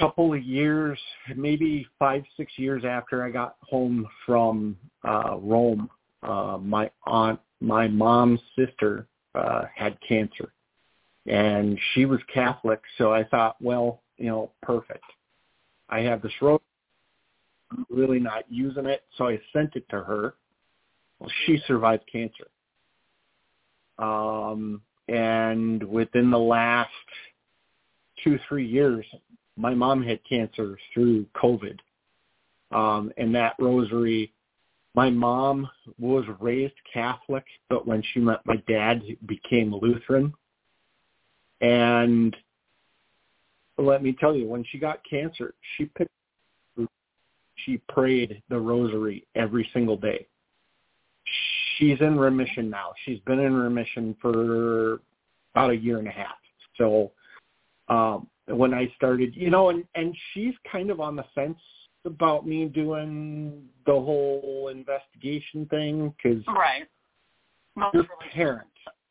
couple 0.00 0.32
of 0.32 0.42
years, 0.42 0.98
maybe 1.36 1.86
five, 1.98 2.24
six 2.36 2.52
years 2.56 2.84
after 2.86 3.22
I 3.22 3.30
got 3.30 3.56
home 3.60 4.08
from 4.24 4.76
uh, 5.06 5.36
Rome, 5.36 5.90
uh, 6.22 6.58
my 6.60 6.90
aunt, 7.06 7.38
my 7.60 7.86
mom's 7.86 8.40
sister, 8.56 9.06
uh, 9.34 9.64
had 9.74 9.98
cancer, 10.06 10.52
and 11.26 11.78
she 11.92 12.06
was 12.06 12.18
Catholic. 12.32 12.80
So 12.96 13.12
I 13.12 13.24
thought, 13.24 13.56
well, 13.60 14.02
you 14.20 14.26
know, 14.26 14.52
perfect. 14.62 15.04
I 15.88 16.00
have 16.00 16.22
this 16.22 16.32
rosary. 16.40 16.60
I'm 17.72 17.86
really 17.88 18.20
not 18.20 18.44
using 18.50 18.86
it, 18.86 19.04
so 19.16 19.28
I 19.28 19.40
sent 19.52 19.74
it 19.74 19.88
to 19.88 20.02
her. 20.02 20.34
Well, 21.18 21.30
she 21.44 21.58
survived 21.66 22.04
cancer. 22.10 22.48
Um, 23.98 24.82
and 25.08 25.82
within 25.84 26.30
the 26.30 26.38
last 26.38 26.90
two, 28.22 28.38
three 28.48 28.66
years, 28.66 29.04
my 29.56 29.74
mom 29.74 30.02
had 30.02 30.20
cancer 30.28 30.78
through 30.92 31.26
COVID. 31.34 31.78
Um, 32.72 33.12
and 33.16 33.34
that 33.34 33.54
rosary, 33.58 34.32
my 34.94 35.10
mom 35.10 35.68
was 35.98 36.24
raised 36.40 36.74
Catholic, 36.92 37.44
but 37.68 37.86
when 37.86 38.02
she 38.12 38.20
met 38.20 38.40
my 38.44 38.56
dad, 38.68 39.02
became 39.26 39.74
Lutheran. 39.74 40.32
And 41.60 42.34
let 43.82 44.02
me 44.02 44.16
tell 44.18 44.34
you, 44.34 44.46
when 44.46 44.64
she 44.70 44.78
got 44.78 45.00
cancer, 45.08 45.54
she 45.76 45.86
picked, 45.86 46.10
she 47.64 47.78
prayed 47.88 48.42
the 48.48 48.58
rosary 48.58 49.26
every 49.34 49.68
single 49.72 49.96
day. 49.96 50.26
She's 51.76 52.00
in 52.00 52.18
remission 52.18 52.68
now. 52.68 52.92
She's 53.04 53.20
been 53.20 53.38
in 53.38 53.54
remission 53.54 54.16
for 54.20 55.00
about 55.54 55.70
a 55.70 55.76
year 55.76 55.98
and 55.98 56.08
a 56.08 56.10
half. 56.10 56.36
So 56.76 57.12
um, 57.88 58.28
when 58.46 58.74
I 58.74 58.92
started, 58.96 59.34
you 59.34 59.50
know, 59.50 59.70
and 59.70 59.84
and 59.94 60.16
she's 60.32 60.54
kind 60.70 60.90
of 60.90 61.00
on 61.00 61.16
the 61.16 61.24
fence 61.34 61.58
about 62.04 62.46
me 62.46 62.66
doing 62.66 63.64
the 63.86 63.92
whole 63.92 64.70
investigation 64.72 65.66
thing 65.66 66.14
because 66.16 66.42
Right. 66.46 66.86
Most 67.76 67.94
your 67.94 68.02
religious, 68.02 68.34
parent, 68.34 68.68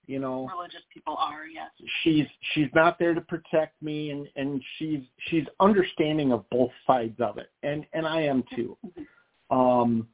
you 0.10 0.18
know, 0.18 0.50
religious 0.52 0.82
people 0.92 1.16
are, 1.20 1.46
yes. 1.46 1.70
she's 2.02 2.26
she's 2.54 2.70
not 2.74 2.98
there 2.98 3.14
to 3.14 3.22
protect 3.22 3.80
me, 3.80 4.10
and 4.10 4.28
and 4.36 4.60
she's 4.78 5.02
she's 5.28 5.44
understanding 5.60 6.32
of 6.32 6.50
both 6.50 6.72
sides 6.88 7.20
of 7.20 7.38
it, 7.38 7.52
and 7.62 7.86
and 7.94 8.08
I 8.08 8.22
am 8.22 8.44
too. 8.56 8.76
Um, 9.52 10.08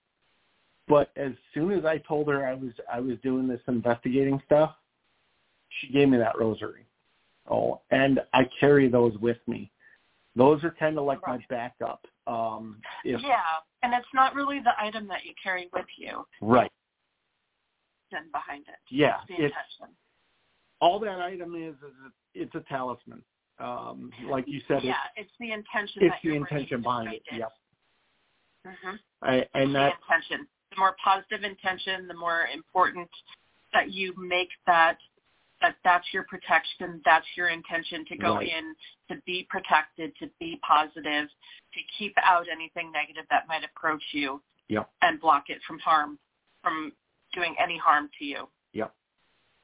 but 0.90 1.12
as 1.16 1.32
soon 1.54 1.72
as 1.72 1.86
I 1.86 2.00
told 2.00 2.28
her 2.28 2.46
I 2.46 2.56
was 2.56 2.72
I 2.92 3.00
was 3.00 3.16
doing 3.24 3.48
this 3.48 3.62
investigating 3.70 4.42
stuff, 4.46 4.76
she 5.80 5.94
gave 5.94 6.10
me 6.10 6.18
that 6.18 6.38
rosary. 6.38 6.86
Oh, 7.50 7.80
and 7.90 8.20
I 8.34 8.50
carry 8.60 8.90
those 8.90 9.18
with 9.20 9.38
me. 9.48 9.72
Those 10.36 10.62
are 10.66 10.76
kind 10.78 11.00
of 11.00 11.06
like 11.06 11.20
my 11.26 11.40
backup. 11.50 12.06
Um, 12.28 12.82
if 13.06 13.22
Yeah, 13.22 13.40
and 13.82 13.94
it's 13.94 14.14
not 14.14 14.36
really 14.36 14.60
the 14.60 14.74
item 14.78 15.08
that 15.08 15.24
you 15.24 15.32
carry 15.42 15.70
with 15.72 15.86
you 15.98 16.26
right, 16.42 16.72
and 18.16 18.32
behind 18.32 18.66
it. 18.68 18.80
yeah, 18.90 19.18
The 19.28 19.34
it's 19.36 19.56
intention. 19.56 19.96
all 20.82 21.00
that 21.00 21.20
item 21.20 21.56
is 21.56 21.76
is 21.76 22.12
it's 22.34 22.56
a 22.56 22.62
talisman. 22.70 23.22
Um, 23.60 24.12
like 24.30 24.46
you 24.48 24.62
said, 24.68 24.84
yeah, 24.84 24.96
it's 25.16 25.32
the 25.40 25.52
intention 25.52 26.04
it's 26.04 26.16
the 26.24 26.36
intention 26.36 26.82
behind 26.82 27.14
it. 27.14 27.22
Yep. 27.32 27.54
hmm 28.66 28.96
I, 29.22 29.46
and 29.54 29.70
the 29.70 29.80
that 29.80 29.94
intention. 30.04 30.48
The 30.72 30.78
more 30.78 30.96
positive 31.04 31.44
intention, 31.44 32.08
the 32.08 32.14
more 32.16 32.48
important 32.54 33.10
that 33.74 33.92
you 33.92 34.14
make 34.18 34.50
that 34.68 34.98
that 35.62 35.76
that's 35.86 36.06
your 36.14 36.24
protection, 36.24 37.02
that's 37.06 37.26
your 37.38 37.48
intention 37.48 38.04
to 38.10 38.18
go 38.18 38.36
Right. 38.36 38.50
in 38.50 38.76
to 39.10 39.22
be 39.26 39.48
protected, 39.50 40.12
to 40.20 40.30
be 40.38 40.60
positive, 40.68 41.30
to 41.30 41.80
keep 41.98 42.14
out 42.22 42.48
anything 42.52 42.92
negative 42.92 43.26
that 43.30 43.48
might 43.48 43.64
approach 43.64 44.04
you 44.12 44.42
Yep. 44.68 44.90
and 45.02 45.20
block 45.22 45.50
it 45.50 45.62
from 45.66 45.80
harm, 45.80 46.20
from 46.62 46.92
doing 47.36 47.56
any 47.62 47.78
harm 47.78 48.10
to 48.18 48.26
you. 48.26 48.48
Yep. 48.74 48.94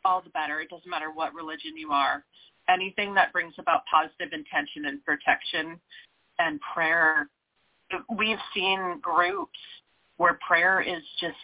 All 0.05 0.21
the 0.21 0.29
better. 0.29 0.59
It 0.59 0.69
doesn't 0.69 0.89
matter 0.89 1.11
what 1.11 1.33
religion 1.33 1.75
you 1.77 1.91
are. 1.91 2.23
Anything 2.69 3.13
that 3.15 3.33
brings 3.33 3.53
about 3.57 3.81
positive 3.91 4.33
intention 4.33 4.85
and 4.85 5.03
protection 5.03 5.79
and 6.37 6.59
prayer. 6.73 7.29
We've 8.15 8.37
seen 8.53 8.99
groups 9.01 9.57
where 10.17 10.37
prayer 10.45 10.81
is 10.81 11.01
just 11.19 11.35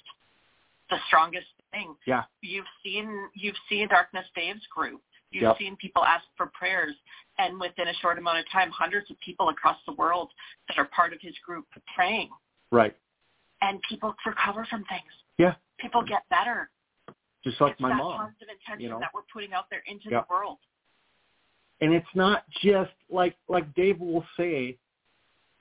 the 0.90 0.98
strongest 1.08 1.48
thing. 1.72 1.96
Yeah. 2.06 2.24
You've 2.42 2.66
seen 2.84 3.30
you've 3.34 3.56
seen 3.68 3.88
Darkness 3.90 4.26
Dave's 4.36 4.66
group. 4.68 5.02
You've 5.32 5.44
Yep. 5.44 5.58
seen 5.58 5.76
people 5.76 6.06
ask 6.06 6.24
for 6.38 6.48
prayers, 6.48 6.96
and 7.38 7.60
within 7.60 7.90
a 7.90 7.94
short 7.96 8.18
amount 8.18 8.38
of 8.40 8.50
time, 8.50 8.72
hundreds 8.72 9.12
of 9.12 9.20
people 9.20 9.50
across 9.50 9.78
the 9.86 9.92
world 9.94 10.32
that 10.70 10.78
are 10.78 10.86
part 10.86 11.12
of 11.12 11.20
his 11.20 11.38
group 11.40 11.66
praying, 11.94 12.30
Right. 12.72 12.96
and 13.62 13.82
people 13.90 14.16
recover 14.26 14.64
from 14.66 14.86
things. 14.86 15.12
Yeah. 15.38 15.56
People 15.80 16.02
get 16.04 16.24
better. 16.30 16.70
Just 17.44 17.62
like 17.62 17.74
it's 17.74 17.82
my 17.82 17.90
that 17.90 17.98
mom. 17.98 18.18
positive 18.20 18.48
intention 18.50 18.82
you 18.84 18.90
know? 18.90 19.00
that 19.00 19.12
we're 19.14 19.22
putting 19.32 19.54
out 19.54 19.66
there 19.70 19.84
into 19.88 20.10
Yep. 20.10 20.28
the 20.28 20.34
world. 20.34 20.58
and 21.82 21.94
it's 21.94 22.08
not 22.16 22.44
just 22.64 22.92
like 23.10 23.36
like 23.48 23.72
Dave 23.76 24.00
will 24.00 24.26
say, 24.36 24.78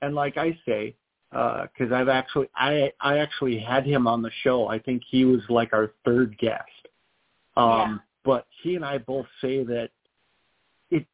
and 0.01 0.15
like 0.15 0.35
I 0.37 0.57
say, 0.65 0.95
because 1.31 1.91
I've 1.93 2.09
actually 2.09 2.49
I 2.55 2.91
I 2.99 3.19
actually 3.19 3.59
had 3.59 3.85
him 3.85 4.07
on 4.07 4.21
the 4.23 4.31
show. 4.43 4.67
I 4.67 4.79
think 4.79 5.03
he 5.07 5.25
was 5.25 5.41
like 5.49 5.73
our 5.73 5.91
third 6.05 6.37
guest. 6.39 6.63
Um, 7.55 7.67
Yeah. 7.69 7.97
But 8.23 8.47
he 8.61 8.75
and 8.75 8.83
I 8.83 8.97
both 8.97 9.27
say 9.41 9.63
that 9.63 9.89
it. 10.89 11.05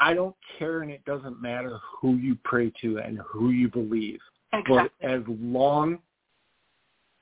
I 0.00 0.14
don't 0.14 0.36
care, 0.58 0.82
and 0.82 0.90
it 0.92 1.04
doesn't 1.04 1.42
matter 1.42 1.80
who 2.00 2.16
you 2.16 2.36
pray 2.44 2.70
to 2.82 2.98
and 2.98 3.18
who 3.26 3.50
you 3.50 3.68
believe. 3.68 4.20
Exactly. 4.52 4.76
But 5.00 5.08
as 5.08 5.22
long 5.26 5.98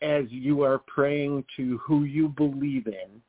as 0.02 0.24
you 0.28 0.62
are 0.62 0.78
praying 0.78 1.44
to 1.56 1.78
who 1.78 2.04
you 2.04 2.28
believe 2.28 2.86
in, 2.86 3.22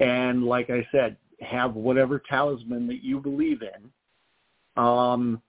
and 0.00 0.44
like 0.44 0.70
I 0.70 0.86
said, 0.90 1.16
have 1.40 1.74
whatever 1.74 2.18
talisman 2.18 2.86
that 2.86 3.02
you 3.02 3.20
believe 3.20 3.62
in, 3.62 4.82
um, 4.82 5.42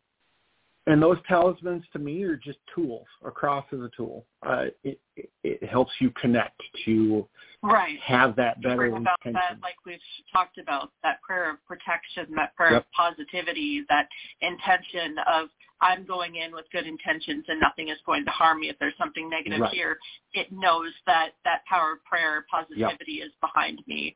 and 0.87 1.01
those 1.01 1.17
talismans 1.27 1.83
to 1.93 1.99
me 1.99 2.23
are 2.23 2.35
just 2.35 2.59
tools. 2.73 3.05
A 3.25 3.31
cross 3.31 3.65
is 3.71 3.81
a 3.81 3.89
tool. 3.95 4.25
Uh, 4.45 4.65
it, 4.83 4.99
it 5.15 5.29
it 5.43 5.63
helps 5.69 5.91
you 5.99 6.11
connect 6.11 6.61
to 6.85 7.27
right. 7.63 7.99
have 7.99 8.35
that 8.35 8.61
better 8.61 8.85
about 8.85 8.97
intention. 8.97 9.33
that, 9.33 9.57
like 9.61 9.75
we've 9.85 9.99
talked 10.31 10.57
about, 10.57 10.91
that 11.03 11.21
prayer 11.21 11.49
of 11.51 11.57
protection, 11.65 12.27
that 12.35 12.55
prayer 12.55 12.77
of 12.77 12.83
positivity, 12.91 13.83
that 13.89 14.07
intention 14.41 15.15
of 15.27 15.49
I'm 15.81 16.05
going 16.05 16.35
in 16.35 16.53
with 16.53 16.65
good 16.71 16.87
intentions 16.87 17.45
and 17.47 17.59
nothing 17.59 17.89
is 17.89 17.97
going 18.05 18.23
to 18.25 18.31
harm 18.31 18.61
me 18.61 18.69
if 18.69 18.77
there's 18.79 18.97
something 18.97 19.29
negative 19.29 19.59
Right. 19.59 19.73
here. 19.73 19.97
It 20.33 20.51
knows 20.51 20.91
that 21.05 21.31
that 21.43 21.65
power 21.65 21.93
of 21.93 22.03
prayer, 22.05 22.45
positivity 22.49 23.21
is 23.21 23.31
behind 23.41 23.81
me, 23.87 24.15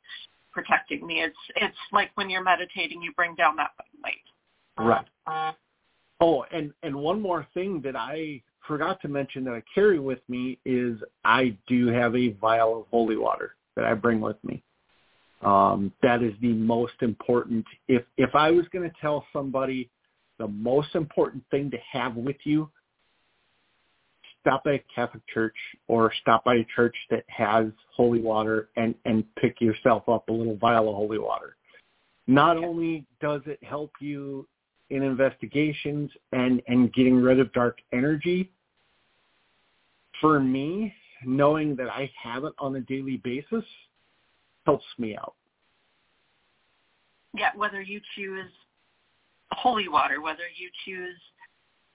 protecting 0.52 1.06
me. 1.06 1.22
It's 1.22 1.38
it's 1.56 1.78
like 1.92 2.12
when 2.16 2.30
you're 2.30 2.44
meditating, 2.44 3.02
you 3.02 3.12
bring 3.14 3.36
down 3.36 3.56
that 3.58 3.72
light. 4.04 4.16
Right. 4.78 5.06
Oh, 6.22 6.46
and 6.52 6.74
and 6.84 6.96
one 6.96 7.22
more 7.22 7.48
thing 7.54 7.82
that 7.82 7.96
I 7.96 8.42
forgot 8.68 9.02
to 9.02 9.08
mention 9.08 9.44
that 9.46 9.54
I 9.54 9.64
carry 9.74 10.00
with 10.00 10.20
me 10.28 10.60
is 10.66 11.00
I 11.24 11.56
do 11.68 11.88
have 11.88 12.16
a 12.16 12.34
vial 12.34 12.82
of 12.82 12.88
holy 12.92 13.16
water 13.16 13.56
that 13.76 13.86
I 13.86 13.94
bring 13.94 14.20
with 14.20 14.38
me. 14.44 14.62
Um, 15.42 15.94
that 16.04 16.22
is 16.22 16.34
the 16.42 16.54
most 16.54 16.94
important. 17.02 17.66
If 17.88 18.04
if 18.18 18.36
I 18.36 18.52
was 18.52 18.66
going 18.74 18.90
to 18.90 18.96
tell 19.00 19.26
somebody 19.32 19.90
the 20.38 20.48
most 20.48 20.96
important 20.96 21.44
thing 21.52 21.72
to 21.72 21.78
have 21.92 22.16
with 22.16 22.36
you, 22.44 22.70
stop 24.42 24.64
by 24.66 24.74
a 24.74 24.84
Catholic 24.94 25.24
church 25.34 25.56
or 25.88 26.12
stop 26.22 26.44
by 26.44 26.56
a 26.56 26.66
church 26.76 26.96
that 27.10 27.24
has 27.28 27.68
holy 27.96 28.22
water 28.22 28.70
and 28.76 28.94
and 29.06 29.24
pick 29.36 29.62
yourself 29.62 30.08
up 30.10 30.28
a 30.28 30.34
little 30.34 30.58
vial 30.58 30.90
of 30.90 30.96
holy 30.96 31.20
water. 31.20 31.56
Not 32.28 32.58
only 32.58 33.06
does 33.22 33.42
it 33.46 33.64
help 33.64 33.92
you 34.00 34.48
in 34.90 35.04
investigations 35.04 36.10
and 36.32 36.62
and 36.68 36.94
getting 36.94 37.16
rid 37.16 37.40
of 37.40 37.52
dark 37.54 37.80
energy, 37.94 38.52
for 40.22 40.40
me, 40.40 40.94
knowing 41.26 41.76
that 41.76 41.90
I 41.90 42.10
have 42.22 42.44
it 42.44 42.54
on 42.60 42.76
a 42.76 42.82
daily 42.82 43.18
basis 43.18 43.64
helps 44.66 44.86
me 44.98 45.16
out. 45.18 45.34
Yeah, 47.36 47.52
whether 47.56 47.82
you 47.82 48.02
choose 48.16 48.50
holy 49.52 49.88
water, 49.88 50.22
whether 50.22 50.44
you 50.56 50.70
choose 50.86 51.18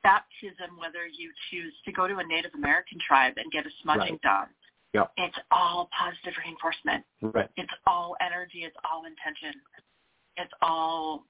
baptism, 0.02 0.76
whether 0.78 1.06
you 1.06 1.30
choose 1.50 1.72
to 1.84 1.92
go 1.92 2.06
to 2.06 2.18
a 2.18 2.24
Native 2.24 2.52
American 2.54 2.98
tribe 3.06 3.34
and 3.36 3.50
get 3.50 3.66
a 3.66 3.70
smudging 3.82 4.12
Right. 4.12 4.22
done. 4.22 4.48
Yep. 4.92 5.12
It's 5.16 5.38
all 5.50 5.86
positive 5.86 6.36
reinforcement. 6.38 7.04
Right. 7.20 7.50
It's 7.56 7.72
all 7.86 8.16
energy. 8.20 8.64
It's 8.64 8.76
all 8.84 9.06
intention. 9.06 9.60
It's 10.36 10.52
all 10.62 11.24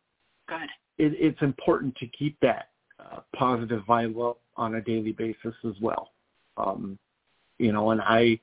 good. 0.47 0.69
It, 0.99 1.13
it's 1.19 1.43
important 1.43 1.97
to 1.97 2.07
keep 2.07 2.39
that 2.41 2.69
uh, 3.01 3.21
positive 3.37 3.83
vibe 3.89 4.31
up 4.31 4.39
on 4.57 4.77
a 4.77 4.81
daily 4.81 5.13
basis 5.13 5.55
as 5.65 5.75
well. 5.81 6.11
Um, 6.57 6.99
you 7.59 7.73
know, 7.73 7.91
and 7.91 8.01
I 8.01 8.39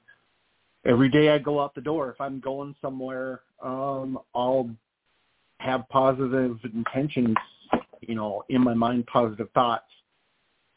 every 0.86 1.10
day 1.10 1.30
I 1.30 1.38
go 1.38 1.62
out 1.62 1.76
the 1.76 1.82
door, 1.82 2.10
if 2.12 2.20
I'm 2.20 2.40
going 2.40 2.76
somewhere, 2.82 3.42
um, 3.62 4.20
I'll 4.34 4.70
have 5.60 5.88
positive 5.90 6.58
intentions, 6.74 7.38
you 8.02 8.16
know, 8.16 8.44
in 8.50 8.64
my 8.64 8.74
mind, 8.74 9.06
positive 9.08 9.50
thoughts, 9.54 9.86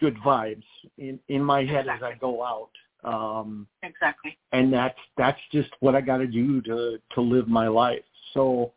good 0.01 0.17
vibes 0.19 0.65
in 0.99 1.19
in 1.29 1.43
my 1.43 1.65
head 1.65 1.89
as 1.89 2.03
I 2.03 2.15
go 2.15 2.43
out. 2.45 2.71
Um, 3.05 3.67
Exactly. 3.83 4.39
and 4.53 4.73
that's 4.73 4.99
that's 5.17 5.41
just 5.53 5.71
what 5.81 5.95
I 5.95 6.01
got 6.01 6.19
to 6.19 6.27
do 6.27 6.61
to 6.63 6.99
to 7.15 7.21
live 7.21 7.49
my 7.49 7.69
life. 7.69 8.05
So, 8.33 8.73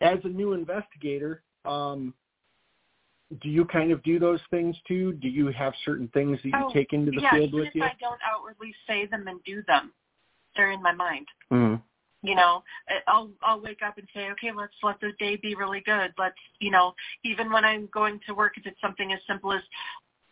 as 0.00 0.18
a 0.24 0.28
new 0.28 0.52
investigator, 0.52 1.42
um, 1.64 2.14
do 3.42 3.48
you 3.48 3.64
kind 3.64 3.92
of 3.92 4.02
do 4.02 4.18
those 4.18 4.40
things 4.50 4.76
too? 4.86 5.12
Do 5.14 5.28
you 5.28 5.48
have 5.48 5.74
certain 5.84 6.08
things 6.08 6.38
that 6.42 6.48
you 6.48 6.54
Oh, 6.54 6.72
take 6.72 6.92
into 6.92 7.10
the 7.10 7.20
yeah, 7.20 7.32
field 7.32 7.52
with 7.52 7.68
if 7.68 7.74
you? 7.74 7.82
I 7.82 7.92
don't 8.00 8.20
outwardly 8.24 8.74
say 8.86 9.06
them 9.06 9.28
and 9.28 9.42
do 9.44 9.62
them, 9.66 9.92
they're 10.56 10.72
in 10.72 10.82
my 10.82 10.92
mind. 10.92 11.26
Mm. 11.52 11.82
you 12.22 12.34
know 12.34 12.62
i'll 13.06 13.30
i'll 13.42 13.60
wake 13.60 13.80
up 13.86 13.96
and 13.96 14.08
say 14.12 14.28
okay 14.30 14.50
let's 14.54 14.74
let 14.82 14.98
the 15.00 15.12
day 15.18 15.36
be 15.36 15.54
really 15.54 15.80
good 15.80 16.12
let's 16.18 16.36
you 16.58 16.70
know 16.70 16.92
even 17.24 17.50
when 17.52 17.64
i'm 17.64 17.88
going 17.92 18.18
to 18.26 18.34
work 18.34 18.54
if 18.56 18.66
it's 18.66 18.80
something 18.80 19.12
as 19.12 19.20
simple 19.26 19.52
as 19.52 19.62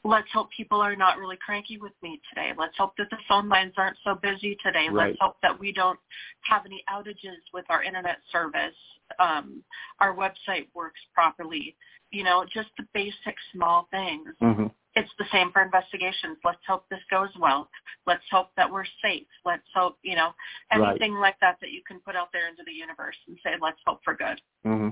let's 0.07 0.29
hope 0.33 0.49
people 0.57 0.81
are 0.81 0.97
not 0.97 1.19
really 1.19 1.37
cranky 1.45 1.79
with 1.79 1.93
me 2.03 2.21
today 2.29 2.53
let's 2.59 2.77
hope 2.77 2.93
that 2.99 3.09
the 3.11 3.17
phone 3.29 3.49
lines 3.49 3.73
aren't 3.77 3.97
so 4.05 4.15
busy 4.15 4.57
today 4.65 4.89
Right. 4.91 5.09
let's 5.09 5.19
hope 5.21 5.37
that 5.43 5.59
we 5.59 5.73
don't 5.73 5.99
have 6.43 6.63
any 6.67 6.83
outages 6.91 7.41
with 7.53 7.65
our 7.69 7.83
internet 7.83 8.19
service 8.33 8.75
um 9.19 9.63
our 10.01 10.15
website 10.15 10.69
works 10.75 11.01
properly 11.15 11.77
you 12.11 12.23
know 12.25 12.45
just 12.53 12.69
the 12.79 12.85
basic 12.95 13.37
small 13.53 13.89
things 13.91 14.29
hmm 14.41 14.67
it's 14.99 15.11
the 15.19 15.27
same 15.31 15.53
for 15.53 15.61
investigations. 15.61 16.39
Let's 16.43 16.65
hope 16.67 16.89
this 16.89 17.03
goes 17.11 17.29
well. 17.39 17.69
Let's 18.07 18.23
hope 18.31 18.49
that 18.57 18.73
we're 18.73 18.87
safe. 19.03 19.27
Let's 19.45 19.69
hope, 19.75 19.99
you 20.03 20.17
know, 20.17 20.35
Right. 20.75 20.89
anything 20.89 21.17
like 21.17 21.39
that 21.41 21.59
that 21.61 21.71
you 21.71 21.83
can 21.87 22.01
put 22.01 22.17
out 22.17 22.33
there 22.33 22.49
into 22.49 22.63
the 22.65 22.73
universe 22.73 23.17
and 23.29 23.37
say, 23.45 23.51
let's 23.61 23.77
hope 23.87 24.03
for 24.03 24.15
good. 24.15 24.41
hmm 24.65 24.89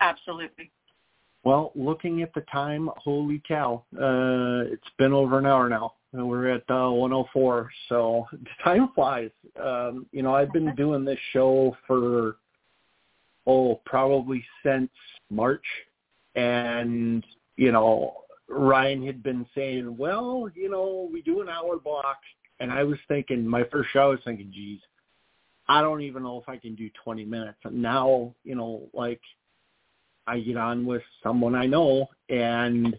Absolutely. 0.00 0.70
Well, 1.48 1.72
looking 1.74 2.20
at 2.20 2.34
the 2.34 2.42
time, 2.52 2.90
holy 2.98 3.42
cow, 3.48 3.82
uh, 3.94 4.70
it's 4.70 4.90
been 4.98 5.14
over 5.14 5.38
an 5.38 5.46
hour 5.46 5.70
now. 5.70 5.94
And 6.12 6.28
we're 6.28 6.48
at 6.48 6.68
uh, 6.68 6.90
104, 6.90 7.70
so 7.88 8.26
time 8.64 8.90
flies. 8.94 9.30
Um, 9.58 10.04
you 10.12 10.22
know, 10.22 10.34
I've 10.34 10.52
been 10.52 10.74
doing 10.74 11.06
this 11.06 11.18
show 11.32 11.74
for 11.86 12.36
oh, 13.46 13.80
probably 13.86 14.44
since 14.62 14.90
March, 15.30 15.64
and 16.34 17.24
you 17.56 17.72
know, 17.72 18.24
Ryan 18.50 19.06
had 19.06 19.22
been 19.22 19.46
saying, 19.54 19.96
well, 19.96 20.50
you 20.54 20.68
know, 20.68 21.08
we 21.10 21.22
do 21.22 21.40
an 21.40 21.48
hour 21.48 21.78
block, 21.78 22.18
and 22.60 22.70
I 22.70 22.84
was 22.84 22.98
thinking, 23.08 23.48
my 23.48 23.64
first 23.72 23.88
show, 23.94 24.00
I 24.00 24.06
was 24.08 24.20
thinking, 24.22 24.52
geez, 24.54 24.80
I 25.66 25.80
don't 25.80 26.02
even 26.02 26.24
know 26.24 26.38
if 26.38 26.46
I 26.46 26.58
can 26.58 26.74
do 26.74 26.90
20 27.02 27.24
minutes. 27.24 27.58
And 27.64 27.80
now, 27.80 28.34
you 28.44 28.54
know, 28.54 28.82
like 28.92 29.22
I 30.28 30.40
get 30.40 30.56
on 30.56 30.84
with 30.84 31.02
someone 31.22 31.54
I 31.54 31.66
know, 31.66 32.06
and 32.28 32.94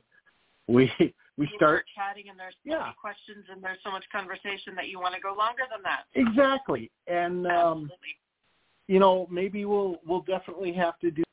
we 0.67 0.91
we 1.37 1.49
start 1.55 1.85
chatting 1.95 2.29
and 2.29 2.39
there's 2.39 2.55
so 2.65 2.71
Yeah. 2.71 2.79
many 2.79 2.95
questions 2.99 3.45
and 3.51 3.63
there's 3.63 3.77
so 3.83 3.91
much 3.91 4.03
conversation 4.11 4.75
that 4.75 4.89
you 4.89 4.99
want 4.99 5.13
to 5.15 5.21
go 5.21 5.33
longer 5.37 5.63
than 5.71 5.81
that. 5.83 6.05
exactly, 6.15 6.91
and 7.07 7.45
um, 7.47 7.51
Absolutely. 7.51 8.17
you 8.87 8.99
know, 8.99 9.27
maybe 9.29 9.65
we'll 9.65 9.97
we'll 10.05 10.21
definitely 10.21 10.73
have 10.73 10.97
to 10.99 11.11
do 11.11 11.23